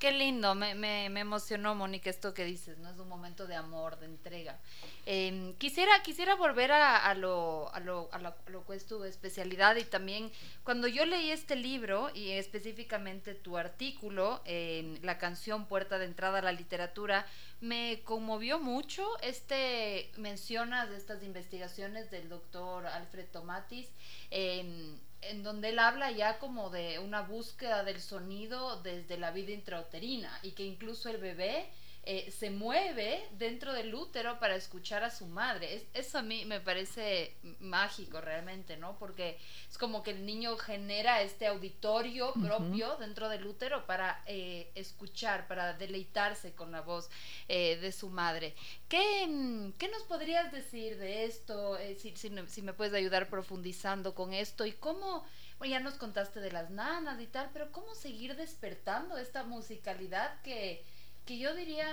Qué 0.00 0.12
lindo, 0.12 0.54
me, 0.54 0.74
me, 0.74 1.04
emocionó, 1.20 1.74
Mónica, 1.74 2.08
esto 2.08 2.32
que 2.32 2.46
dices, 2.46 2.78
¿no? 2.78 2.88
Es 2.88 2.98
un 2.98 3.06
momento 3.06 3.46
de 3.46 3.54
amor, 3.54 3.98
de 3.98 4.06
entrega. 4.06 4.58
Em, 5.04 5.52
quisiera, 5.56 5.92
quisiera 6.02 6.36
volver 6.36 6.72
a, 6.72 7.14
lo, 7.16 7.70
a, 7.74 7.80
lo, 7.80 8.08
a, 8.10 8.18
lo, 8.18 8.66
que 8.66 8.76
es 8.76 8.86
tu 8.86 9.04
especialidad 9.04 9.76
y 9.76 9.84
también 9.84 10.32
cuando 10.64 10.88
yo 10.88 11.04
leí 11.04 11.30
este 11.30 11.54
libro 11.54 12.10
y 12.14 12.30
específicamente 12.30 13.34
tu 13.34 13.58
artículo 13.58 14.40
en 14.46 15.00
la 15.02 15.18
canción 15.18 15.66
Puerta 15.66 15.98
de 15.98 16.06
Entrada 16.06 16.38
a 16.38 16.42
la 16.42 16.52
Literatura, 16.52 17.26
me 17.60 18.00
conmovió 18.02 18.58
mucho. 18.58 19.06
Este 19.20 20.10
mencionas 20.16 20.88
estas 20.92 21.22
investigaciones 21.22 22.10
del 22.10 22.30
doctor 22.30 22.86
Alfred 22.86 23.26
Tomatis. 23.26 23.90
Eh, 24.30 24.96
en 25.22 25.42
donde 25.42 25.70
él 25.70 25.78
habla 25.78 26.10
ya 26.10 26.38
como 26.38 26.70
de 26.70 26.98
una 26.98 27.22
búsqueda 27.22 27.84
del 27.84 28.00
sonido 28.00 28.82
desde 28.82 29.18
la 29.18 29.30
vida 29.30 29.52
intrauterina 29.52 30.38
y 30.42 30.52
que 30.52 30.64
incluso 30.64 31.08
el 31.08 31.18
bebé 31.18 31.68
eh, 32.02 32.30
se 32.30 32.48
mueve 32.48 33.28
dentro 33.32 33.74
del 33.74 33.94
útero 33.94 34.38
para 34.38 34.56
escuchar 34.56 35.04
a 35.04 35.10
su 35.10 35.26
madre. 35.26 35.86
eso 35.92 36.18
a 36.18 36.22
mí 36.22 36.46
me 36.46 36.58
parece 36.58 37.36
mágico 37.60 38.22
realmente, 38.22 38.78
¿no? 38.78 38.98
Porque 38.98 39.38
es 39.68 39.76
como 39.76 40.02
que 40.02 40.12
el 40.12 40.24
niño 40.24 40.56
genera 40.56 41.20
este 41.20 41.46
auditorio 41.46 42.32
propio 42.32 42.96
dentro 42.96 43.28
del 43.28 43.46
útero 43.46 43.84
para 43.84 44.22
eh, 44.26 44.70
escuchar, 44.74 45.46
para 45.46 45.74
deleitarse 45.74 46.52
con 46.54 46.72
la 46.72 46.80
voz 46.80 47.10
eh, 47.48 47.76
de 47.76 47.92
su 47.92 48.08
madre. 48.08 48.54
¿Qué, 48.88 49.26
nos 49.26 50.02
podrías 50.04 50.50
decir 50.52 50.96
de 50.96 51.24
esto? 51.26 51.76
Si, 51.98 52.16
si, 52.16 52.62
me 52.62 52.72
puedes 52.72 52.94
ayudar 52.94 53.28
profundizando 53.28 54.14
con 54.14 54.32
esto 54.32 54.64
y 54.64 54.72
cómo... 54.72 55.24
Ya 55.62 55.78
nos 55.78 55.96
contaste 55.96 56.40
de 56.40 56.50
las 56.50 56.70
nanas 56.70 57.20
y 57.20 57.26
tal, 57.26 57.50
pero 57.52 57.70
¿cómo 57.70 57.94
seguir 57.94 58.34
despertando 58.34 59.18
esta 59.18 59.44
musicalidad 59.44 60.40
que 60.40 60.82
que 61.30 61.38
yo 61.38 61.54
diría 61.54 61.86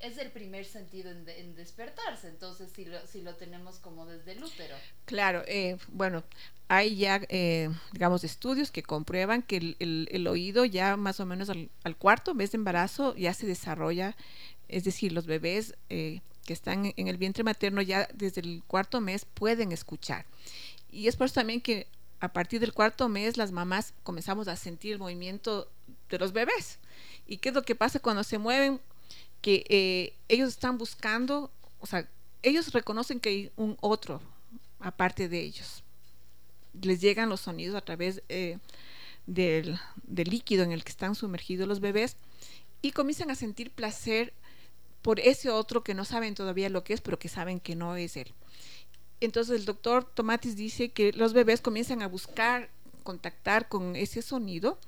es 0.00 0.16
el 0.16 0.30
primer 0.30 0.64
sentido 0.64 1.10
en, 1.10 1.54
despertarse, 1.54 2.28
entonces 2.28 2.70
si 2.74 2.86
lo, 2.86 3.06
si 3.06 3.20
lo 3.20 3.34
tenemos 3.34 3.78
como 3.78 4.06
desde 4.06 4.32
el 4.32 4.42
útero. 4.42 4.74
Claro, 5.04 5.42
eh, 5.46 5.76
bueno, 5.88 6.24
hay 6.66 6.96
ya, 6.96 7.20
eh, 7.28 7.68
digamos, 7.92 8.24
estudios 8.24 8.70
que 8.70 8.82
comprueban 8.82 9.42
que 9.42 9.58
el, 9.58 10.08
el, 10.10 10.26
oído 10.26 10.64
ya 10.64 10.96
más 10.96 11.20
o 11.20 11.26
menos 11.26 11.50
al, 11.50 11.68
cuarto 11.98 12.32
mes 12.32 12.52
de 12.52 12.56
embarazo 12.56 13.14
ya 13.16 13.34
se 13.34 13.46
desarrolla, 13.46 14.16
es 14.68 14.84
decir, 14.84 15.12
los 15.12 15.26
bebés 15.26 15.74
eh, 15.90 16.22
que 16.46 16.54
están 16.54 16.94
en 16.96 17.06
el 17.06 17.18
vientre 17.18 17.44
materno 17.44 17.82
ya 17.82 18.08
desde 18.14 18.40
el 18.40 18.62
cuarto 18.66 19.02
mes 19.02 19.26
pueden 19.26 19.72
escuchar. 19.72 20.24
Y 20.90 21.08
es 21.08 21.16
por 21.16 21.26
eso 21.26 21.34
también 21.34 21.60
que 21.60 21.86
a 22.20 22.32
partir 22.32 22.60
del 22.60 22.72
cuarto 22.72 23.10
mes 23.10 23.36
las 23.36 23.52
mamás 23.52 23.92
comenzamos 24.04 24.48
a 24.48 24.56
sentir 24.56 24.94
el 24.94 24.98
movimiento 24.98 25.70
de 26.08 26.18
los 26.18 26.32
bebés 26.32 26.78
¿Y 27.30 27.38
qué 27.38 27.50
es 27.50 27.54
lo 27.54 27.62
que 27.62 27.76
pasa 27.76 28.00
cuando 28.00 28.24
se 28.24 28.38
mueven? 28.38 28.80
Que 29.40 29.64
eh, 29.68 30.14
ellos 30.28 30.48
están 30.48 30.78
buscando, 30.78 31.52
o 31.78 31.86
sea, 31.86 32.08
ellos 32.42 32.72
reconocen 32.72 33.20
que 33.20 33.28
hay 33.28 33.52
un 33.54 33.76
otro 33.80 34.20
aparte 34.80 35.28
de 35.28 35.40
ellos. 35.40 35.84
Les 36.82 37.00
llegan 37.00 37.28
los 37.28 37.42
sonidos 37.42 37.76
a 37.76 37.82
través 37.82 38.20
eh, 38.28 38.58
del, 39.26 39.78
líquido 40.08 40.64
en 40.64 40.72
el 40.72 40.82
que 40.82 40.90
están 40.90 41.14
sumergidos 41.14 41.68
los 41.68 41.78
bebés 41.78 42.16
y 42.82 42.90
comienzan 42.90 43.30
a 43.30 43.36
sentir 43.36 43.70
placer 43.70 44.34
por 45.00 45.20
ese 45.20 45.50
otro 45.50 45.84
que 45.84 45.94
no 45.94 46.04
saben 46.04 46.34
todavía 46.34 46.68
lo 46.68 46.82
que 46.82 46.94
es, 46.94 47.00
pero 47.00 47.20
que 47.20 47.28
saben 47.28 47.60
que 47.60 47.76
no 47.76 47.94
es 47.94 48.16
él. 48.16 48.34
Entonces 49.20 49.56
el 49.56 49.66
doctor 49.66 50.02
Tomatis 50.02 50.56
dice 50.56 50.88
que 50.88 51.12
los 51.12 51.32
bebés 51.32 51.60
comienzan 51.60 52.02
a 52.02 52.08
buscar 52.08 52.70
contactar 53.00 53.68
con 53.68 53.96
ese 53.96 54.22
sonido 54.22 54.78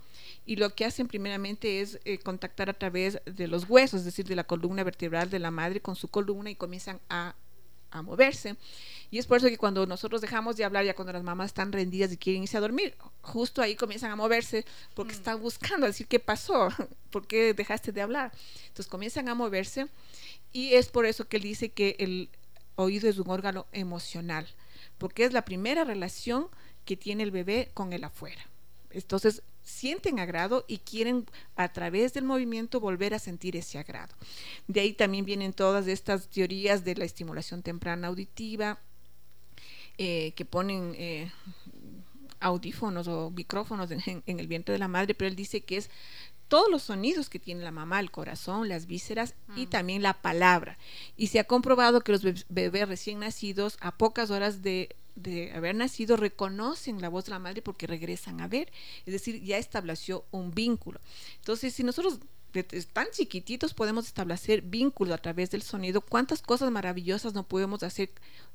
y 0.44 0.56
lo 0.56 0.74
que 0.74 0.84
hacen 0.84 1.08
primeramente 1.08 1.80
es 1.80 2.00
eh, 2.04 2.18
contactar 2.18 2.68
a 2.68 2.74
través 2.74 3.20
de 3.24 3.46
los 3.46 3.68
huesos, 3.68 4.00
es 4.00 4.04
decir, 4.04 4.26
de 4.26 4.36
la 4.36 4.44
columna 4.44 4.84
vertebral 4.84 5.30
de 5.30 5.38
la 5.38 5.50
madre 5.50 5.80
con 5.80 5.96
su 5.96 6.08
columna 6.08 6.50
y 6.50 6.56
comienzan 6.56 7.00
a, 7.08 7.34
a 7.90 8.02
moverse. 8.02 8.56
Y 9.10 9.18
es 9.18 9.26
por 9.26 9.38
eso 9.38 9.48
que 9.48 9.58
cuando 9.58 9.86
nosotros 9.86 10.20
dejamos 10.20 10.56
de 10.56 10.64
hablar, 10.64 10.84
ya 10.84 10.94
cuando 10.94 11.12
las 11.12 11.22
mamás 11.22 11.48
están 11.48 11.70
rendidas 11.70 12.10
y 12.12 12.16
quieren 12.16 12.42
irse 12.42 12.56
a 12.56 12.60
dormir, 12.60 12.96
justo 13.20 13.62
ahí 13.62 13.76
comienzan 13.76 14.10
a 14.10 14.16
moverse 14.16 14.64
porque 14.94 15.12
mm. 15.12 15.16
están 15.16 15.40
buscando 15.40 15.86
decir 15.86 16.08
qué 16.08 16.18
pasó, 16.18 16.68
por 17.10 17.26
qué 17.26 17.54
dejaste 17.54 17.92
de 17.92 18.02
hablar. 18.02 18.32
Entonces 18.62 18.88
comienzan 18.88 19.28
a 19.28 19.34
moverse 19.34 19.86
y 20.52 20.74
es 20.74 20.88
por 20.88 21.06
eso 21.06 21.28
que 21.28 21.36
él 21.36 21.44
dice 21.44 21.70
que 21.70 21.96
el 21.98 22.30
oído 22.74 23.08
es 23.08 23.18
un 23.18 23.30
órgano 23.30 23.66
emocional, 23.72 24.48
porque 24.98 25.24
es 25.24 25.32
la 25.32 25.44
primera 25.44 25.84
relación 25.84 26.48
que 26.84 26.96
tiene 26.96 27.22
el 27.22 27.30
bebé 27.30 27.70
con 27.74 27.92
el 27.92 28.04
afuera. 28.04 28.46
Entonces, 28.90 29.42
sienten 29.62 30.18
agrado 30.18 30.64
y 30.68 30.78
quieren 30.78 31.26
a 31.56 31.72
través 31.72 32.14
del 32.14 32.24
movimiento 32.24 32.80
volver 32.80 33.14
a 33.14 33.18
sentir 33.18 33.56
ese 33.56 33.78
agrado. 33.78 34.14
De 34.66 34.80
ahí 34.80 34.92
también 34.92 35.24
vienen 35.24 35.52
todas 35.52 35.86
estas 35.86 36.28
teorías 36.28 36.84
de 36.84 36.96
la 36.96 37.04
estimulación 37.04 37.62
temprana 37.62 38.08
auditiva, 38.08 38.78
eh, 39.98 40.32
que 40.34 40.44
ponen 40.44 40.94
eh, 40.96 41.30
audífonos 42.40 43.08
o 43.08 43.30
micrófonos 43.30 43.90
en, 43.90 44.22
el 44.26 44.46
vientre 44.46 44.72
de 44.72 44.78
la 44.78 44.88
madre, 44.88 45.14
pero 45.14 45.28
él 45.28 45.36
dice 45.36 45.60
que 45.60 45.76
es 45.76 45.90
todos 46.48 46.70
los 46.70 46.82
sonidos 46.82 47.30
que 47.30 47.38
tiene 47.38 47.62
la 47.62 47.70
mamá, 47.70 48.00
el 48.00 48.10
corazón, 48.10 48.68
las 48.68 48.86
vísceras 48.86 49.34
y 49.56 49.66
mm. 49.66 49.70
también 49.70 50.02
la 50.02 50.20
palabra. 50.20 50.76
Y 51.16 51.28
se 51.28 51.40
ha 51.40 51.44
comprobado 51.44 52.00
que 52.00 52.12
los 52.12 52.22
bebés 52.48 52.88
recién 52.88 53.20
nacidos 53.20 53.78
a 53.80 53.96
pocas 53.96 54.30
horas 54.30 54.60
de, 54.60 54.94
haber 55.54 55.74
nacido 55.74 56.16
reconocen 56.16 57.00
la 57.00 57.08
voz 57.08 57.26
de 57.26 57.30
la 57.30 57.38
madre 57.38 57.62
porque 57.62 57.86
regresan 57.86 58.40
a 58.40 58.48
ver. 58.48 58.72
Es 59.06 59.12
decir, 59.12 59.42
ya 59.42 59.58
estableció 59.58 60.24
un 60.30 60.52
vínculo. 60.52 61.00
Entonces, 61.38 61.74
si 61.74 61.82
nosotros 61.82 62.20
tan 62.92 63.06
chiquititos 63.10 63.72
podemos 63.72 64.06
establecer 64.06 64.62
vínculos 64.62 65.14
a 65.14 65.18
través 65.18 65.50
del 65.50 65.62
sonido, 65.62 66.02
cuántas 66.02 66.42
cosas 66.42 66.70
maravillosas 66.70 67.32
no 67.32 67.44
podemos 67.44 67.82
hacer 67.82 68.10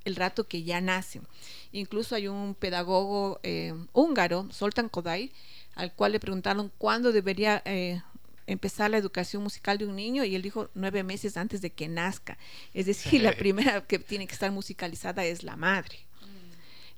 el 0.06 0.16
rato 0.16 0.48
que 0.48 0.64
ya 0.64 0.80
nacen. 0.82 1.24
Incluso 1.72 2.16
hay 2.16 2.28
un 2.28 2.54
pedagogo 2.54 3.40
eh, 3.44 3.74
húngaro, 3.94 4.48
Soltan 4.52 4.90
Kodai, 4.90 5.32
al 5.76 5.94
cual 5.94 6.12
le 6.12 6.20
preguntaron 6.20 6.72
cuándo 6.78 7.12
debería 7.12 7.62
eh, 7.66 8.02
empezar 8.46 8.92
la 8.92 8.98
educación 8.98 9.44
musical 9.44 9.78
de 9.78 9.86
un 9.86 9.96
niño 9.96 10.24
y 10.24 10.36
él 10.36 10.42
dijo 10.42 10.70
nueve 10.76 11.04
meses 11.04 11.36
antes 11.38 11.62
de 11.62 11.72
que 11.72 11.88
nazca. 11.88 12.38
Es 12.74 12.86
decir, 12.86 13.22
la 13.22 13.32
primera 13.38 13.86
que 13.86 14.00
tiene 14.00 14.28
que 14.28 14.34
estar 14.34 14.52
musicalizada 14.52 15.26
es 15.26 15.44
la 15.44 15.56
madre. 15.56 16.07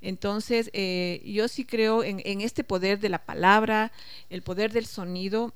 Entonces, 0.02 0.70
eh, 0.74 1.22
yo 1.26 1.48
sí 1.48 1.66
creo 1.66 2.04
en, 2.04 2.42
este 2.42 2.64
poder 2.64 3.00
de 3.00 3.10
la 3.10 3.26
palabra, 3.26 3.92
el 4.30 4.42
poder 4.42 4.72
del 4.72 4.86
sonido 4.86 5.54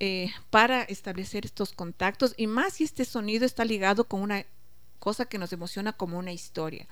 eh, 0.00 0.30
para 0.50 0.82
establecer 0.82 1.44
estos 1.44 1.72
contactos 1.72 2.34
y 2.36 2.46
más 2.46 2.74
si 2.74 2.84
este 2.84 3.04
sonido 3.04 3.46
está 3.46 3.64
ligado 3.64 4.04
con 4.04 4.20
una 4.20 4.44
cosa 4.98 5.26
que 5.26 5.38
nos 5.38 5.52
emociona 5.52 5.92
como 5.92 6.18
una 6.18 6.32
historia 6.32 6.88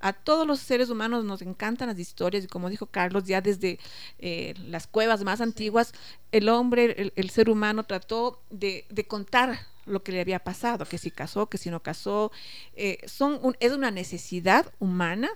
a 0.00 0.12
todos 0.12 0.46
los 0.46 0.60
seres 0.60 0.90
humanos 0.90 1.24
nos 1.24 1.42
encantan 1.42 1.88
las 1.88 1.98
historias 1.98 2.44
y 2.44 2.48
como 2.48 2.70
dijo 2.70 2.86
Carlos, 2.86 3.24
ya 3.24 3.40
desde 3.40 3.78
eh, 4.18 4.54
las 4.66 4.86
cuevas 4.86 5.22
más 5.22 5.40
antiguas, 5.40 5.92
el 6.32 6.48
hombre, 6.48 7.12
el, 7.14 7.30
ser 7.30 7.50
humano 7.50 7.84
trató 7.84 8.42
de, 8.50 8.86
contar 9.06 9.58
lo 9.84 10.02
que 10.02 10.12
le 10.12 10.20
había 10.20 10.38
pasado, 10.38 10.86
que 10.86 10.98
si 10.98 11.10
casó, 11.10 11.48
que 11.48 11.58
si 11.58 11.70
no 11.70 11.82
casó. 11.82 12.32
Eh, 12.74 12.98
son 13.06 13.56
es 13.60 13.72
una 13.72 13.90
necesidad 13.90 14.72
humana 14.78 15.30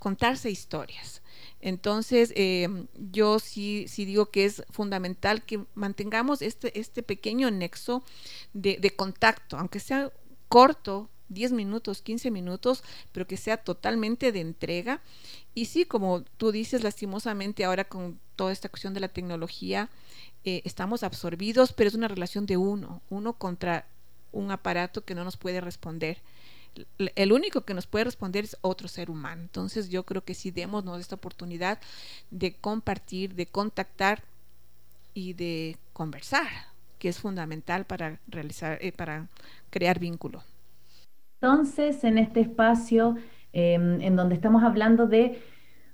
contarse 0.00 0.50
historias. 0.50 1.22
Entonces, 1.60 2.32
eh, 2.36 2.68
yo 3.12 3.38
sí, 3.38 3.84
sí 3.86 4.04
digo 4.04 4.30
que 4.30 4.46
es 4.46 4.64
fundamental 4.70 5.44
que 5.44 5.64
mantengamos 5.74 6.42
este, 6.42 6.78
este 6.78 7.02
pequeño 7.02 7.50
nexo 7.50 8.02
de, 8.54 8.78
contacto, 8.96 9.56
aunque 9.58 9.78
sea 9.78 10.10
corto, 10.48 11.08
10 11.28 11.52
minutos, 11.52 12.02
15 12.02 12.30
minutos, 12.32 12.82
pero 13.12 13.26
que 13.26 13.36
sea 13.36 13.58
totalmente 13.58 14.32
de 14.32 14.40
entrega. 14.40 15.00
Y 15.54 15.66
sí, 15.66 15.84
como 15.84 16.22
tú 16.38 16.50
dices, 16.50 16.82
lastimosamente 16.82 17.64
ahora 17.64 17.84
con 17.84 18.18
toda 18.34 18.52
esta 18.52 18.68
cuestión 18.68 18.94
de 18.94 19.00
la 19.00 19.08
tecnología, 19.08 19.90
eh, 20.44 20.62
estamos 20.64 21.02
absorbidos, 21.02 21.72
pero 21.72 21.88
es 21.88 21.94
una 21.94 22.08
relación 22.08 22.46
de 22.46 22.56
uno, 22.56 23.02
uno 23.10 23.34
contra 23.34 23.86
un 24.32 24.50
aparato 24.50 25.04
que 25.04 25.14
no 25.14 25.24
nos 25.24 25.36
puede 25.36 25.60
responder. 25.60 26.22
El 27.14 27.32
único 27.32 27.62
que 27.62 27.74
nos 27.74 27.86
puede 27.86 28.04
responder 28.04 28.44
es 28.44 28.56
otro 28.60 28.88
ser 28.88 29.10
humano. 29.10 29.42
Entonces 29.42 29.90
yo 29.90 30.04
creo 30.04 30.24
que 30.24 30.34
sí 30.34 30.50
démonos 30.50 31.00
esta 31.00 31.16
oportunidad 31.16 31.78
de 32.30 32.54
compartir, 32.54 33.34
de 33.34 33.46
contactar 33.46 34.22
y 35.14 35.32
de 35.34 35.76
conversar, 35.92 36.48
que 36.98 37.08
es 37.08 37.18
fundamental 37.18 37.84
para 37.84 38.20
realizar, 38.28 38.78
eh, 38.80 38.92
para 38.92 39.26
crear 39.70 39.98
vínculo. 39.98 40.42
Entonces, 41.40 42.04
en 42.04 42.18
este 42.18 42.40
espacio 42.40 43.16
em, 43.52 44.00
en 44.00 44.14
donde 44.14 44.34
estamos 44.34 44.62
hablando 44.62 45.06
de 45.06 45.42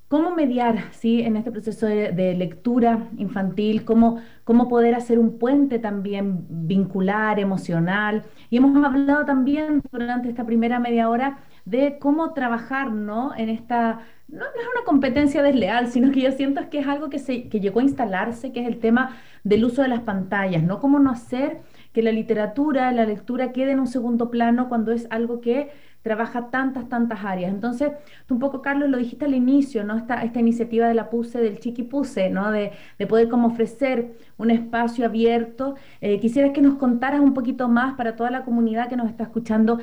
cómo 0.09 0.35
mediar 0.35 0.93
¿sí? 0.93 1.23
en 1.23 1.37
este 1.37 1.51
proceso 1.51 1.87
de, 1.87 2.35
lectura 2.35 3.09
infantil, 3.19 3.85
cómo, 3.85 4.21
cómo 4.45 4.69
poder 4.69 4.95
hacer 4.95 5.19
un 5.19 5.39
puente 5.39 5.79
también 5.79 6.47
vincular, 6.49 7.41
emocional. 7.41 8.25
Y 8.51 8.59
hemos 8.59 8.85
hablado 8.85 9.25
también 9.25 9.83
durante 9.91 10.29
esta 10.29 10.45
primera 10.45 10.79
media 10.79 11.09
hora 11.09 11.39
de 11.65 11.99
cómo 11.99 12.33
trabajar 12.33 12.89
en 12.89 13.49
esta, 13.49 14.01
no, 14.29 14.45
es 14.45 14.69
una 14.75 14.85
competencia 14.85 15.43
desleal, 15.43 15.89
sino 15.89 16.13
que 16.13 16.21
yo 16.21 16.31
siento 16.31 16.61
que 16.71 16.79
es 16.79 16.87
algo 16.87 17.11
que, 17.11 17.19
se, 17.19 17.49
que 17.49 17.59
llegó 17.59 17.81
a 17.81 17.83
instalarse, 17.83 18.53
que 18.53 18.61
es 18.61 18.69
el 18.69 18.79
tema 18.79 19.17
del 19.43 19.65
uso 19.65 19.83
de 19.83 19.89
las 19.89 20.01
pantallas, 20.01 20.63
¿no? 20.63 20.79
Cómo 20.79 21.01
no 21.01 21.11
hacer 21.11 21.61
que 21.93 22.03
la 22.03 22.13
literatura, 22.13 22.93
la 22.93 23.05
lectura 23.05 23.53
quede 23.53 23.73
en 23.73 23.81
un 23.81 23.87
segundo 23.89 24.31
plano 24.31 24.69
cuando 24.69 24.93
es 24.93 25.09
algo 25.11 25.41
que 25.41 25.71
trabaja 26.07 26.51
tantas, 26.51 26.89
tantas 26.89 27.25
áreas. 27.25 27.51
Entonces, 27.51 27.91
tú 28.27 28.35
un 28.35 28.41
poco, 28.41 28.63
Carlos, 28.63 28.89
lo 28.89 28.97
dijiste 28.97 29.25
al 29.25 29.35
inicio, 29.35 29.83
¿no? 29.83 29.97
Esta, 29.97 30.23
esta 30.23 30.39
iniciativa 30.39 30.87
de 30.87 30.95
la 30.95 31.11
PUSE, 31.11 31.41
del 31.41 31.59
Chiquipuse, 31.59 32.31
¿no? 32.31 32.53
De, 32.53 32.71
de 32.97 33.07
poder 33.09 33.29
como 33.29 33.49
ofrecer 33.49 34.13
un 34.37 34.53
espacio 34.53 35.05
abierto. 35.05 35.75
Eh, 36.01 36.21
quisiera 36.21 36.53
que 36.53 36.63
nos 36.63 36.77
contaras 36.77 37.19
un 37.19 37.35
poquito 37.35 37.67
más 37.69 37.95
para 37.95 38.15
toda 38.15 38.31
la 38.31 38.45
comunidad 38.45 38.89
que 38.89 38.95
nos 38.95 39.11
está 39.11 39.25
escuchando 39.25 39.81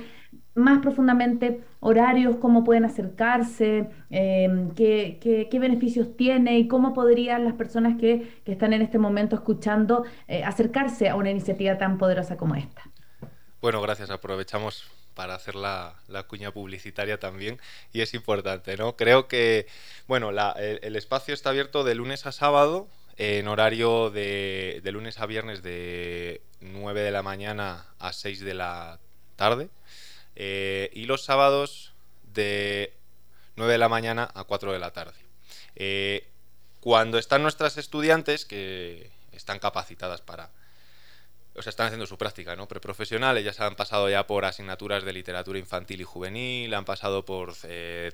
más 0.55 0.79
profundamente 0.79 1.62
horarios, 1.81 2.38
cómo 2.38 2.63
pueden 2.63 2.86
acercarse, 2.86 3.89
em, 4.09 4.71
qué, 4.75 5.49
beneficios 5.59 6.15
tiene 6.15 6.57
y 6.57 6.69
cómo 6.69 6.93
podrían 6.93 7.43
las 7.43 7.55
personas 7.55 7.97
que, 7.99 8.41
están 8.45 8.71
en 8.71 8.81
este 8.81 8.97
momento 8.97 9.36
escuchando 9.36 10.05
eh, 10.29 10.45
acercarse 10.45 11.09
a 11.09 11.17
una 11.17 11.31
iniciativa 11.31 11.77
tan 11.77 11.97
poderosa 11.97 12.38
como 12.38 12.55
esta. 12.55 12.83
Bueno, 13.62 13.81
gracias. 13.81 14.09
Aprovechamos 14.09 15.02
para 15.13 15.36
hacer 15.36 15.56
la, 15.56 15.95
cuña 16.28 16.52
publicitaria 16.52 17.19
también 17.19 17.60
y 17.91 18.02
es 18.02 18.13
importante, 18.13 18.78
¿no? 18.78 18.95
Creo 18.95 19.28
que, 19.28 19.67
bueno, 20.08 20.32
el, 20.32 20.95
espacio 20.95 21.34
está 21.34 21.49
abierto 21.49 21.84
de 21.84 21.95
lunes 21.95 22.26
a 22.26 22.32
sábado 22.32 22.88
en 23.17 23.47
horario 23.47 24.10
de, 24.10 24.82
de 24.84 24.91
lunes 24.91 25.19
a 25.19 25.26
viernes 25.26 25.62
de 25.62 26.41
9 26.62 27.02
de 27.02 27.12
la 27.12 27.23
mañana 27.23 27.86
a 27.99 28.13
6 28.13 28.39
de 28.41 28.54
la 28.54 28.99
tarde 29.36 29.69
eh, 30.36 30.89
y 30.93 31.06
los 31.06 31.23
sábados 31.23 31.93
de 32.34 32.93
9 33.56 33.73
de 33.73 33.78
la 33.78 33.89
mañana 33.89 34.30
a 34.34 34.43
4 34.43 34.73
de 34.73 34.80
la 34.80 34.91
tarde. 34.91 35.19
Eh, 35.76 36.28
cuando 36.80 37.17
están 37.17 37.43
nuestras 37.43 37.78
estudiantes, 37.78 38.45
que 38.45 39.12
están 39.32 39.60
capacitadas 39.60 40.21
para... 40.21 40.49
O 41.55 41.61
sea, 41.61 41.69
están 41.69 41.87
haciendo 41.87 42.07
su 42.07 42.17
práctica, 42.17 42.55
¿no? 42.55 42.67
Preprofesional, 42.67 43.37
ellas 43.37 43.59
han 43.59 43.75
pasado 43.75 44.09
ya 44.09 44.25
por 44.25 44.45
asignaturas 44.45 45.03
de 45.03 45.13
literatura 45.13 45.59
infantil 45.59 46.01
y 46.01 46.03
juvenil, 46.03 46.73
han 46.73 46.85
pasado 46.85 47.23
por 47.25 47.53
eh, 47.63 48.11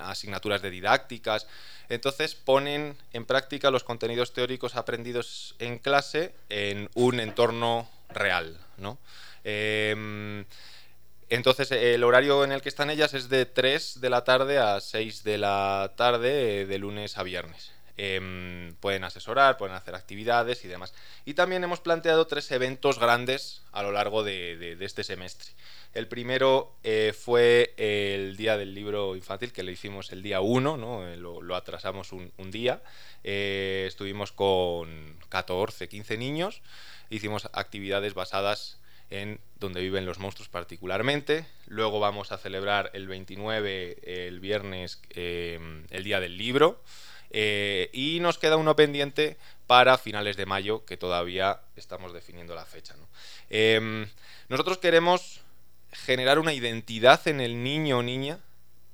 asignaturas 0.00 0.62
de 0.62 0.70
didácticas. 0.70 1.46
Entonces 1.88 2.34
ponen 2.34 2.96
en 3.12 3.26
práctica 3.26 3.70
los 3.70 3.84
contenidos 3.84 4.32
teóricos 4.32 4.76
aprendidos 4.76 5.54
en 5.58 5.78
clase 5.78 6.34
en 6.48 6.88
un 6.94 7.20
entorno 7.20 7.88
real, 8.08 8.58
¿no? 8.78 8.98
Entonces, 11.28 11.72
el 11.72 12.04
horario 12.04 12.44
en 12.44 12.52
el 12.52 12.62
que 12.62 12.68
están 12.68 12.88
ellas 12.88 13.12
es 13.12 13.28
de 13.28 13.46
3 13.46 14.00
de 14.00 14.10
la 14.10 14.22
tarde 14.22 14.58
a 14.58 14.80
6 14.80 15.24
de 15.24 15.38
la 15.38 15.92
tarde, 15.96 16.62
eh, 16.62 16.66
de 16.66 16.78
lunes 16.78 17.18
a 17.18 17.24
viernes. 17.24 17.72
Em, 17.98 18.74
pueden 18.76 19.04
asesorar, 19.04 19.56
pueden 19.56 19.74
hacer 19.74 19.94
actividades 19.94 20.64
y 20.64 20.68
demás. 20.68 20.92
Y 21.24 21.32
también 21.32 21.64
hemos 21.64 21.80
planteado 21.80 22.26
tres 22.26 22.50
eventos 22.50 22.98
grandes 22.98 23.62
a 23.72 23.82
lo 23.82 23.90
largo 23.90 24.22
de, 24.22 24.76
este 24.80 25.02
semestre. 25.02 25.50
El 25.94 26.06
primero 26.06 26.76
eh, 26.84 27.14
fue 27.18 27.72
el 27.78 28.36
Día 28.36 28.58
del 28.58 28.74
Libro 28.74 29.16
Infantil, 29.16 29.52
que 29.52 29.62
lo 29.62 29.70
hicimos 29.70 30.12
el 30.12 30.22
día 30.22 30.42
1, 30.42 30.76
¿no? 30.76 31.08
Eh, 31.08 31.16
lo, 31.16 31.56
atrasamos 31.56 32.12
un, 32.12 32.50
día. 32.50 32.82
estuvimos 33.22 34.30
con 34.30 35.16
14, 35.30 35.88
15 35.88 36.18
niños, 36.18 36.60
hicimos 37.08 37.48
actividades 37.54 38.12
basadas 38.12 38.78
en 39.08 39.40
donde 39.58 39.80
viven 39.80 40.04
los 40.04 40.18
monstruos 40.18 40.48
particularmente. 40.48 41.46
Luego 41.66 42.00
vamos 42.00 42.32
a 42.32 42.38
celebrar 42.38 42.90
el 42.92 43.08
29, 43.08 44.26
el 44.26 44.40
viernes, 44.40 45.00
eh, 45.10 45.58
el 45.90 46.04
Día 46.04 46.20
del 46.20 46.36
Libro. 46.36 46.82
Eh, 47.30 47.90
y 47.92 48.20
nos 48.20 48.38
queda 48.38 48.56
uno 48.56 48.76
pendiente 48.76 49.36
para 49.66 49.98
finales 49.98 50.36
de 50.36 50.46
mayo, 50.46 50.84
que 50.84 50.96
todavía 50.96 51.60
estamos 51.76 52.12
definiendo 52.12 52.54
la 52.54 52.64
fecha. 52.64 52.94
Em, 53.50 54.06
nosotros 54.48 54.78
queremos 54.78 55.40
generar 55.92 56.38
una 56.38 56.52
identidad 56.52 57.26
en 57.26 57.40
el 57.40 57.62
niño 57.62 57.98
o 57.98 58.02
niña 58.02 58.38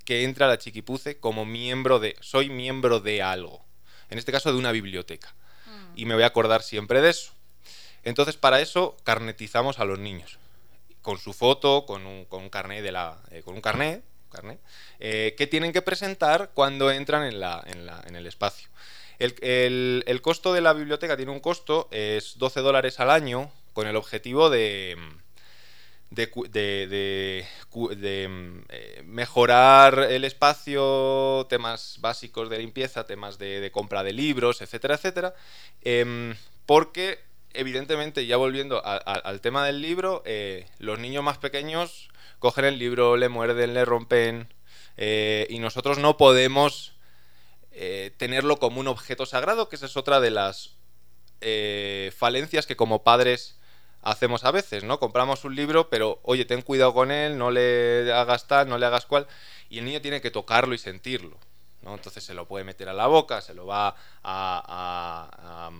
que 0.05 0.23
entra 0.23 0.47
a 0.47 0.49
la 0.49 0.57
chiquipuce 0.57 1.17
como 1.17 1.45
miembro 1.45 1.99
de, 1.99 2.15
soy 2.21 2.49
miembro 2.49 2.99
de 2.99 3.21
algo, 3.21 3.63
en 4.09 4.17
este 4.17 4.31
caso 4.31 4.51
de 4.51 4.57
una 4.57 4.71
biblioteca. 4.71 5.33
Mm. 5.65 5.93
Y 5.95 6.05
me 6.05 6.15
voy 6.15 6.23
a 6.23 6.27
acordar 6.27 6.63
siempre 6.63 7.01
de 7.01 7.11
eso. 7.11 7.33
Entonces, 8.03 8.35
para 8.35 8.59
eso 8.59 8.97
carnetizamos 9.03 9.79
a 9.79 9.85
los 9.85 9.99
niños 9.99 10.39
con 11.01 11.19
su 11.19 11.33
foto, 11.33 11.85
con 11.85 12.07
un, 12.07 12.25
con 12.25 12.43
un 12.43 12.49
carnet 12.49 12.81
de 12.81 12.91
la, 12.91 13.21
eh, 13.31 13.43
con 13.43 13.55
un 13.55 13.61
carnet, 13.61 14.03
carnet 14.33 14.59
eh, 14.99 15.35
que 15.37 15.47
tienen 15.47 15.71
que 15.71 15.81
presentar 15.81 16.51
cuando 16.53 16.91
entran 16.91 17.23
en, 17.23 17.39
la, 17.39 17.63
en, 17.65 17.85
la, 17.85 18.03
en 18.05 18.17
el 18.17 18.27
espacio. 18.27 18.67
El, 19.19 20.03
el, 20.05 20.21
costo 20.21 20.53
de 20.53 20.59
la 20.59 20.73
biblioteca 20.73 21.15
tiene 21.15 21.31
un 21.31 21.39
costo, 21.39 21.87
es 21.91 22.37
12 22.39 22.59
dólares 22.59 22.99
al 22.99 23.09
año, 23.09 23.51
con 23.71 23.87
el 23.87 23.95
objetivo 23.95 24.49
de, 24.49 24.97
de, 26.13 26.27
de, 26.49 27.45
eh, 28.69 29.03
mejorar 29.05 29.99
el 30.09 30.23
espacio, 30.25 31.47
temas 31.49 31.97
básicos 32.01 32.49
de 32.49 32.59
limpieza, 32.59 33.05
temas 33.05 33.37
de, 33.37 33.69
compra 33.71 34.03
de 34.03 34.13
libros, 34.13 34.61
etcétera, 34.61 34.95
etcétera. 34.95 35.33
Em, 35.81 36.35
porque, 36.65 37.19
evidentemente, 37.53 38.25
ya 38.25 38.37
volviendo 38.37 38.83
al 38.85 39.41
tema 39.41 39.65
del 39.65 39.81
libro, 39.81 40.23
eh, 40.25 40.67
los 40.79 40.99
niños 40.99 41.23
más 41.23 41.37
pequeños 41.37 42.09
cogen 42.39 42.65
el 42.65 42.79
libro, 42.79 43.17
le 43.17 43.29
muerden, 43.29 43.73
le 43.73 43.85
rompen, 43.85 44.53
eh, 44.97 45.47
y 45.49 45.59
nosotros 45.59 45.97
no 45.99 46.17
podemos 46.17 46.91
tenerlo 48.17 48.59
como 48.59 48.79
un 48.79 48.87
objeto 48.87 49.25
sagrado, 49.25 49.67
que 49.67 49.77
esa 49.77 49.87
es 49.87 49.97
otra 49.97 50.19
de 50.19 50.29
las 50.29 50.75
falencias 52.15 52.67
que 52.67 52.75
como 52.75 53.03
padres 53.03 53.57
hacemos 54.03 54.43
a 54.43 54.51
veces, 54.51 54.83
¿no? 54.83 54.99
Compramos 54.99 55.45
un 55.45 55.55
libro, 55.55 55.89
pero 55.89 56.19
oye, 56.23 56.45
ten 56.45 56.61
cuidado 56.61 56.93
con 56.93 57.09
él, 57.09 57.37
no 57.37 57.51
le 57.51 58.11
hagas 58.11 58.47
tal, 58.47 58.67
no 58.67 58.77
le 58.77 58.85
hagas 58.85 59.05
cual, 59.05 59.27
y 59.69 59.79
el 59.79 59.85
niño 59.85 60.01
tiene 60.01 60.21
que 60.21 60.29
tocarlo 60.29 60.75
y 60.75 60.77
sentirlo, 60.77 61.37
¿no? 61.81 61.95
Entonces 61.95 62.23
se 62.23 62.33
lo 62.33 62.47
puede 62.47 62.65
meter 62.65 62.89
a 62.89 62.93
la 62.93 63.07
boca, 63.07 63.41
se 63.41 63.53
lo 63.53 63.65
va 63.65 63.87
a, 63.87 63.95
a, 64.23 65.71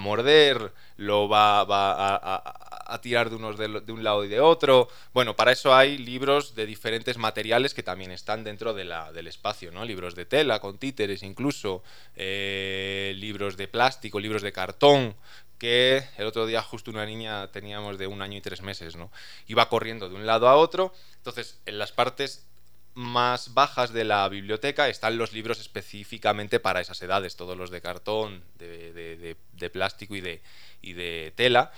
morder, 0.00 0.72
lo 0.96 1.28
va, 1.28 1.60
a, 1.60 3.00
tirar 3.00 3.30
de, 3.30 3.36
unos 3.36 3.56
de, 3.58 3.92
un 3.92 4.04
lado 4.04 4.24
y 4.24 4.28
de 4.28 4.40
otro. 4.40 4.88
Bueno, 5.12 5.34
para 5.36 5.52
eso 5.52 5.74
hay 5.74 5.98
libros 5.98 6.54
de 6.54 6.66
diferentes 6.66 7.18
materiales 7.18 7.74
que 7.74 7.82
también 7.82 8.10
están 8.10 8.44
dentro 8.44 8.74
de 8.74 8.84
la, 8.84 9.12
del 9.12 9.26
espacio, 9.26 9.72
¿no? 9.72 9.84
Libros 9.84 10.14
de 10.14 10.26
tela, 10.26 10.60
con 10.60 10.78
títeres 10.78 11.22
incluso, 11.22 11.82
eh, 12.16 13.14
libros 13.16 13.56
de 13.56 13.68
plástico, 13.68 14.20
libros 14.20 14.42
de 14.42 14.52
cartón, 14.52 15.14
que 15.58 16.04
el 16.18 16.26
otro 16.26 16.46
día 16.46 16.62
justo 16.62 16.90
una 16.90 17.06
niña 17.06 17.50
teníamos 17.50 17.98
de 17.98 18.06
un 18.06 18.22
año 18.22 18.38
y 18.38 18.40
tres 18.40 18.62
meses, 18.62 18.96
¿no? 18.96 19.10
Iba 19.46 19.68
corriendo 19.68 20.08
de 20.08 20.14
un 20.14 20.26
lado 20.26 20.48
a 20.48 20.56
otro, 20.56 20.92
entonces 21.16 21.58
en 21.66 21.78
las 21.78 21.92
partes 21.92 22.46
más 22.94 23.54
bajas 23.54 23.92
de 23.92 24.04
la 24.04 24.28
biblioteca 24.28 24.88
están 24.88 25.18
los 25.18 25.32
libros 25.32 25.60
específicamente 25.60 26.60
para 26.60 26.80
esas 26.80 27.00
edades, 27.02 27.36
todos 27.36 27.56
los 27.56 27.70
de 27.70 27.80
cartón, 27.80 28.44
de, 28.58 29.70
plástico 29.72 30.14
y 30.14 30.20
de, 30.20 30.42
y 30.80 30.92
de 30.92 31.32
tela. 31.34 31.72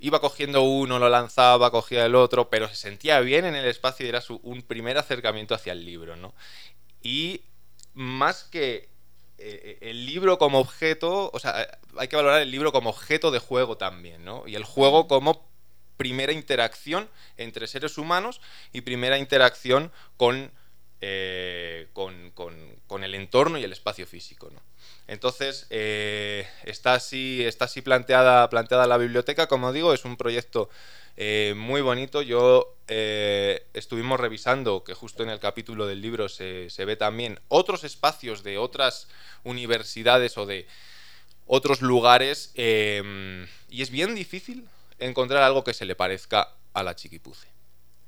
Iba 0.00 0.20
cogiendo 0.20 0.62
uno, 0.62 0.98
lo 0.98 1.08
lanzaba, 1.08 1.70
cogía 1.70 2.06
el 2.06 2.14
otro, 2.14 2.48
pero 2.48 2.68
se 2.68 2.76
sentía 2.76 3.20
bien 3.20 3.44
en 3.44 3.54
el 3.54 3.66
espacio 3.66 4.06
y 4.06 4.08
era 4.08 4.20
su, 4.20 4.36
un 4.42 4.62
primer 4.62 4.96
acercamiento 4.96 5.54
hacia 5.54 5.72
el 5.72 5.84
libro, 5.84 6.16
¿no? 6.16 6.34
Y 7.02 7.42
más 7.94 8.44
que 8.44 8.88
eh, 9.38 9.78
el 9.82 10.06
libro 10.06 10.38
como 10.38 10.60
objeto, 10.60 11.30
o 11.32 11.38
sea, 11.38 11.78
hay 11.96 12.08
que 12.08 12.16
valorar 12.16 12.42
el 12.42 12.50
libro 12.50 12.72
como 12.72 12.90
objeto 12.90 13.30
de 13.30 13.38
juego 13.38 13.76
también, 13.76 14.24
¿no? 14.24 14.46
Y 14.46 14.54
el 14.54 14.64
juego 14.64 15.08
como 15.08 15.48
primera 15.98 16.32
interacción 16.32 17.10
entre 17.36 17.66
seres 17.66 17.98
humanos 17.98 18.40
y 18.72 18.80
primera 18.80 19.18
interacción 19.18 19.92
con, 20.16 20.50
eh, 21.02 21.88
con, 21.92 23.04
el 23.04 23.14
entorno 23.14 23.58
y 23.58 23.64
el 23.64 23.72
espacio 23.72 24.06
físico, 24.06 24.48
¿no? 24.50 24.62
Entonces, 25.08 25.66
eh, 25.70 26.46
está 26.64 26.94
así, 26.94 27.42
está 27.44 27.64
así 27.64 27.80
planteada, 27.80 28.48
planteada 28.50 28.86
la 28.86 28.98
biblioteca, 28.98 29.46
como 29.46 29.72
digo, 29.72 29.94
es 29.94 30.04
un 30.04 30.18
proyecto 30.18 30.68
eh, 31.16 31.54
muy 31.56 31.80
bonito. 31.80 32.20
Yo 32.20 32.76
eh, 32.88 33.66
estuvimos 33.72 34.20
revisando, 34.20 34.84
que 34.84 34.92
justo 34.92 35.22
en 35.22 35.30
el 35.30 35.40
capítulo 35.40 35.86
del 35.86 36.02
libro 36.02 36.28
se, 36.28 36.68
ve 36.84 36.96
también 36.96 37.40
otros 37.48 37.84
espacios 37.84 38.42
de 38.42 38.58
otras 38.58 39.08
universidades 39.44 40.36
o 40.36 40.44
de 40.44 40.66
otros 41.46 41.80
lugares. 41.80 42.52
Y 42.54 43.82
es 43.82 43.90
bien 43.90 44.14
difícil 44.14 44.68
encontrar 44.98 45.42
algo 45.42 45.64
que 45.64 45.74
se 45.74 45.84
le 45.84 45.94
parezca 45.94 46.54
a 46.72 46.82
la 46.82 46.96
Chiquipuce. 46.96 47.48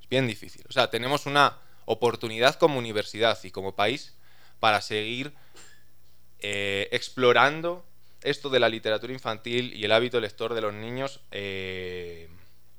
Es 0.01 0.09
bien 0.09 0.26
difícil. 0.26 0.64
O 0.68 0.72
sea, 0.72 0.91
tenemos 0.91 1.26
una 1.26 1.59
oportunidad 1.84 2.57
como 2.57 2.78
universidad 2.78 3.38
y 3.43 3.51
como 3.51 3.74
país 3.74 4.14
para 4.59 4.80
seguir 4.80 5.32
eh, 6.38 6.88
explorando 6.93 7.84
esto 8.22 8.51
de 8.51 8.61
la 8.61 8.68
literatura 8.68 9.12
infantil 9.12 9.72
y 9.74 9.84
el 9.84 9.93
hábito 9.93 10.20
lector 10.20 10.55
de 10.55 10.61
los 10.61 10.74
niños 10.74 11.20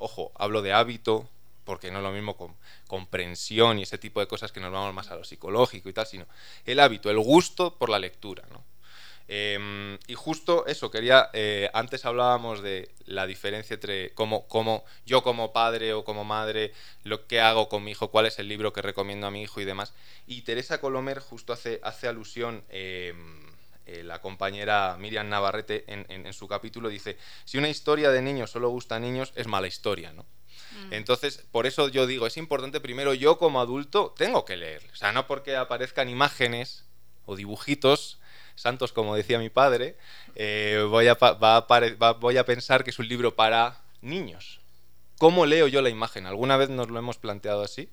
Ojo, 0.04 0.32
hablo 0.34 0.64
de 0.64 0.74
hábito, 0.74 1.30
porque 1.64 1.92
no 1.92 2.00
es 2.00 2.04
lo 2.04 2.12
mismo 2.12 2.36
con 2.36 2.56
comprensión 2.88 3.78
y 3.78 3.84
ese 3.84 4.00
tipo 4.00 4.20
de 4.20 4.26
cosas 4.26 4.52
que 4.52 4.60
nos 4.60 4.72
vamos 4.72 4.96
más 4.96 5.12
a 5.12 5.16
lo 5.16 5.24
psicológico 5.24 5.90
y 5.90 5.94
tal, 5.94 6.08
sino 6.08 6.26
el 6.66 6.80
hábito, 6.80 7.12
el 7.12 7.20
gusto 7.20 7.78
por 7.78 7.88
la 7.90 8.00
lectura. 8.00 8.44
¿no? 8.50 8.64
Em, 9.28 9.98
y 10.08 10.16
justo 10.16 10.66
eso, 10.66 10.92
quería, 10.92 11.30
eh, 11.34 11.70
antes 11.74 12.06
hablábamos 12.06 12.62
de 12.62 12.92
la 13.06 13.26
diferencia 13.26 13.76
entre 13.76 14.14
cómo, 14.14 14.48
cómo, 14.48 14.84
yo 15.06 15.24
como 15.24 15.54
padre 15.54 15.94
o 15.94 16.04
como 16.04 16.24
madre, 16.24 16.74
lo 17.04 17.28
que 17.28 17.40
hago 17.40 17.70
con 17.70 17.84
mi 17.84 17.92
hijo, 17.92 18.10
cuál 18.12 18.26
es 18.26 18.40
el 18.40 18.48
libro 18.48 18.74
que 18.74 18.82
recomiendo 18.82 19.28
a 19.28 19.32
mi 19.32 19.42
hijo 19.42 19.62
y 19.62 19.66
demás. 19.66 19.94
Y 20.28 20.42
Teresa 20.42 20.82
Colomer 20.82 21.20
justo 21.20 21.54
hace, 21.54 21.80
hace 21.84 22.08
alusión... 22.08 22.64
Em, 22.70 23.52
eh, 23.88 24.04
la 24.04 24.22
compañera 24.22 24.96
Miriam 25.00 25.28
Navarrete 25.28 25.84
en, 25.88 26.34
su 26.34 26.48
capítulo 26.48 26.88
dice, 26.88 27.18
si 27.46 27.58
una 27.58 27.68
historia 27.68 28.12
de 28.12 28.22
niños 28.22 28.52
solo 28.52 28.70
gusta 28.70 28.96
a 28.96 29.00
niños, 29.00 29.34
es 29.36 29.48
mala 29.48 29.68
historia, 29.68 30.14
¿no? 30.14 30.24
Mm. 30.24 30.94
Entonces, 30.94 31.44
por 31.52 31.66
eso 31.66 31.90
yo 31.90 32.08
digo, 32.08 32.28
es 32.28 32.38
importante 32.38 32.80
primero 32.80 33.14
yo 33.14 33.38
como 33.38 33.60
adulto 33.60 34.14
tengo 34.16 34.46
que 34.46 34.56
leer. 34.56 34.88
O 34.94 34.96
sea, 34.96 35.12
no 35.12 35.28
porque 35.28 35.56
aparezcan 35.56 36.08
imágenes 36.08 36.86
o 37.26 37.36
dibujitos 37.36 38.21
santos, 38.62 38.94
como 38.94 39.16
decía 39.16 39.40
mi 39.40 39.50
padre, 39.50 39.96
eh, 40.36 40.86
voy, 40.90 41.08
a, 41.08 42.46
pensar 42.46 42.84
que 42.84 42.92
es 42.92 43.00
un 43.00 43.08
libro 43.08 43.36
para 43.36 43.82
niños. 44.02 44.60
¿Cómo 45.18 45.46
leo 45.46 45.68
yo 45.68 45.82
la 45.82 45.90
imagen? 45.90 46.26
¿Alguna 46.26 46.58
vez 46.58 46.70
nos 46.70 46.90
lo 46.90 47.00
hemos 47.00 47.18
planteado 47.18 47.64
así? 47.64 47.90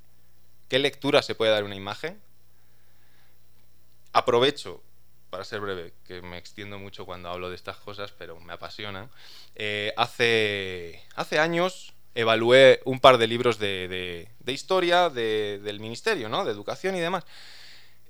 ¿Qué 0.69 0.79
lectura 0.79 1.23
se 1.23 1.35
puede 1.35 1.53
dar 1.53 1.65
una 1.65 1.75
imagen? 1.75 2.21
Aprovecho 4.13 4.83
para 5.31 5.45
ser 5.45 5.61
breve, 5.61 5.93
que 6.07 6.23
me 6.23 6.39
extiendo 6.39 6.79
mucho 6.79 7.05
cuando 7.05 7.29
hablo 7.29 7.51
de 7.51 7.57
estas 7.57 7.77
cosas, 7.77 8.13
pero 8.13 8.41
me 8.41 8.53
apasionan. 8.53 9.11
Eh, 9.57 9.93
hace, 9.97 11.03
hace 11.15 11.39
años 11.39 11.93
evalué 12.15 12.81
un 12.85 13.01
par 13.01 13.19
de 13.19 13.27
libros 13.27 13.59
de, 13.59 14.29
historia 14.47 15.11
del 15.11 15.81
ministerio, 15.81 16.29
¿no? 16.29 16.45
de 16.45 16.53
educación 16.53 16.97
y 16.97 17.01
demás. 17.01 17.25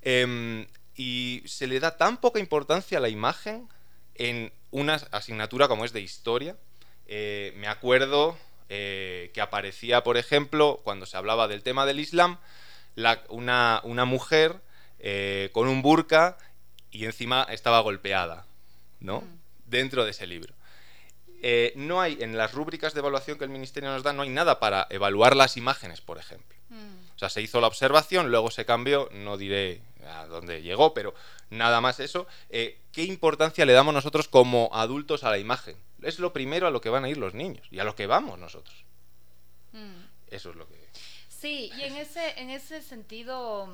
Em, 0.02 0.66
y 0.98 1.42
se 1.46 1.66
le 1.66 1.80
da 1.80 1.96
tan 1.96 2.18
poca 2.18 2.40
importancia 2.40 2.98
a 2.98 3.00
la 3.00 3.08
imagen 3.08 3.68
en 4.16 4.52
una 4.70 4.94
asignatura 5.12 5.68
como 5.68 5.84
es 5.86 5.92
de 5.92 6.00
historia. 6.00 6.56
Eh, 7.06 7.54
me 7.56 7.68
acuerdo 7.68 8.36
eh, 8.68 9.30
que 9.32 9.40
aparecía, 9.40 10.02
por 10.02 10.18
ejemplo, 10.18 10.80
cuando 10.84 11.06
se 11.06 11.16
hablaba 11.16 11.48
del 11.48 11.62
tema 11.62 11.86
del 11.86 12.00
Islam, 12.00 12.38
una, 13.28 13.80
una, 13.84 14.04
mujer 14.04 14.60
con 15.52 15.68
un 15.68 15.82
burka 15.82 16.36
y 16.90 17.04
encima 17.04 17.46
estaba 17.48 17.78
golpeada, 17.80 18.44
¿no? 18.98 19.20
Mm. 19.20 19.38
Dentro 19.66 20.04
de 20.04 20.10
ese 20.10 20.26
libro. 20.26 20.52
Eh, 21.40 21.72
no 21.76 22.00
hay, 22.00 22.18
en 22.20 22.36
las 22.36 22.52
rúbricas 22.52 22.94
de 22.94 23.00
evaluación 23.00 23.38
que 23.38 23.44
el 23.44 23.50
Ministerio 23.50 23.90
nos 23.90 24.02
da, 24.02 24.12
no 24.12 24.22
hay 24.22 24.28
nada 24.28 24.58
para 24.58 24.88
evaluar 24.90 25.36
las 25.36 25.56
imágenes, 25.56 26.00
por 26.00 26.18
ejemplo. 26.18 26.58
Mm. 26.68 27.14
O 27.14 27.18
sea, 27.18 27.28
se 27.28 27.40
hizo 27.40 27.60
la 27.60 27.68
observación, 27.68 28.30
luego 28.30 28.50
se 28.50 28.64
cambió, 28.64 29.08
no 29.12 29.36
diré 29.36 29.80
a 30.08 30.26
dónde 30.26 30.62
llegó, 30.62 30.94
pero 30.94 31.14
nada 31.50 31.80
más 31.80 32.00
eso. 32.00 32.26
Eh, 32.50 32.78
¿Qué 32.92 33.04
importancia 33.04 33.64
le 33.66 33.72
damos 33.72 33.94
nosotros 33.94 34.28
como 34.28 34.70
adultos 34.72 35.24
a 35.24 35.30
la 35.30 35.38
imagen? 35.38 35.76
Es 36.02 36.18
lo 36.18 36.32
primero 36.32 36.66
a 36.66 36.70
lo 36.70 36.80
que 36.80 36.90
van 36.90 37.04
a 37.04 37.08
ir 37.08 37.18
los 37.18 37.34
niños 37.34 37.66
y 37.70 37.78
a 37.78 37.84
lo 37.84 37.94
que 37.94 38.06
vamos 38.06 38.38
nosotros. 38.38 38.84
Mm. 39.72 40.04
Eso 40.30 40.50
es 40.50 40.56
lo 40.56 40.68
que... 40.68 40.88
Sí, 41.28 41.70
y 41.78 41.82
en 41.82 41.96
ese, 41.96 42.40
en 42.40 42.50
ese 42.50 42.82
sentido 42.82 43.68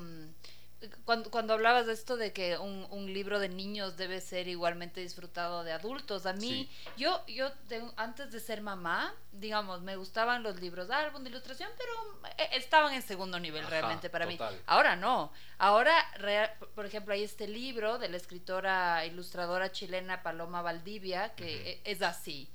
cuando, 1.05 1.31
cuando, 1.31 1.53
hablabas 1.53 1.85
de 1.87 1.93
esto 1.93 2.17
de 2.17 2.33
que 2.33 2.57
un, 2.57 2.87
un, 2.89 3.13
libro 3.13 3.39
de 3.39 3.49
niños 3.49 3.97
debe 3.97 4.21
ser 4.21 4.47
igualmente 4.47 5.01
disfrutado 5.01 5.63
de 5.63 5.71
adultos, 5.71 6.25
a 6.25 6.33
mí, 6.33 6.69
yo, 6.97 7.25
yo 7.27 7.51
antes 7.95 8.31
de 8.31 8.39
ser 8.39 8.61
mamá, 8.61 9.13
digamos, 9.31 9.81
me 9.81 9.95
gustaban 9.95 10.43
los 10.43 10.59
libros 10.59 10.87
de 10.87 10.95
álbum, 10.95 11.23
de 11.23 11.29
ilustración, 11.29 11.69
pero 11.77 12.31
eh, 12.37 12.49
estaban 12.53 12.93
en 12.93 13.01
segundo 13.01 13.39
nivel 13.39 13.65
realmente 13.67 14.09
para 14.09 14.25
mí. 14.25 14.37
Ahora 14.65 14.95
no. 14.95 15.31
Ahora, 15.57 15.93
por 16.73 16.85
ejemplo, 16.85 17.13
hay 17.13 17.23
este 17.23 17.47
libro 17.47 17.97
de 17.97 18.09
la 18.09 18.17
escritora 18.17 19.05
ilustradora 19.05 19.71
chilena 19.71 20.23
Paloma 20.23 20.61
Valdivia, 20.61 21.33
que 21.35 21.81
e, 21.83 21.91
es 21.91 22.01
así. 22.01 22.49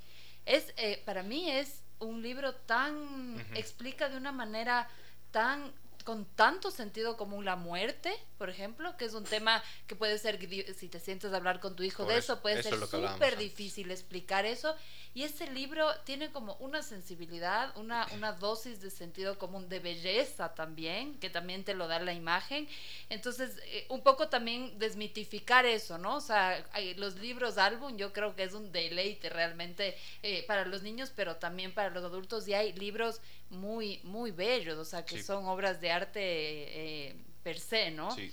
Es, 0.46 0.72
eh, 0.76 1.02
para 1.04 1.22
mí 1.22 1.50
es 1.50 1.82
un 1.98 2.22
libro 2.22 2.54
tan, 2.54 3.38
explica 3.54 4.08
de 4.08 4.16
una 4.16 4.32
manera 4.32 4.88
tan 5.30 5.72
con 6.04 6.24
tanto 6.24 6.70
sentido 6.70 7.16
como 7.16 7.42
la 7.42 7.56
muerte, 7.56 8.12
por 8.38 8.50
ejemplo, 8.50 8.96
que 8.96 9.04
es 9.04 9.14
un 9.14 9.24
tema 9.24 9.62
que 9.86 9.96
puede 9.96 10.18
ser, 10.18 10.38
si 10.74 10.88
te 10.88 11.00
sientes 11.00 11.32
a 11.32 11.36
hablar 11.36 11.60
con 11.60 11.76
tu 11.76 11.82
hijo 11.82 12.04
de 12.04 12.18
eso, 12.18 12.40
puede 12.40 12.62
ser 12.62 12.78
súper 12.78 13.36
difícil 13.36 13.90
explicar 13.90 14.46
eso. 14.46 14.74
Y 15.12 15.24
ese 15.24 15.50
libro 15.50 15.88
tiene 16.04 16.30
como 16.30 16.54
una 16.56 16.82
sensibilidad, 16.82 17.76
una, 17.76 18.06
una 18.14 18.32
dosis 18.32 18.80
de 18.80 18.90
sentido 18.90 19.38
común, 19.38 19.68
de 19.68 19.80
belleza 19.80 20.54
también, 20.54 21.18
que 21.18 21.28
también 21.28 21.64
te 21.64 21.74
lo 21.74 21.88
da 21.88 21.98
la 21.98 22.12
imagen. 22.12 22.68
Entonces, 23.08 23.58
eh, 23.66 23.86
un 23.88 24.02
poco 24.02 24.28
también 24.28 24.78
desmitificar 24.78 25.66
eso, 25.66 25.98
¿no? 25.98 26.16
O 26.16 26.20
sea, 26.20 26.64
los 26.96 27.16
libros 27.16 27.58
álbum 27.58 27.96
yo 27.96 28.12
creo 28.12 28.36
que 28.36 28.44
es 28.44 28.52
un 28.52 28.70
deleite 28.70 29.30
realmente 29.30 29.96
eh, 30.22 30.44
para 30.46 30.64
los 30.64 30.82
niños, 30.82 31.12
pero 31.14 31.36
también 31.36 31.74
para 31.74 31.90
los 31.90 32.04
adultos. 32.04 32.46
Y 32.46 32.54
hay 32.54 32.72
libros 32.74 33.20
muy, 33.50 34.00
muy 34.04 34.30
bellos, 34.30 34.78
o 34.78 34.84
sea, 34.84 35.04
que 35.04 35.22
son 35.22 35.46
obras 35.46 35.80
de 35.80 35.90
arte 35.90 36.20
eh, 36.20 37.16
per 37.42 37.58
se, 37.58 37.90
¿no? 37.90 38.14
Sí. 38.14 38.30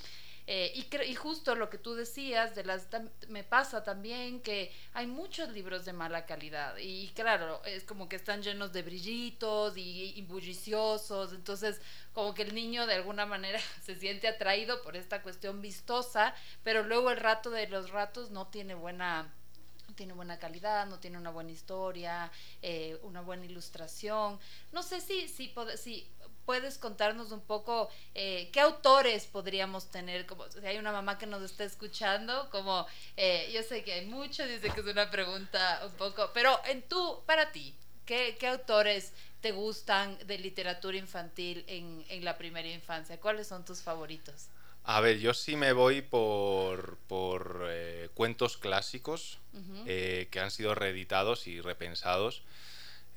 Eh, 0.50 0.72
y, 0.76 1.12
y, 1.12 1.16
justo 1.16 1.56
lo 1.56 1.70
que 1.70 1.78
tú 1.78 1.94
decías, 1.94 2.56
de 2.56 2.64
las 2.64 2.88
me 3.28 3.44
pasa 3.44 3.84
también 3.84 4.42
que 4.42 4.74
hay 4.94 5.06
muchos 5.06 5.50
libros 5.50 5.84
de 5.84 5.92
mala 5.92 6.26
calidad 6.26 6.78
y 6.78 7.10
claro, 7.10 7.62
es 7.66 7.84
como 7.84 8.08
que 8.08 8.16
están 8.16 8.42
llenos 8.42 8.72
de 8.72 8.82
brillitos 8.82 9.74
y, 9.76 10.22
bulliciosos, 10.22 11.34
entonces 11.34 11.82
como 12.14 12.34
que 12.34 12.44
el 12.44 12.56
niño 12.56 12.88
de 12.88 12.94
alguna 12.94 13.26
manera 13.26 13.60
se 13.84 13.96
siente 13.96 14.30
atraído 14.30 14.82
por 14.84 14.96
esta 14.96 15.22
cuestión 15.22 15.62
vistosa, 15.62 16.34
pero 16.64 16.82
luego 16.84 17.12
el 17.12 17.18
rato 17.18 17.50
de 17.50 17.68
los 17.68 17.90
ratos 17.90 18.32
no 18.32 18.48
tiene 18.48 18.74
buena 18.74 19.30
tiene 19.96 20.14
buena 20.14 20.38
calidad, 20.40 20.86
no 20.86 21.00
tiene 21.00 21.18
una 21.18 21.32
buena 21.32 21.52
historia, 21.52 22.32
eh, 22.62 22.98
una 23.02 23.22
buena 23.22 23.46
ilustración. 23.46 24.40
No 24.72 24.84
sé 24.84 25.02
si, 25.02 25.28
si, 25.28 25.54
si 25.76 26.08
puedes 26.48 26.78
contarnos 26.78 27.34
un 27.34 27.42
poco 27.42 27.90
eh, 28.16 28.50
qué 28.54 28.62
autores 28.62 29.26
podríamos 29.26 29.92
tener, 29.92 30.26
como 30.26 30.50
si 30.50 30.66
hay 30.66 30.78
una 30.78 30.94
mamá 30.94 31.18
que 31.18 31.26
nos 31.28 31.44
está 31.44 31.66
escuchando, 31.66 32.50
como 32.50 32.88
eh, 33.18 33.52
yo 33.54 33.62
sé 33.64 33.84
que 33.84 33.92
hay 33.94 34.06
muchos, 34.06 34.48
dice 34.48 34.72
que 34.72 34.80
es 34.80 34.88
una 34.88 35.12
pregunta 35.12 35.82
un 35.86 35.92
poco, 35.92 36.32
pero 36.34 36.58
en 36.66 36.82
tú, 36.84 37.22
para 37.26 37.52
ti, 37.52 37.76
¿qué, 38.06 38.38
qué 38.40 38.48
autores 38.48 39.12
te 39.42 39.52
gustan 39.52 40.18
de 40.26 40.38
literatura 40.38 40.98
infantil 40.98 41.66
en, 41.68 42.06
en 42.08 42.24
la 42.24 42.38
primera 42.38 42.70
infancia? 42.70 43.20
¿Cuáles 43.20 43.48
son 43.48 43.66
tus 43.66 43.82
favoritos? 43.82 44.48
A 44.86 45.02
ver, 45.02 45.20
yo 45.20 45.34
sí 45.34 45.58
me 45.58 45.74
voy 45.74 46.02
por, 46.02 46.98
por 47.10 47.66
eh, 47.68 48.08
cuentos 48.14 48.56
clásicos 48.56 49.38
eh, 49.86 50.30
que 50.32 50.40
han 50.40 50.50
sido 50.50 50.76
reeditados 50.76 51.46
y 51.46 51.60
repensados. 51.60 52.42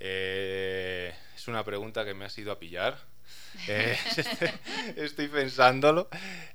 Eh, 0.01 1.15
es 1.37 1.47
una 1.47 1.65
pregunta 1.65 2.05
que 2.05 2.13
me 2.13 2.25
ha 2.25 2.29
sido 2.29 2.51
a 2.51 2.59
pillar. 2.59 2.99
estoy 4.97 5.29
pensándolo. 5.29 6.09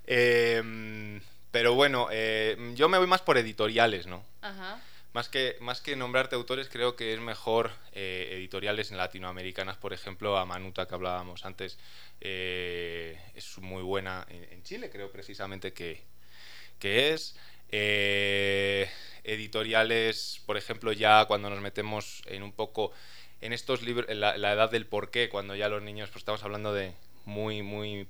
Em, 0.06 1.22
pero 1.52 1.74
bueno, 1.74 2.10
yo 2.74 2.90
me 2.90 2.98
voy 2.98 3.08
más 3.08 3.22
por 3.22 3.38
editoriales, 3.38 4.08
¿no? 4.08 4.24
Ajá 4.42 4.82
más 5.16 5.30
que, 5.30 5.56
más 5.62 5.80
que 5.80 5.96
nombrarte 5.96 6.36
autores, 6.36 6.68
creo 6.68 6.98
que 6.98 7.14
es 7.14 7.22
mejor 7.22 7.72
eh, 7.94 8.32
editoriales 8.34 8.92
latinoamericanas, 8.92 9.78
por 9.78 9.94
ejemplo, 9.94 10.38
a 10.38 10.46
Manuta 10.46 10.90
que 10.90 10.94
hablábamos 10.94 11.46
antes, 11.46 11.80
eh, 12.20 13.18
es 13.34 13.58
muy 13.60 13.82
buena 13.82 14.28
en, 14.28 14.62
Chile, 14.64 14.90
creo 14.90 15.10
precisamente 15.14 15.72
que, 15.72 16.04
que 16.80 17.14
es. 17.14 17.38
Eh, 17.70 18.90
editoriales, 19.24 20.42
por 20.46 20.58
ejemplo, 20.58 20.92
ya 20.92 21.24
cuando 21.28 21.50
nos 21.50 21.62
metemos 21.62 22.22
en 22.26 22.44
un 22.44 22.52
poco 22.52 22.92
en 23.46 23.54
estos 23.54 23.84
libros, 23.84 24.14
la, 24.16 24.38
la, 24.38 24.54
edad 24.54 24.72
del 24.72 24.86
porqué, 24.88 25.30
cuando 25.30 25.56
ya 25.56 25.70
los 25.70 25.84
niños, 25.84 26.10
pues 26.10 26.22
estamos 26.22 26.44
hablando 26.44 26.74
de 26.74 26.94
muy, 27.26 27.62
muy 27.62 28.08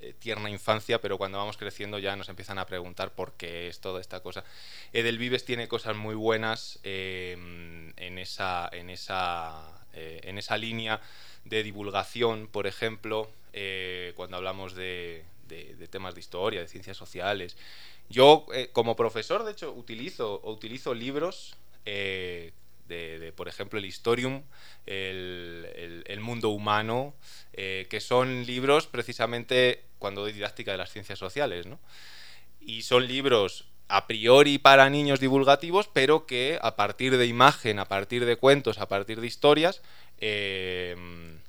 eh, 0.00 0.12
tierna 0.18 0.50
infancia, 0.50 1.00
pero 1.00 1.16
cuando 1.16 1.38
vamos 1.38 1.56
creciendo 1.56 1.98
ya 1.98 2.14
nos 2.16 2.28
empiezan 2.28 2.58
a 2.58 2.66
preguntar 2.66 3.14
por 3.14 3.32
qué 3.32 3.68
es 3.68 3.80
toda 3.80 4.02
esta 4.02 4.20
cosa. 4.20 4.44
Edelvives 4.92 5.46
tiene 5.46 5.68
cosas 5.68 5.96
muy 5.96 6.14
buenas 6.14 6.78
eh, 6.82 7.32
en, 7.96 8.18
esa, 8.18 8.68
en, 8.72 8.90
esa, 8.90 9.86
eh, 9.94 10.20
en 10.24 10.36
esa 10.36 10.58
línea 10.58 11.00
de 11.46 11.62
divulgación, 11.62 12.46
por 12.46 12.66
ejemplo, 12.66 13.30
cuando 14.16 14.36
hablamos 14.36 14.74
de, 14.74 15.24
temas 15.90 16.14
de 16.14 16.20
historia, 16.20 16.60
de 16.60 16.68
ciencias 16.68 16.98
sociales. 16.98 17.56
Yo, 18.10 18.46
como 18.72 18.96
profesor, 18.96 19.44
de 19.44 19.52
hecho, 19.52 19.72
utilizo, 19.72 20.42
utilizo 20.44 20.92
libros 20.92 21.56
de, 22.88 23.32
por 23.36 23.48
ejemplo, 23.48 23.78
el 23.78 23.84
Historium, 23.84 24.42
el, 24.86 26.18
mundo 26.20 26.50
humano, 26.50 27.14
eh, 27.52 27.86
que 27.90 28.00
son 28.00 28.46
libros 28.46 28.86
precisamente 28.86 29.82
cuando 29.98 30.22
doy 30.22 30.32
didáctica 30.32 30.72
de 30.72 30.78
las 30.78 30.90
ciencias 30.90 31.18
sociales, 31.18 31.66
¿no? 31.66 31.78
Y 32.60 32.82
son 32.82 33.06
libros 33.06 33.66
a 33.88 34.06
priori 34.06 34.58
para 34.58 34.90
niños 34.90 35.20
divulgativos, 35.20 35.88
pero 35.92 36.26
que 36.26 36.58
a 36.60 36.74
partir 36.74 37.16
de 37.16 37.26
imagen, 37.26 37.78
a 37.78 37.86
partir 37.86 38.24
de 38.24 38.36
cuentos, 38.36 38.78
a 38.78 38.88
partir 38.88 39.20
de 39.20 39.26
historias, 39.26 39.82
eh, 40.18 40.96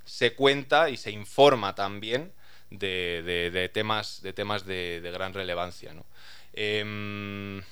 se 0.04 0.34
cuenta 0.34 0.90
y 0.90 0.96
se 0.96 1.10
informa 1.10 1.74
también 1.74 2.32
de, 2.70 3.70
temas, 3.72 4.22
de, 4.22 4.32
temas 4.32 4.64
de, 4.66 5.00
gran 5.12 5.34
relevancia. 5.34 5.92
¿no? 5.94 6.04
Em, 6.52 7.62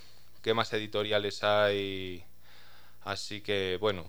¿Qué 0.42 0.54
más 0.54 0.72
editoriales 0.72 1.42
hay? 1.44 2.24
Así 3.06 3.40
que, 3.40 3.78
bueno, 3.80 4.04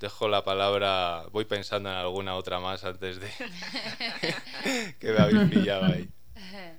dejo 0.00 0.26
la 0.26 0.42
palabra, 0.42 1.24
voy 1.32 1.44
pensando 1.44 1.90
en 1.90 1.96
alguna 1.96 2.34
otra 2.34 2.58
más 2.60 2.82
antes 2.82 3.20
de 3.20 3.28
que 4.98 5.12
me 5.12 5.18
habéis 5.18 5.50
pillado 5.50 5.84
ahí. 5.84 6.08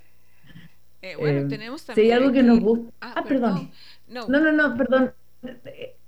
Eh, 1.02 1.16
bueno, 1.16 1.40
eh, 1.40 1.46
tenemos 1.48 1.86
también. 1.86 2.08
Si 2.08 2.12
hay 2.12 2.18
algo 2.18 2.34
que 2.34 2.44
nos 2.44 2.60
gusta. 2.60 2.92
Ah, 3.00 3.14
ah 3.16 3.24
perdón. 3.24 3.72
No. 4.10 4.28
no, 4.28 4.52
no, 4.52 4.76
perdón. 4.76 5.14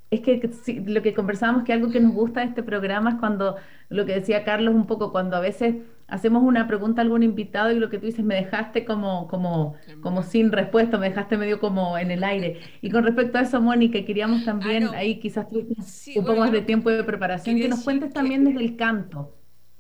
Es 0.10 0.20
que 0.20 0.52
lo 0.86 1.02
que 1.02 1.14
conversábamos, 1.14 1.64
que 1.64 1.72
algo 1.72 1.90
que 1.92 2.02
nos 2.02 2.14
gusta 2.14 2.42
de 2.42 2.48
este 2.48 2.62
programa 2.62 3.12
es 3.12 3.16
cuando, 3.22 3.56
lo 3.88 4.06
que 4.06 4.16
decía 4.16 4.44
Carlos 4.44 4.76
un 4.76 4.88
poco, 4.88 5.14
cuando 5.14 5.38
a 5.38 5.40
veces 5.40 5.76
hacemos 6.12 6.44
una 6.44 6.68
pregunta 6.68 7.02
a 7.02 7.04
algún 7.04 7.24
invitado 7.24 7.72
y 7.72 7.80
lo 7.80 7.90
que 7.90 7.98
tú 7.98 8.06
dices, 8.06 8.24
me 8.24 8.36
dejaste 8.36 8.84
como, 8.84 9.30
como, 9.30 9.76
como 10.02 10.24
sin 10.24 10.52
respuesta, 10.52 10.98
me 10.98 11.10
dejaste 11.10 11.38
medio 11.38 11.60
como 11.60 11.98
en 11.98 12.12
el 12.12 12.24
aire. 12.24 12.60
Y 12.82 12.92
con 12.92 13.06
respecto 13.06 13.38
a 13.38 13.42
eso, 13.42 13.62
Mónica, 13.62 14.04
queríamos 14.06 14.44
también, 14.44 14.88
ah, 14.88 14.98
ahí 14.98 15.20
quizás 15.20 15.48
un 15.52 16.26
poco 16.26 16.36
más 16.36 16.52
de 16.52 16.62
tiempo 16.62 16.90
de 16.90 17.04
preparación, 17.06 17.58
que 17.58 17.70
nos 17.70 17.84
cuentes 17.84 18.14
también 18.14 18.44
desde 18.44 18.60
el 18.60 18.76
canto. 18.76 19.34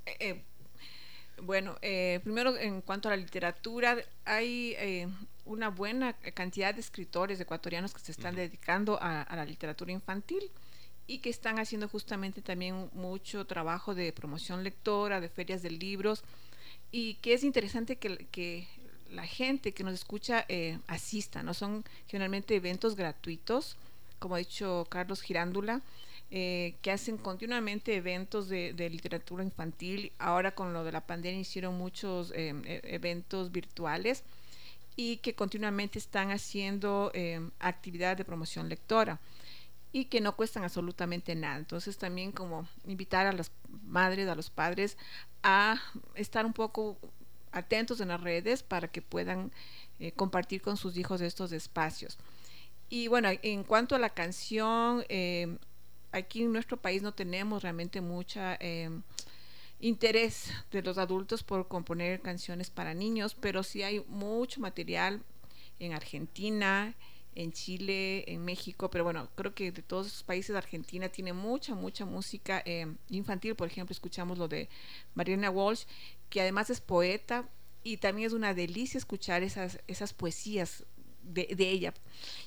Eh, 0.05 0.15
eh, 0.21 0.43
bueno, 1.41 1.75
eh, 1.81 2.21
primero 2.23 2.57
en 2.57 2.81
cuanto 2.81 3.09
a 3.09 3.11
la 3.11 3.17
literatura, 3.17 3.97
hay 4.23 4.75
una 5.43 5.69
buena 5.69 6.13
cantidad 6.13 6.73
de 6.73 6.79
escritores 6.79 7.41
ecuatorianos 7.41 7.93
que 7.93 7.99
se 7.99 8.13
están 8.13 8.35
dedicando 8.35 8.97
a, 9.01 9.21
a 9.21 9.35
la 9.35 9.43
literatura 9.43 9.91
infantil 9.91 10.49
y 11.07 11.19
que 11.19 11.29
están 11.29 11.59
haciendo 11.59 11.87
justamente 11.87 12.41
también 12.41 12.89
mucho 12.93 13.45
trabajo 13.45 13.95
de 13.95 14.13
promoción 14.13 14.63
lectora, 14.63 15.19
de 15.19 15.29
ferias 15.29 15.61
de 15.61 15.71
libros, 15.71 16.23
y 16.91 17.15
que 17.15 17.33
es 17.33 17.43
interesante 17.43 17.95
que, 17.97 18.67
la 19.11 19.25
gente 19.27 19.73
que 19.73 19.83
nos 19.83 19.93
escucha 19.93 20.45
eh, 20.47 20.79
asista, 20.87 21.43
¿no? 21.43 21.53
Son 21.53 21.83
generalmente 22.07 22.55
eventos 22.55 22.95
gratuitos, 22.95 23.75
como 24.19 24.35
ha 24.35 24.37
dicho 24.37 24.87
Carlos 24.89 25.21
Girándula, 25.21 25.81
eh, 26.29 26.75
que 26.81 26.91
hacen 26.91 27.17
continuamente 27.17 27.93
eventos 27.93 28.47
de, 28.47 28.71
literatura 28.89 29.43
infantil. 29.43 30.13
Ahora 30.17 30.55
con 30.55 30.71
lo 30.71 30.85
de 30.85 30.93
la 30.93 31.01
pandemia 31.01 31.41
hicieron 31.41 31.77
muchos 31.77 32.31
eh, 32.31 32.53
e, 32.63 32.81
eventos 32.83 33.51
virtuales 33.51 34.23
y 34.95 35.17
que 35.17 35.35
continuamente 35.35 35.99
están 35.99 36.31
haciendo 36.31 37.11
actividades 37.59 38.17
de 38.17 38.25
promoción 38.25 38.69
lectora 38.69 39.19
y 39.91 40.05
que 40.05 40.21
no 40.21 40.35
cuestan 40.35 40.63
absolutamente 40.63 41.35
nada. 41.35 41.57
Entonces 41.57 41.97
también 41.97 42.31
como 42.31 42.67
invitar 42.85 43.27
a 43.27 43.33
las 43.33 43.51
madres, 43.83 44.27
a 44.27 44.35
los 44.35 44.49
padres 44.49 44.97
a 45.43 45.81
estar 46.15 46.45
un 46.45 46.53
poco 46.53 46.97
atentos 47.51 47.99
en 47.99 48.09
las 48.09 48.21
redes 48.21 48.63
para 48.63 48.87
que 48.87 49.01
puedan 49.01 49.51
eh, 49.99 50.11
compartir 50.13 50.61
con 50.61 50.77
sus 50.77 50.97
hijos 50.97 51.21
estos 51.21 51.51
espacios. 51.51 52.17
Y 52.89 53.07
bueno, 53.07 53.29
en 53.41 53.63
cuanto 53.63 53.95
a 53.95 53.99
la 53.99 54.09
canción, 54.09 55.05
eh, 55.09 55.57
aquí 56.11 56.43
en 56.43 56.51
nuestro 56.51 56.77
país 56.77 57.01
no 57.01 57.13
tenemos 57.13 57.63
realmente 57.63 58.01
mucha 58.01 58.57
eh, 58.59 58.89
interés 59.79 60.51
de 60.71 60.81
los 60.81 60.97
adultos 60.97 61.43
por 61.43 61.67
componer 61.67 62.21
canciones 62.21 62.69
para 62.69 62.93
niños, 62.93 63.35
pero 63.39 63.63
sí 63.63 63.83
hay 63.83 64.03
mucho 64.07 64.59
material 64.61 65.21
en 65.79 65.93
Argentina, 65.93 66.95
en 67.35 67.51
Chile, 67.51 68.23
en 68.31 68.43
México, 68.43 68.89
pero 68.89 69.03
bueno, 69.03 69.29
creo 69.35 69.53
que 69.53 69.71
de 69.71 69.81
todos 69.81 70.07
esos 70.07 70.23
países 70.23 70.55
Argentina 70.55 71.09
tiene 71.09 71.33
mucha, 71.33 71.75
mucha 71.75 72.05
música 72.05 72.61
eh, 72.65 72.87
infantil. 73.09 73.55
Por 73.55 73.67
ejemplo, 73.67 73.93
escuchamos 73.93 74.37
lo 74.37 74.47
de 74.47 74.69
Mariana 75.15 75.49
Walsh, 75.49 75.83
que 76.29 76.41
además 76.41 76.69
es 76.69 76.81
poeta 76.81 77.47
y 77.83 77.97
también 77.97 78.27
es 78.27 78.33
una 78.33 78.53
delicia 78.53 78.97
escuchar 78.97 79.43
esas, 79.43 79.79
esas 79.87 80.13
poesías 80.13 80.83
de, 81.23 81.47
de 81.55 81.69
ella. 81.69 81.93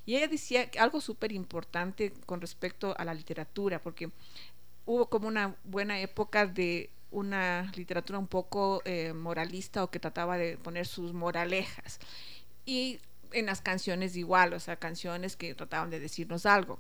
Y 0.07 0.17
ella 0.17 0.29
decía 0.29 0.71
algo 0.79 1.01
súper 1.01 1.33
importante 1.33 2.13
con 2.27 2.41
respecto 2.41 2.95
a 2.99 3.05
la 3.05 3.15
literatura, 3.15 3.81
porque 3.81 4.11
hubo 4.87 5.09
como 5.09 5.29
una 5.29 5.57
buena 5.65 6.01
época 6.01 6.47
de 6.47 6.91
una 7.11 7.71
literatura 7.77 8.19
un 8.19 8.27
poco 8.27 8.83
eh, 8.85 9.13
moralista 9.13 9.85
o 9.85 9.91
que 9.91 10.01
trataba 10.01 10.37
de 10.37 10.59
poner 10.59 10.87
sus 10.87 11.13
moralejas. 11.13 12.01
Y 12.67 12.99
en 13.33 13.47
las 13.47 13.61
canciones 13.61 14.17
igual, 14.17 14.53
o 14.53 14.61
sea, 14.61 14.77
canciones 14.77 15.37
que 15.37 15.55
trataban 15.55 15.91
de 15.91 16.01
decirnos 16.01 16.47
algo. 16.47 16.79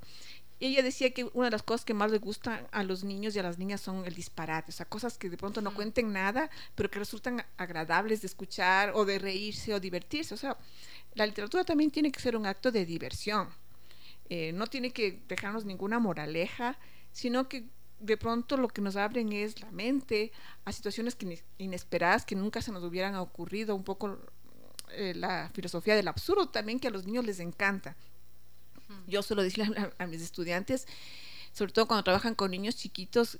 Y 0.60 0.66
ella 0.66 0.82
decía 0.82 1.10
que 1.10 1.24
una 1.34 1.46
de 1.46 1.50
las 1.50 1.62
cosas 1.62 1.84
que 1.84 1.94
más 1.94 2.10
le 2.10 2.18
gustan 2.18 2.68
a 2.70 2.84
los 2.84 3.02
niños 3.02 3.34
y 3.34 3.38
a 3.38 3.42
las 3.42 3.58
niñas 3.58 3.80
son 3.80 4.04
el 4.06 4.14
disparate, 4.14 4.70
o 4.70 4.74
sea, 4.74 4.86
cosas 4.86 5.18
que 5.18 5.28
de 5.28 5.36
pronto 5.36 5.60
no 5.60 5.74
cuenten 5.74 6.12
nada, 6.12 6.48
pero 6.74 6.90
que 6.90 7.00
resultan 7.00 7.44
agradables 7.56 8.22
de 8.22 8.28
escuchar 8.28 8.92
o 8.94 9.04
de 9.04 9.18
reírse 9.18 9.74
o 9.74 9.80
divertirse. 9.80 10.32
O 10.34 10.36
sea, 10.36 10.56
la 11.14 11.26
literatura 11.26 11.64
también 11.64 11.90
tiene 11.90 12.12
que 12.12 12.20
ser 12.20 12.36
un 12.36 12.46
acto 12.46 12.70
de 12.70 12.86
diversión. 12.86 13.48
Eh, 14.30 14.52
no 14.52 14.66
tiene 14.66 14.92
que 14.92 15.22
dejarnos 15.28 15.64
ninguna 15.64 15.98
moraleja, 15.98 16.78
sino 17.12 17.48
que 17.48 17.64
de 18.00 18.16
pronto 18.16 18.56
lo 18.56 18.68
que 18.68 18.80
nos 18.80 18.96
abren 18.96 19.32
es 19.32 19.60
la 19.60 19.70
mente 19.70 20.32
a 20.64 20.72
situaciones 20.72 21.14
que 21.14 21.42
inesperadas 21.58 22.24
que 22.24 22.36
nunca 22.36 22.62
se 22.62 22.72
nos 22.72 22.82
hubieran 22.84 23.14
ocurrido, 23.16 23.74
un 23.74 23.84
poco 23.84 24.18
eh, 24.90 25.14
la 25.14 25.50
filosofía 25.54 25.96
del 25.96 26.08
absurdo 26.08 26.48
también 26.48 26.78
que 26.78 26.88
a 26.88 26.90
los 26.90 27.06
niños 27.06 27.24
les 27.24 27.40
encanta. 27.40 27.96
Yo 29.06 29.22
suelo 29.22 29.42
decirle 29.42 29.92
a, 29.98 30.06
mis 30.06 30.20
estudiantes, 30.20 30.86
sobre 31.52 31.72
todo 31.72 31.86
cuando 31.86 32.04
trabajan 32.04 32.34
con 32.34 32.50
niños 32.50 32.76
chiquitos, 32.76 33.38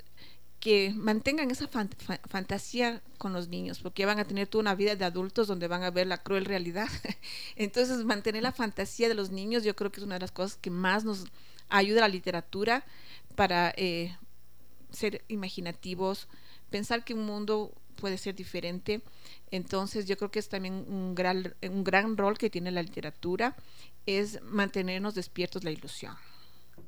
que 0.59 0.95
mantengan 0.97 1.51
esa 1.51 1.69
fantasía 1.69 3.03
con 3.19 3.35
los 3.35 3.49
niños, 3.49 3.81
porque 3.81 4.07
van 4.07 4.19
a 4.19 4.25
tener 4.25 4.47
toda 4.47 4.63
una 4.63 4.75
vida 4.75 4.97
de 4.97 5.05
adultos 5.05 5.47
donde 5.47 5.69
van 5.69 5.83
a 5.83 5.91
ver 5.91 6.07
la 6.07 6.23
cruel 6.23 6.47
realidad. 6.47 6.89
Entonces, 7.57 8.03
mantener 8.05 8.43
la 8.43 8.53
fantasía 8.53 9.09
de 9.09 9.15
los 9.15 9.31
niños 9.31 9.63
yo 9.63 9.77
creo 9.77 9.93
que 9.93 10.01
es 10.01 10.07
una 10.07 10.15
de 10.15 10.21
las 10.21 10.33
cosas 10.33 10.57
que 10.57 10.71
más 10.71 11.05
nos 11.05 11.27
ayuda 11.69 11.99
a 11.99 12.09
la 12.09 12.15
literatura 12.15 12.85
para 13.37 13.75
eh, 13.77 14.17
ser 14.91 15.23
imaginativos, 15.29 16.29
pensar 16.71 17.05
que 17.05 17.15
un 17.15 17.27
mundo 17.27 17.75
puede 17.95 18.19
ser 18.19 18.35
diferente. 18.35 19.03
Entonces 19.51 20.07
yo 20.07 20.17
creo 20.17 20.31
que 20.31 20.39
es 20.39 20.49
también 20.49 20.85
un 20.89 21.15
gran, 21.15 21.55
un 21.71 21.85
gran 21.85 22.17
rol 22.17 22.39
que 22.39 22.51
tiene 22.51 22.71
la 22.71 22.83
literatura, 22.83 23.55
es 24.07 24.41
mantenernos 24.43 25.15
despiertos 25.15 25.65
la 25.65 25.71
ilusión. 25.71 26.15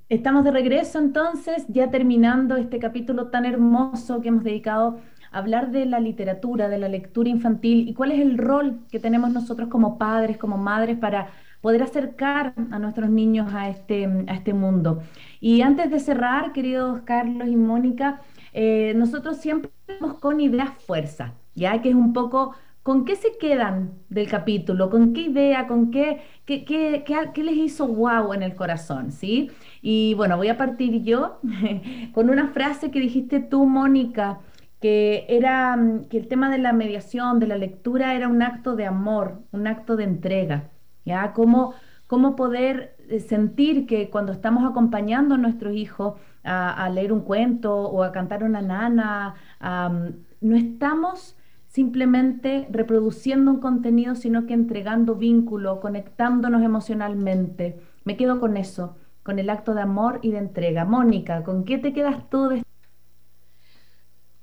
Estamos 0.08 0.44
de 0.44 0.52
regreso 0.52 0.98
entonces, 1.00 1.64
ya 1.68 1.90
terminando 1.90 2.56
este 2.56 2.78
capítulo 2.78 3.28
tan 3.28 3.44
hermoso 3.44 4.20
que 4.20 4.28
hemos 4.28 4.44
dedicado 4.44 5.00
a 5.32 5.38
hablar 5.38 5.72
de 5.72 5.84
la 5.84 5.98
literatura, 5.98 6.68
de 6.68 6.78
la 6.78 6.88
lectura 6.88 7.28
infantil 7.28 7.88
y 7.88 7.94
cuál 7.94 8.12
es 8.12 8.20
el 8.20 8.38
rol 8.38 8.78
que 8.90 9.00
tenemos 9.00 9.30
nosotros 9.32 9.68
como 9.68 9.98
padres, 9.98 10.38
como 10.38 10.58
madres 10.58 10.96
para 10.96 11.30
poder 11.60 11.82
acercar 11.82 12.54
a 12.70 12.78
nuestros 12.78 13.10
niños 13.10 13.52
a 13.52 13.68
este, 13.68 14.04
a 14.28 14.34
este 14.34 14.54
mundo. 14.54 15.02
Y 15.40 15.62
antes 15.62 15.90
de 15.90 15.98
cerrar, 15.98 16.52
queridos 16.52 17.00
Carlos 17.04 17.48
y 17.48 17.56
Mónica, 17.56 18.20
eh, 18.58 18.94
nosotros 18.94 19.36
siempre 19.36 19.70
vamos 20.00 20.18
con 20.18 20.40
ideas 20.40 20.70
fuerza, 20.82 21.34
ya 21.54 21.82
que 21.82 21.90
es 21.90 21.94
un 21.94 22.14
poco 22.14 22.54
con 22.82 23.04
qué 23.04 23.14
se 23.14 23.36
quedan 23.36 23.92
del 24.08 24.28
capítulo, 24.30 24.88
con 24.88 25.12
qué 25.12 25.22
idea, 25.22 25.66
con 25.66 25.90
qué, 25.90 26.22
qué, 26.46 26.64
qué, 26.64 27.04
qué, 27.34 27.42
les 27.44 27.54
hizo 27.54 27.86
wow 27.86 28.32
en 28.32 28.42
el 28.42 28.54
corazón, 28.54 29.12
¿sí? 29.12 29.50
Y 29.82 30.14
bueno, 30.14 30.38
voy 30.38 30.48
a 30.48 30.56
partir 30.56 31.02
yo 31.02 31.38
con 32.14 32.30
una 32.30 32.48
frase 32.48 32.90
que 32.90 32.98
dijiste 32.98 33.40
tú, 33.40 33.66
Mónica, 33.66 34.40
que 34.80 35.26
era 35.28 35.78
que 36.08 36.16
el 36.16 36.26
tema 36.26 36.48
de 36.48 36.56
la 36.56 36.72
mediación, 36.72 37.38
de 37.38 37.48
la 37.48 37.58
lectura, 37.58 38.14
era 38.14 38.26
un 38.26 38.40
acto 38.40 38.74
de 38.74 38.86
amor, 38.86 39.42
un 39.52 39.66
acto 39.66 39.96
de 39.96 40.04
entrega, 40.04 40.70
¿ya? 41.04 41.34
Cómo, 41.34 41.74
cómo 42.06 42.36
poder 42.36 42.96
eh, 43.10 43.20
sentir 43.20 43.86
que 43.86 44.08
cuando 44.08 44.32
estamos 44.32 44.64
acompañando 44.64 45.34
a 45.34 45.38
nuestros 45.38 45.74
hijos, 45.74 46.14
a, 46.46 46.88
leer 46.90 47.12
un 47.12 47.20
cuento 47.20 47.74
o 47.76 48.02
a 48.02 48.12
cantar 48.12 48.44
una 48.44 48.62
nana. 48.62 49.34
no 49.60 50.56
estamos 50.56 51.36
simplemente 51.68 52.66
reproduciendo 52.70 53.50
un 53.50 53.60
contenido, 53.60 54.14
sino 54.14 54.46
que 54.46 54.54
entregando 54.54 55.14
vínculo, 55.14 55.80
conectándonos 55.80 56.62
emocionalmente. 56.62 57.80
Me 58.04 58.16
quedo 58.16 58.40
con 58.40 58.56
eso, 58.56 58.96
con 59.22 59.38
el 59.38 59.50
acto 59.50 59.74
de 59.74 59.82
amor 59.82 60.20
y 60.22 60.30
de 60.30 60.38
entrega. 60.38 60.84
Mónica, 60.84 61.44
¿con 61.44 61.64
qué 61.64 61.76
te 61.78 61.92
quedas 61.92 62.30
tú 62.30 62.48
de 62.48 62.62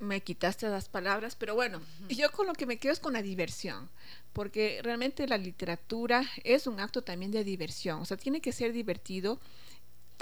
me 0.03 0.21
quitaste 0.21 0.67
las 0.67 0.89
palabras, 0.89 1.35
pero 1.35 1.55
bueno, 1.55 1.81
yo 2.09 2.29
con 2.31 2.45
lo 2.45 2.53
que 2.53 2.65
me 2.65 2.77
quedo 2.77 2.93
es 2.93 2.99
con 2.99 3.13
la 3.13 3.21
diversión, 3.21 3.89
porque 4.33 4.81
realmente 4.83 5.27
la 5.27 5.37
literatura 5.37 6.23
es 6.43 6.67
un 6.67 6.79
acto 6.79 7.03
también 7.03 7.31
de 7.31 7.43
diversión, 7.43 8.01
o 8.01 8.05
sea, 8.05 8.17
tiene 8.17 8.41
que 8.41 8.51
ser 8.51 8.73
divertido 8.73 9.39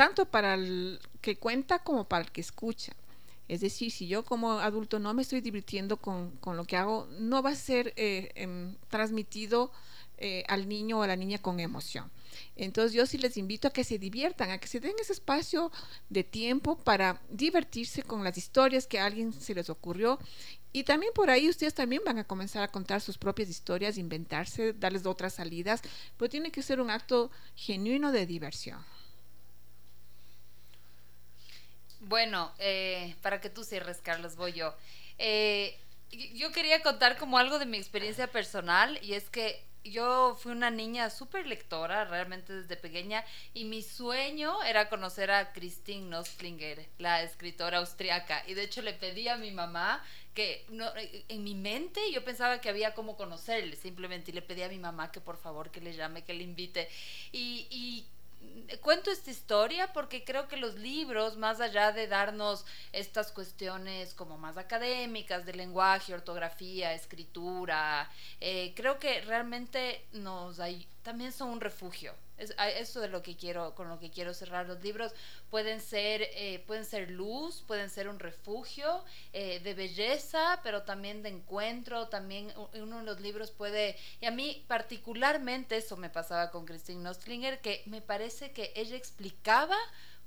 tanto 0.01 0.25
para 0.25 0.55
el 0.55 0.99
que 1.21 1.35
cuenta 1.35 1.77
como 1.77 2.05
para 2.05 2.23
el 2.23 2.31
que 2.31 2.41
escucha. 2.41 2.91
Es 3.47 3.61
decir, 3.61 3.91
si 3.91 4.07
yo 4.07 4.25
como 4.25 4.53
adulto 4.53 4.97
no 4.97 5.13
me 5.13 5.21
estoy 5.21 5.41
divirtiendo 5.41 5.97
con, 5.97 6.39
lo 6.43 6.65
que 6.65 6.75
hago, 6.75 7.07
no 7.19 7.43
va 7.43 7.51
a 7.51 7.55
ser 7.55 7.93
eh, 7.97 8.31
em, 8.33 8.75
transmitido 8.89 9.71
eh, 10.17 10.43
al 10.47 10.67
niño 10.67 10.97
o 10.97 11.03
a 11.03 11.07
la 11.07 11.15
niña 11.15 11.37
con 11.37 11.59
emoción. 11.59 12.09
Entonces 12.55 12.93
yo 12.93 13.05
sí 13.05 13.19
les 13.19 13.37
invito 13.37 13.67
a 13.67 13.71
que 13.71 13.83
se 13.83 13.99
diviertan, 13.99 14.49
a 14.49 14.57
que 14.57 14.67
se 14.67 14.79
den 14.79 14.95
ese 14.99 15.13
espacio 15.13 15.71
de 16.09 16.23
tiempo 16.23 16.79
para 16.79 17.21
divertirse 17.29 18.01
con 18.01 18.23
las 18.23 18.39
historias 18.39 18.87
que 18.87 18.99
a 18.99 19.05
alguien 19.05 19.31
se 19.31 19.53
les 19.53 19.69
ocurrió. 19.69 20.17
Y 20.73 20.83
también 20.83 21.13
por 21.13 21.29
ahí 21.29 21.47
ustedes 21.47 21.75
también 21.75 22.01
van 22.03 22.17
a 22.17 22.23
comenzar 22.23 22.63
a 22.63 22.71
contar 22.71 23.01
sus 23.01 23.19
propias 23.19 23.49
historias, 23.49 23.99
inventarse, 23.99 24.73
darles 24.73 25.05
otras 25.05 25.35
salidas, 25.35 25.83
pero 26.17 26.27
tiene 26.27 26.51
que 26.51 26.63
ser 26.63 26.81
un 26.81 26.89
acto 26.89 27.29
genuino 27.55 28.11
de 28.11 28.25
diversión. 28.25 28.83
Bueno, 32.01 32.51
eh, 32.57 33.15
para 33.21 33.39
que 33.39 33.49
tú 33.49 33.63
cierres, 33.63 34.01
Carlos, 34.01 34.35
voy 34.35 34.53
yo. 34.53 34.73
Eh, 35.19 35.79
yo 36.33 36.51
quería 36.51 36.81
contar 36.81 37.17
como 37.17 37.37
algo 37.37 37.59
de 37.59 37.67
mi 37.67 37.77
experiencia 37.77 38.27
personal 38.27 38.99
y 39.03 39.13
es 39.13 39.29
que 39.29 39.63
yo 39.83 40.35
fui 40.39 40.51
una 40.51 40.69
niña 40.69 41.09
súper 41.09 41.45
lectora 41.47 42.05
realmente 42.05 42.53
desde 42.53 42.75
pequeña 42.75 43.23
y 43.53 43.65
mi 43.65 43.81
sueño 43.81 44.61
era 44.63 44.89
conocer 44.89 45.31
a 45.31 45.53
Christine 45.53 46.09
Nostlinger, 46.09 46.87
la 46.97 47.21
escritora 47.21 47.77
austriaca. 47.77 48.43
Y 48.47 48.55
de 48.55 48.63
hecho 48.63 48.81
le 48.81 48.93
pedí 48.93 49.27
a 49.27 49.37
mi 49.37 49.51
mamá 49.51 50.03
que 50.33 50.65
no, 50.69 50.91
en 50.95 51.43
mi 51.43 51.53
mente 51.53 52.11
yo 52.11 52.23
pensaba 52.23 52.61
que 52.61 52.69
había 52.69 52.95
como 52.95 53.15
conocerle 53.15 53.75
simplemente 53.75 54.31
y 54.31 54.33
le 54.33 54.41
pedí 54.41 54.63
a 54.63 54.69
mi 54.69 54.79
mamá 54.79 55.11
que 55.11 55.21
por 55.21 55.37
favor 55.37 55.69
que 55.69 55.81
le 55.81 55.93
llame, 55.93 56.23
que 56.23 56.33
le 56.33 56.43
invite. 56.43 56.89
Y, 57.31 57.67
y 57.69 58.05
cuento 58.81 59.11
esta 59.11 59.31
historia 59.31 59.91
porque 59.93 60.23
creo 60.23 60.47
que 60.47 60.57
los 60.57 60.75
libros, 60.75 61.37
más 61.37 61.59
allá 61.59 61.91
de 61.91 62.07
darnos 62.07 62.65
estas 62.93 63.31
cuestiones 63.31 64.13
como 64.13 64.37
más 64.37 64.57
académicas 64.57 65.45
de 65.45 65.53
lenguaje, 65.53 66.13
ortografía, 66.13 66.93
escritura, 66.93 68.09
eh, 68.39 68.73
creo 68.75 68.99
que 68.99 69.21
realmente 69.21 70.05
nos 70.13 70.59
hay, 70.59 70.87
también 71.03 71.31
son 71.31 71.49
un 71.49 71.61
refugio 71.61 72.13
es, 72.41 72.53
eso 72.77 72.99
de 72.99 73.07
lo 73.07 73.21
que 73.21 73.35
quiero, 73.35 73.75
con 73.75 73.89
lo 73.89 73.99
que 73.99 74.09
quiero 74.09 74.33
cerrar 74.33 74.65
los 74.67 74.81
libros. 74.83 75.13
Pueden 75.49 75.79
ser, 75.79 76.23
eh, 76.33 76.63
pueden 76.67 76.85
ser 76.85 77.11
luz, 77.11 77.63
pueden 77.67 77.89
ser 77.89 78.09
un 78.09 78.19
refugio 78.19 79.03
eh, 79.33 79.59
de 79.59 79.73
belleza, 79.73 80.59
pero 80.63 80.83
también 80.83 81.23
de 81.23 81.29
encuentro. 81.29 82.07
También 82.07 82.53
uno 82.73 82.99
de 82.99 83.03
los 83.03 83.21
libros 83.21 83.51
puede, 83.51 83.95
y 84.19 84.25
a 84.25 84.31
mí 84.31 84.65
particularmente 84.67 85.77
eso 85.77 85.97
me 85.97 86.09
pasaba 86.09 86.51
con 86.51 86.65
Christine 86.65 87.01
Nostlinger, 87.01 87.61
que 87.61 87.83
me 87.85 88.01
parece 88.01 88.51
que 88.51 88.73
ella 88.75 88.95
explicaba 88.95 89.77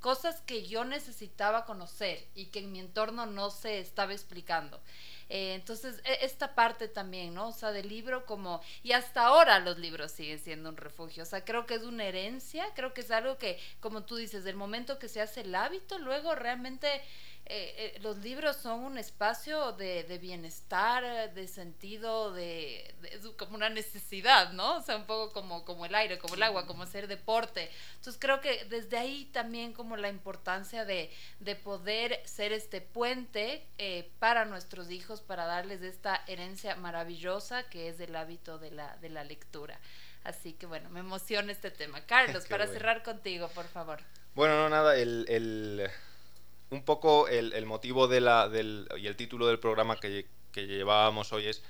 cosas 0.04 0.42
que 0.42 0.66
yo 0.66 0.84
necesitaba 0.84 1.64
conocer 1.64 2.28
y 2.34 2.46
que 2.46 2.58
en 2.58 2.72
mi 2.72 2.78
entorno 2.78 3.24
no 3.24 3.50
se 3.50 3.78
estaba 3.78 4.12
explicando. 4.12 4.78
Eh, 5.28 5.54
entonces, 5.54 6.00
e, 6.04 6.24
esta 6.24 6.54
parte 6.54 6.88
también, 6.88 7.34
¿no? 7.34 7.48
O 7.48 7.52
sea, 7.52 7.72
del 7.72 7.88
libro 7.88 8.26
como, 8.26 8.60
y 8.82 8.92
hasta 8.92 9.26
ahora 9.26 9.58
los 9.58 9.78
libros 9.78 10.12
siguen 10.12 10.38
siendo 10.38 10.68
un 10.70 10.76
refugio, 10.76 11.22
o 11.22 11.26
sea, 11.26 11.44
creo 11.44 11.66
que 11.66 11.74
es 11.74 11.82
una 11.82 12.04
herencia, 12.04 12.66
creo 12.74 12.92
que 12.94 13.00
es 13.02 13.10
algo 13.10 13.38
que, 13.38 13.58
como 13.80 14.04
tú 14.04 14.16
dices, 14.16 14.44
del 14.44 14.56
momento 14.56 14.98
que 14.98 15.08
se 15.08 15.20
hace 15.20 15.42
el 15.42 15.54
hábito, 15.54 15.98
luego 15.98 16.34
realmente 16.34 16.88
eh, 17.46 17.74
eh, 17.96 17.98
los 18.00 18.16
libros 18.18 18.56
son 18.56 18.80
un 18.80 18.96
espacio 18.96 19.72
de, 19.72 20.18
bienestar, 20.18 21.34
de 21.34 21.46
sentido, 21.46 22.32
de, 22.32 22.94
como 23.36 23.56
una 23.56 23.68
necesidad, 23.68 24.52
¿no? 24.54 24.78
O 24.78 24.80
sea, 24.80 24.96
un 24.96 25.04
poco 25.04 25.30
como, 25.32 25.62
como 25.62 25.84
el 25.84 25.94
aire, 25.94 26.18
como 26.18 26.36
el 26.36 26.42
agua, 26.42 26.66
como 26.66 26.84
hacer 26.84 27.06
deporte. 27.06 27.70
Entonces 27.96 28.16
creo 28.18 28.40
que 28.40 28.64
desde 28.70 28.96
ahí 28.96 29.26
también 29.26 29.74
como 29.74 29.98
la 29.98 30.08
importancia 30.08 30.86
de, 30.86 31.10
poder 31.62 32.22
ser 32.24 32.52
este 32.52 32.80
puente 32.80 33.66
eh, 33.76 34.10
para 34.18 34.46
nuestros 34.46 34.90
hijos, 34.90 35.20
para 35.20 35.44
darles 35.44 35.82
esta 35.82 36.24
herencia 36.26 36.76
maravillosa 36.76 37.62
que 37.64 37.88
es 37.88 38.00
el 38.00 38.16
hábito 38.16 38.58
de 38.58 38.70
la, 38.70 38.96
de 38.96 39.10
la 39.10 39.22
lectura. 39.22 39.78
Así 40.24 40.54
que 40.54 40.64
bueno, 40.64 40.88
me 40.88 41.00
emociona 41.00 41.52
este 41.52 41.70
tema. 41.70 42.00
Carlos, 42.06 42.46
para 42.46 42.66
cerrar 42.66 43.02
contigo, 43.02 43.48
por 43.48 43.66
favor. 43.66 44.00
Bueno, 44.34 44.56
no, 44.56 44.68
nada, 44.70 44.96
el 44.96 45.90
un 46.70 46.84
poco 46.84 47.28
el, 47.28 47.66
motivo 47.66 48.08
de 48.08 48.20
la, 48.20 48.48
del, 48.48 48.88
y 48.96 49.06
el 49.06 49.16
título 49.16 49.46
del 49.46 49.58
programa 49.58 49.98
que, 49.98 50.26
llevábamos 50.54 51.32
hoy 51.32 51.46
es 51.46 51.62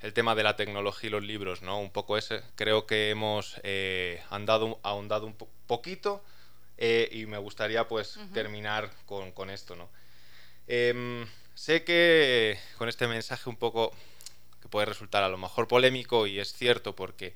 el 0.00 0.12
tema 0.12 0.34
de 0.34 0.42
la 0.42 0.56
tecnología 0.56 1.08
y 1.08 1.10
los 1.10 1.22
libros, 1.22 1.62
¿no? 1.62 1.78
Un 1.78 1.90
poco 1.90 2.16
ese. 2.16 2.42
Creo 2.56 2.86
que 2.86 3.10
hemos 3.10 3.60
eh, 3.62 4.22
andado, 4.30 4.80
ahondado 4.82 5.26
un 5.26 5.34
poquito 5.66 6.22
eh, 6.78 7.08
y 7.12 7.26
me 7.26 7.38
gustaría 7.38 7.86
pues 7.86 8.18
terminar 8.32 8.90
con, 9.06 9.50
esto, 9.50 9.76
¿no? 9.76 9.88
Em, 10.66 11.26
sé 11.54 11.84
que 11.84 12.58
con 12.78 12.88
este 12.88 13.06
mensaje 13.06 13.50
un 13.50 13.56
poco 13.56 13.92
que 14.62 14.68
puede 14.68 14.86
resultar 14.86 15.22
a 15.22 15.28
lo 15.28 15.36
mejor 15.36 15.68
polémico 15.68 16.26
y 16.26 16.40
es 16.40 16.52
cierto 16.52 16.94
porque 16.96 17.34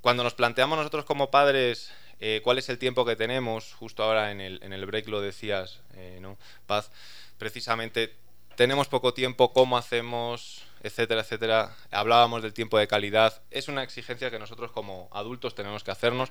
cuando 0.00 0.24
nos 0.24 0.34
planteamos 0.34 0.76
nosotros 0.76 1.04
como 1.04 1.30
padres 1.30 1.92
eh, 2.24 2.40
cuál 2.40 2.58
es 2.58 2.68
el 2.68 2.78
tiempo 2.78 3.04
que 3.04 3.16
tenemos, 3.16 3.74
justo 3.74 4.04
ahora 4.04 4.30
en 4.30 4.40
el, 4.40 4.60
en 4.62 4.72
el 4.72 4.86
break 4.86 5.08
lo 5.08 5.20
decías, 5.20 5.80
eh, 5.94 6.18
¿no? 6.22 6.38
Paz, 6.68 6.92
precisamente 7.36 8.14
tenemos 8.54 8.86
poco 8.86 9.12
tiempo, 9.12 9.52
cómo 9.52 9.76
hacemos, 9.76 10.62
etcétera, 10.84 11.22
etcétera. 11.22 11.76
Hablábamos 11.90 12.44
del 12.44 12.52
tiempo 12.52 12.78
de 12.78 12.86
calidad. 12.86 13.42
Es 13.50 13.66
una 13.66 13.82
exigencia 13.82 14.30
que 14.30 14.38
nosotros 14.38 14.70
como 14.70 15.08
adultos 15.10 15.56
tenemos 15.56 15.82
que 15.82 15.90
hacernos 15.90 16.30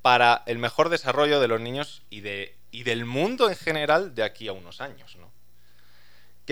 para 0.00 0.44
el 0.46 0.56
mejor 0.56 0.88
desarrollo 0.88 1.40
de 1.40 1.48
los 1.48 1.60
niños 1.60 2.02
y, 2.08 2.22
de, 2.22 2.56
y 2.70 2.84
del 2.84 3.04
mundo 3.04 3.50
en 3.50 3.56
general 3.56 4.14
de 4.14 4.22
aquí 4.22 4.48
a 4.48 4.52
unos 4.52 4.80
años, 4.80 5.16
¿no? 5.16 5.31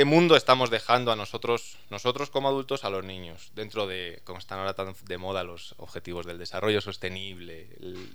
¿Qué 0.00 0.06
mundo 0.06 0.34
estamos 0.34 0.70
dejando 0.70 1.12
a 1.12 1.14
nosotros, 1.14 1.76
nosotros 1.90 2.30
como 2.30 2.48
adultos, 2.48 2.86
a 2.86 2.88
los 2.88 3.04
niños, 3.04 3.50
dentro 3.54 3.86
de, 3.86 4.22
como 4.24 4.38
están 4.38 4.58
ahora 4.58 4.72
tan 4.72 4.94
de 5.04 5.18
moda 5.18 5.44
los 5.44 5.74
objetivos 5.76 6.24
del 6.24 6.38
desarrollo 6.38 6.80
sostenible, 6.80 7.68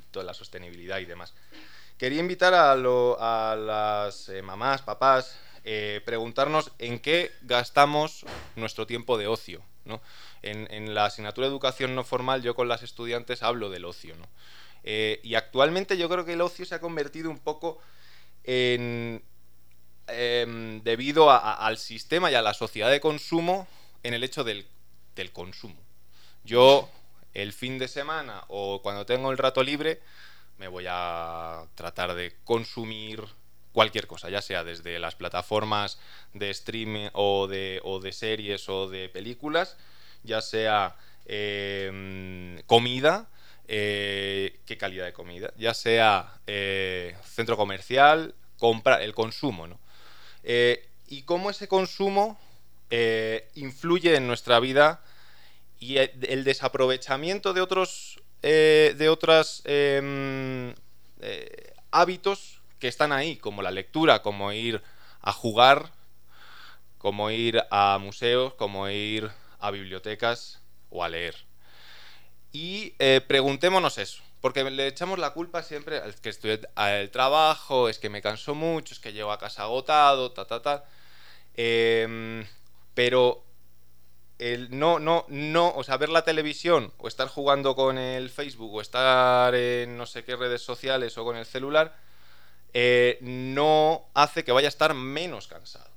toda 0.10 0.26
la 0.26 0.34
sostenibilidad 0.34 0.98
y 0.98 1.06
demás? 1.06 1.36
Quería 2.00 2.22
invitar 2.22 2.56
a, 2.56 2.76
las 3.56 4.30
eh, 4.30 4.42
mamás, 4.42 4.82
papás, 4.82 5.38
eh, 5.64 6.02
preguntarnos 6.04 6.72
en 6.80 6.98
qué 6.98 7.32
gastamos 7.44 8.26
nuestro 8.56 8.88
tiempo 8.88 9.20
de 9.20 9.28
ocio. 9.28 9.62
¿no? 9.84 10.02
En, 10.42 10.96
la 10.96 11.06
asignatura 11.06 11.46
de 11.46 11.52
educación 11.52 11.94
no 11.94 12.04
formal 12.04 12.42
yo 12.42 12.56
con 12.56 12.68
las 12.68 12.82
estudiantes 12.82 13.44
hablo 13.44 13.70
del 13.70 13.86
ocio. 13.86 14.16
Eh, 14.84 15.20
y 15.22 15.36
actualmente 15.36 15.98
yo 15.98 16.10
creo 16.10 16.26
que 16.26 16.34
el 16.34 16.42
ocio 16.42 16.66
se 16.66 16.74
ha 16.74 16.82
convertido 16.82 17.30
un 17.30 17.38
poco 17.38 17.78
en, 18.44 19.22
Em, 20.08 20.84
debido 20.84 21.32
al 21.32 21.80
sistema 21.80 22.30
y 22.30 22.36
a 22.36 22.44
la 22.44 22.54
sociedad 22.54 22.92
de 22.92 23.00
consumo 23.00 23.68
en 24.04 24.14
el 24.14 24.24
hecho 24.24 24.44
del, 24.44 24.68
consumo. 25.34 25.82
Yo 26.44 26.90
el 27.34 27.54
fin 27.54 27.80
de 27.80 27.88
semana 27.88 28.44
o 28.50 28.82
cuando 28.84 29.06
tengo 29.06 29.32
el 29.32 29.38
rato 29.38 29.64
libre 29.64 30.02
me 30.60 30.68
voy 30.68 30.86
a 30.88 31.64
tratar 31.74 32.14
de 32.14 32.36
consumir 32.44 33.24
cualquier 33.74 34.06
cosa, 34.06 34.30
ya 34.30 34.44
sea 34.44 34.64
desde 34.64 35.00
las 35.00 35.16
plataformas 35.16 35.98
de 36.34 36.52
streaming 36.52 37.10
o 37.14 37.48
de, 37.48 37.82
o 37.84 38.00
de 38.00 38.12
series 38.12 38.70
o 38.70 38.88
de 38.88 39.10
películas, 39.10 39.76
ya 40.24 40.42
sea 40.42 40.96
em, 41.26 42.62
comida, 42.68 43.28
eh, 43.68 44.60
qué 44.68 44.78
calidad 44.78 45.06
de 45.06 45.14
comida, 45.14 45.52
ya 45.58 45.74
sea 45.74 46.40
eh, 46.46 47.18
centro 47.24 47.58
comercial, 47.58 48.36
compra, 48.60 49.04
el 49.04 49.16
consumo, 49.16 49.66
¿no? 49.66 49.80
Eh, 50.48 50.88
y 51.08 51.24
cómo 51.24 51.50
ese 51.50 51.68
consumo 51.68 52.40
eh, 52.92 53.50
influye 53.56 54.16
en 54.16 54.28
nuestra 54.28 54.60
vida 54.60 55.02
y 55.80 55.98
el 55.98 56.44
desaprovechamiento 56.44 57.52
de 57.54 57.62
otros 57.62 58.20
eh, 58.44 58.94
de 58.96 59.10
otros 59.10 59.64
em, 59.66 60.76
hábitos 61.90 62.62
que 62.78 62.88
están 62.88 63.12
ahí, 63.12 63.38
como 63.38 63.64
la 63.64 63.72
lectura, 63.72 64.22
como 64.22 64.52
ir 64.52 64.84
a 65.22 65.34
jugar, 65.34 65.92
como 67.00 67.32
ir 67.32 67.64
a 67.72 67.98
museos, 68.00 68.54
como 68.54 68.88
ir 68.88 69.32
a 69.60 69.72
bibliotecas 69.72 70.62
o 70.92 71.04
a 71.04 71.10
leer. 71.10 71.36
Y 72.52 72.92
preguntémonos 73.28 73.98
eso. 73.98 74.25
Porque 74.46 74.64
le 74.64 74.86
echamos 74.86 75.18
la 75.18 75.32
culpa 75.32 75.64
siempre, 75.64 76.08
es 76.08 76.18
que 76.18 76.30
estoy 76.30 76.62
al 76.76 77.10
trabajo, 77.10 77.90
es 77.90 77.98
que 77.98 78.12
me 78.12 78.22
canso 78.22 78.54
mucho, 78.54 78.94
es 78.94 79.00
que 79.00 79.12
llego 79.12 79.32
a 79.32 79.40
casa 79.40 79.64
agotado, 79.64 80.32
ta, 80.34 80.46
ta, 80.46 80.62
ta. 80.62 80.86
Em, 81.56 82.46
pero 82.94 83.44
el 84.38 84.70
no, 84.78 85.00
no, 85.00 85.26
no, 85.30 85.74
o 85.76 85.84
sea, 85.84 85.98
ver 85.98 86.10
la 86.10 86.24
televisión 86.24 86.94
o 87.00 87.08
estar 87.08 87.28
jugando 87.28 87.76
con 87.76 87.98
el 87.98 88.30
Facebook 88.30 88.72
o 88.72 88.82
estar 88.82 89.56
en 89.56 89.98
no 89.98 90.06
sé 90.06 90.24
qué 90.24 90.36
redes 90.36 90.62
sociales 90.62 91.18
o 91.18 91.24
con 91.24 91.38
el 91.38 91.48
celular, 91.48 91.96
eh, 92.76 93.18
no 93.22 94.06
hace 94.14 94.44
que 94.44 94.52
vaya 94.52 94.68
a 94.68 94.70
estar 94.70 94.94
menos 94.94 95.48
cansado. 95.48 95.90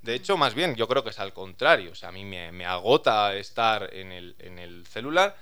De 0.00 0.14
hecho, 0.14 0.38
más 0.38 0.54
bien, 0.54 0.74
yo 0.74 0.88
creo 0.88 1.04
que 1.04 1.10
es 1.10 1.18
al 1.18 1.34
contrario. 1.34 1.92
O 1.92 1.94
sea, 1.94 2.08
a 2.08 2.12
mí 2.12 2.24
me, 2.24 2.64
agota 2.64 3.34
estar 3.34 3.92
en 3.92 4.10
el, 4.10 4.86
celular, 4.88 5.36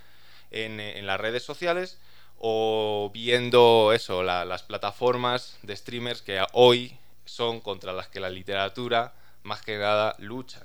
en, 0.51 0.81
en 0.81 1.07
las 1.07 1.21
redes 1.21 1.45
sociales, 1.45 2.01
o 2.45 3.09
viendo 3.15 3.93
eso, 3.95 4.25
las 4.25 4.65
plataformas 4.65 5.59
de 5.63 5.77
streamers 5.77 6.23
que 6.23 6.45
hoy 6.53 6.99
son 7.25 7.61
contra 7.61 7.93
las 7.93 8.09
que 8.09 8.19
la 8.19 8.31
literatura 8.31 9.15
más 9.45 9.63
que 9.63 9.79
nada 9.79 10.17
lucha. 10.19 10.61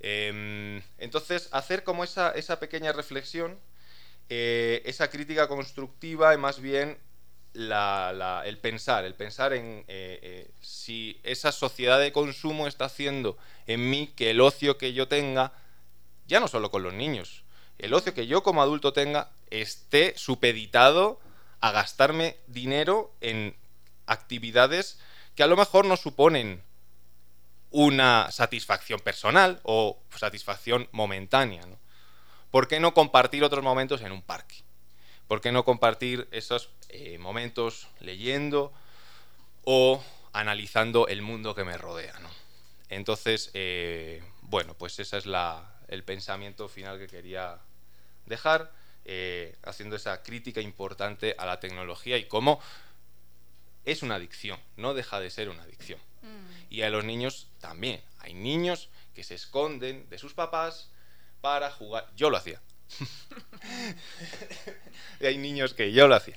Em, 0.00 0.82
entonces, 0.98 1.48
hacer 1.52 1.84
como 1.84 2.02
esa, 2.02 2.32
esa 2.32 2.58
pequeña 2.58 2.90
reflexión, 2.90 3.60
eh, 4.28 4.82
esa 4.86 5.08
crítica 5.08 5.46
constructiva 5.46 6.34
y 6.34 6.36
más 6.36 6.60
bien 6.60 6.98
el 7.54 8.58
pensar, 8.60 9.04
el 9.04 9.14
pensar 9.14 9.52
en 9.52 9.84
eh, 9.86 10.18
eh, 10.22 10.50
si 10.60 11.20
esa 11.22 11.52
sociedad 11.52 12.00
de 12.00 12.10
consumo 12.10 12.66
está 12.66 12.86
haciendo 12.86 13.38
en 13.68 13.88
mí 13.88 14.12
que 14.16 14.30
el 14.30 14.40
ocio 14.40 14.78
que 14.78 14.92
yo 14.92 15.06
tenga, 15.06 15.52
ya 16.26 16.40
no 16.40 16.48
solo 16.48 16.72
con 16.72 16.82
los 16.82 16.92
niños, 16.92 17.44
el 17.78 17.94
ocio 17.94 18.14
que 18.14 18.26
yo 18.26 18.42
como 18.42 18.62
adulto 18.62 18.92
tenga 18.92 19.30
esté 19.50 20.16
supeditado 20.16 21.20
a 21.60 21.70
gastarme 21.70 22.36
dinero 22.46 23.12
en 23.20 23.56
actividades 24.06 24.98
que 25.34 25.42
a 25.42 25.46
lo 25.46 25.56
mejor 25.56 25.86
no 25.86 25.96
suponen 25.96 26.62
una 27.70 28.30
satisfacción 28.30 29.00
personal 29.00 29.60
o 29.62 29.98
satisfacción 30.16 30.88
momentánea. 30.92 31.62
¿Por 32.50 32.66
qué 32.66 32.80
no 32.80 32.94
compartir 32.94 33.44
otros 33.44 33.62
momentos 33.62 34.00
en 34.00 34.12
un 34.12 34.22
parque? 34.22 34.56
¿Por 35.26 35.40
qué 35.40 35.52
no 35.52 35.64
compartir 35.64 36.26
esos 36.30 36.70
eh, 36.88 37.18
momentos 37.18 37.88
leyendo 38.00 38.72
o 39.64 40.02
analizando 40.32 41.08
el 41.08 41.20
mundo 41.20 41.54
que 41.54 41.64
me 41.64 41.76
rodea? 41.76 42.14
Entonces, 42.88 43.50
eh, 43.52 44.22
bueno, 44.42 44.74
pues 44.74 44.98
ese 44.98 45.18
es 45.18 45.26
el 45.88 46.04
pensamiento 46.04 46.68
final 46.68 46.98
que 46.98 47.06
quería 47.06 47.58
dejar 48.28 48.70
eh, 49.04 49.56
haciendo 49.62 49.96
esa 49.96 50.22
crítica 50.22 50.60
importante 50.60 51.34
a 51.38 51.46
la 51.46 51.60
tecnología 51.60 52.18
y 52.18 52.26
cómo 52.26 52.60
es 53.86 54.02
una 54.02 54.16
adicción, 54.16 54.60
no 54.76 54.92
deja 54.92 55.18
de 55.18 55.30
ser 55.30 55.48
una 55.48 55.62
adicción. 55.62 55.98
Mm. 56.20 56.74
Y 56.74 56.82
a 56.82 56.90
los 56.90 57.04
niños 57.04 57.48
también. 57.60 58.02
Hay 58.18 58.34
niños 58.34 58.90
que 59.14 59.24
se 59.24 59.34
esconden 59.34 60.06
de 60.10 60.18
sus 60.18 60.34
papás 60.34 60.90
para 61.40 61.70
jugar. 61.70 62.06
Yo 62.16 62.28
lo 62.28 62.36
hacía. 62.36 62.60
y 65.20 65.26
hay 65.26 65.38
niños 65.38 65.72
que 65.72 65.92
yo 65.92 66.06
lo 66.06 66.14
hacía. 66.14 66.36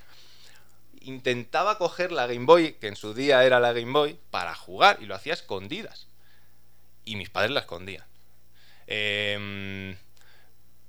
Intentaba 1.02 1.78
coger 1.78 2.14
la 2.14 2.28
Game 2.28 2.46
Boy, 2.46 2.74
que 2.74 2.88
en 2.88 2.96
su 2.96 3.14
día 3.14 3.44
era 3.44 3.60
la 3.60 3.74
Game 3.74 3.92
Boy, 3.92 4.18
para 4.30 4.56
jugar 4.56 5.00
y 5.02 5.08
lo 5.08 5.16
hacía 5.16 5.34
escondidas. 5.34 6.08
Y 7.04 7.18
mis 7.18 7.30
padres 7.30 7.52
la 7.52 7.62
escondían. 7.62 8.06
Eh, 8.88 9.98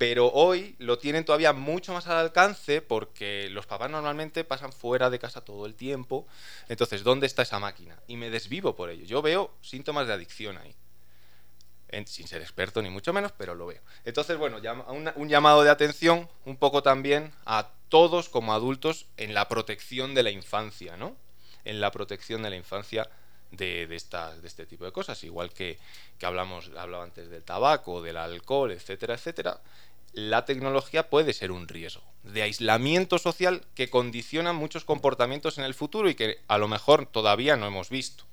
pero 0.03 0.33
hoy 0.33 0.75
lo 0.81 0.99
tienen 0.99 1.25
todavía 1.25 1.53
mucho 1.53 1.93
más 1.93 2.09
al 2.09 2.17
alcance 2.17 2.83
porque 2.83 3.49
los 3.51 3.67
papás 3.67 3.89
normalmente 3.89 4.43
pasan 4.43 4.73
fuera 4.73 5.11
de 5.11 5.21
casa 5.21 5.43
todo 5.43 5.65
el 5.65 5.77
tiempo. 5.77 6.27
Entonces, 6.69 7.05
¿dónde 7.05 7.29
está 7.29 7.43
esa 7.43 7.61
máquina? 7.61 7.97
Y 8.09 8.17
me 8.17 8.29
desvivo 8.29 8.75
por 8.75 8.91
ello. 8.91 9.05
Yo 9.05 9.23
veo 9.23 9.55
síntomas 9.63 10.09
de 10.09 10.15
adicción 10.15 10.59
ahí. 10.59 10.75
sin 12.07 12.27
ser 12.27 12.43
experto 12.43 12.83
ni 12.83 12.91
mucho 12.91 13.13
menos, 13.13 13.31
pero 13.31 13.55
lo 13.55 13.67
veo. 13.67 13.81
Entonces, 14.05 14.37
bueno, 14.39 14.59
un, 15.15 15.29
llamado 15.29 15.63
de 15.63 15.71
atención 15.71 16.29
un 16.47 16.57
poco 16.57 16.83
también 16.83 17.33
a 17.47 17.71
todos 17.89 18.29
como 18.29 18.55
adultos 18.55 19.07
en 19.19 19.35
la 19.35 19.49
protección 19.49 20.17
de 20.17 20.25
la 20.25 20.33
infancia, 20.33 20.97
¿no? 20.97 21.15
En 21.65 21.81
la 21.81 21.93
protección 21.93 22.43
de 22.43 22.51
la 22.51 22.57
infancia 22.57 23.09
de, 23.53 23.87
de, 23.87 24.03
de 24.41 24.49
este 24.49 24.67
tipo 24.67 24.85
de 24.85 24.91
cosas, 24.91 25.23
igual 25.23 25.53
que, 25.53 25.79
que 26.19 26.27
hablamos, 26.27 26.73
hablaba 26.77 27.05
antes 27.05 27.31
del 27.31 27.45
tabaco, 27.45 28.03
del 28.03 28.17
alcohol, 28.17 28.73
etcétera, 28.73 29.15
etcétera 29.15 29.61
la 30.13 30.45
tecnología 30.45 31.09
puede 31.09 31.33
ser 31.33 31.53
un 31.53 31.69
riesgo 31.69 32.03
de 32.23 32.43
aislamiento 32.43 33.19
social 33.19 33.65
que 33.75 33.91
condiciona 33.91 34.53
muchos 34.53 34.85
comportamientos 34.85 35.59
en 35.59 35.65
el 35.65 35.75
futuro 35.75 36.09
y 36.09 36.15
que 36.15 36.41
a 36.49 36.59
lo 36.59 36.69
mejor 36.69 37.07
todavía 37.07 37.57
no 37.57 37.67
hemos 37.67 37.91
visto. 37.91 38.25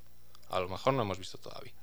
A 0.50 0.60
lo 0.60 0.70
mejor 0.70 0.94
no 0.94 1.02
hemos 1.02 1.18
visto 1.18 1.38
todavía. 1.38 1.74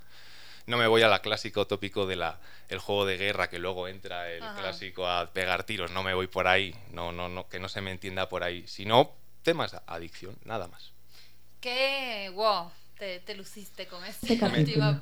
No 0.67 0.77
me 0.77 0.87
voy 0.89 1.03
a 1.03 1.09
la 1.09 1.23
clásico 1.23 1.67
tópico 1.67 2.07
de 2.07 2.17
la 2.17 2.39
el 2.69 2.81
juego 2.81 3.07
de 3.07 3.17
guerra 3.17 3.49
que 3.49 3.61
luego 3.61 3.87
entra 3.87 4.31
el 4.31 4.41
clásico 4.41 5.07
a 5.07 5.31
pegar 5.31 5.63
tiros, 5.63 5.93
no 5.93 6.03
me 6.03 6.15
voy 6.15 6.27
por 6.27 6.49
ahí, 6.49 6.75
no 6.91 7.13
no 7.13 7.29
no 7.29 7.49
que 7.49 7.61
no 7.61 7.69
se 7.69 7.81
me 7.81 7.93
entienda 7.93 8.29
por 8.29 8.43
ahí, 8.43 8.67
sino 8.67 9.13
temas 9.45 9.71
de 9.71 9.79
adicción, 9.87 10.37
nada 10.45 10.67
más. 10.67 10.91
Qué 11.61 12.33
wow, 12.35 12.71
te, 12.99 13.35
luciste 13.35 13.87
con 13.87 14.05
este 14.05 14.39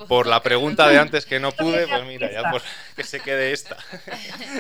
Por 0.09 0.27
la 0.27 0.43
pregunta 0.43 0.89
de 0.89 0.99
antes 0.99 1.25
que 1.25 1.39
no 1.39 1.53
pude, 1.53 1.87
pues 1.87 2.05
mira, 2.05 2.31
ya 2.31 2.51
por 2.51 2.63
que 2.97 3.05
se 3.05 3.21
quede 3.21 3.53
esta. 3.53 3.77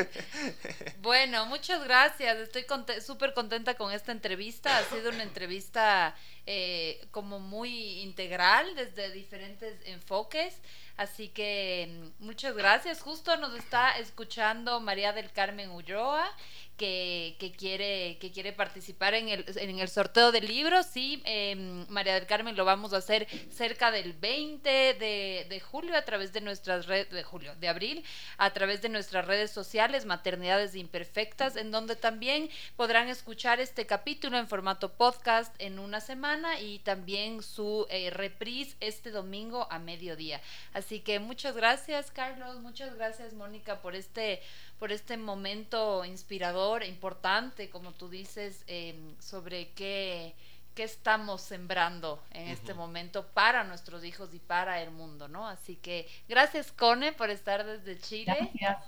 bueno, 1.03 1.47
muchas 1.47 1.83
gracias. 1.85 2.37
Estoy 2.39 2.65
súper 3.05 3.35
contenta 3.35 3.75
con 3.75 3.93
esta 3.93 4.13
entrevista. 4.13 4.79
Ha 4.79 4.85
sido 4.85 5.11
una 5.11 5.23
entrevista 5.23 6.15
eh, 6.47 7.07
como 7.11 7.41
muy 7.41 8.01
integral 8.03 8.75
desde 8.77 9.11
diferentes 9.11 9.75
enfoques. 9.87 10.55
Así 10.97 11.29
que 11.29 11.89
mm, 11.91 12.25
muchas 12.25 12.55
gracias. 12.55 13.01
Justo 13.01 13.37
nos 13.37 13.55
está 13.57 13.99
escuchando 13.99 14.79
María 14.81 15.13
del 15.13 15.33
Carmen 15.33 15.71
Ulloa 15.71 16.31
que, 16.77 17.55
quiere, 17.57 18.19
que 18.19 18.33
quiere 18.33 18.53
participar 18.53 19.15
en 19.15 19.29
el, 19.29 19.45
en 19.57 19.79
el 19.79 19.89
sorteo 19.89 20.33
del 20.33 20.47
libro. 20.47 20.83
Sí, 20.83 21.23
em, 21.25 21.87
María 21.89 22.15
del 22.15 22.27
Carmen 22.27 22.57
lo 22.57 22.65
vamos 22.65 22.93
a 22.93 22.99
hacer 22.99 23.27
cerca 23.51 23.91
del 23.91 24.13
20 24.13 24.69
de, 24.69 25.47
de, 25.49 25.61
julio 25.61 25.97
a 25.97 26.03
través 26.03 26.33
de 26.33 26.41
nuestras 26.41 26.87
redes, 26.87 27.11
de 27.11 27.23
julio, 27.23 27.55
de 27.57 27.69
abril, 27.69 28.05
a 28.39 28.53
través 28.53 28.83
de 28.83 28.89
nuestras 28.89 29.27
redes 29.27 29.51
sociales, 29.51 30.05
Maternidades 30.05 30.75
Imperfectas, 30.75 31.57
en 31.57 31.71
donde 31.71 31.97
también 31.97 32.51
podrán 32.77 33.09
escuchar 33.09 33.61
este 33.61 33.87
capítulo 33.87 34.39
en 34.39 34.49
formato 34.49 34.93
podcast 34.93 35.55
en 35.59 35.79
una 35.79 36.01
semana 36.01 36.61
y 36.61 36.81
también 36.81 37.43
su 37.43 37.87
eh, 37.91 38.11
reprise 38.11 38.77
este 38.81 39.11
domingo 39.11 39.69
a 39.71 39.79
mediodía. 39.79 40.41
Así 40.73 41.01
que 41.01 41.21
muchas 41.21 41.57
gracias, 41.57 42.11
Carlos, 42.11 42.61
muchas 42.61 42.95
gracias, 42.97 43.33
Mónica, 43.33 43.81
por 43.81 43.95
este 43.95 44.43
por 44.79 44.93
este 44.93 45.17
momento 45.17 46.05
inspirador 46.05 46.83
e 46.83 46.89
importante, 46.89 47.71
como 47.71 47.93
tú 47.93 48.09
dices, 48.09 48.65
em, 48.67 49.15
sobre 49.19 49.71
qué, 49.73 50.35
qué, 50.75 50.85
estamos 50.85 51.41
sembrando 51.41 52.23
en 52.31 52.49
este 52.49 52.75
momento 52.75 53.27
para 53.35 53.65
nuestros 53.65 54.05
hijos 54.05 54.35
y 54.35 54.39
para 54.39 54.83
el 54.83 54.91
mundo, 54.91 55.29
¿no? 55.29 55.47
Así 55.47 55.77
que 55.77 56.07
gracias, 56.29 56.73
Cone, 56.73 57.13
por 57.13 57.31
estar 57.31 57.65
desde 57.65 57.99
Chile. 57.99 58.37
Gracias. 58.39 58.79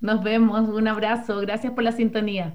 Nos 0.00 0.22
vemos, 0.22 0.68
un 0.68 0.86
abrazo, 0.86 1.40
gracias 1.40 1.72
por 1.72 1.82
la 1.82 1.92
sintonía. 1.92 2.54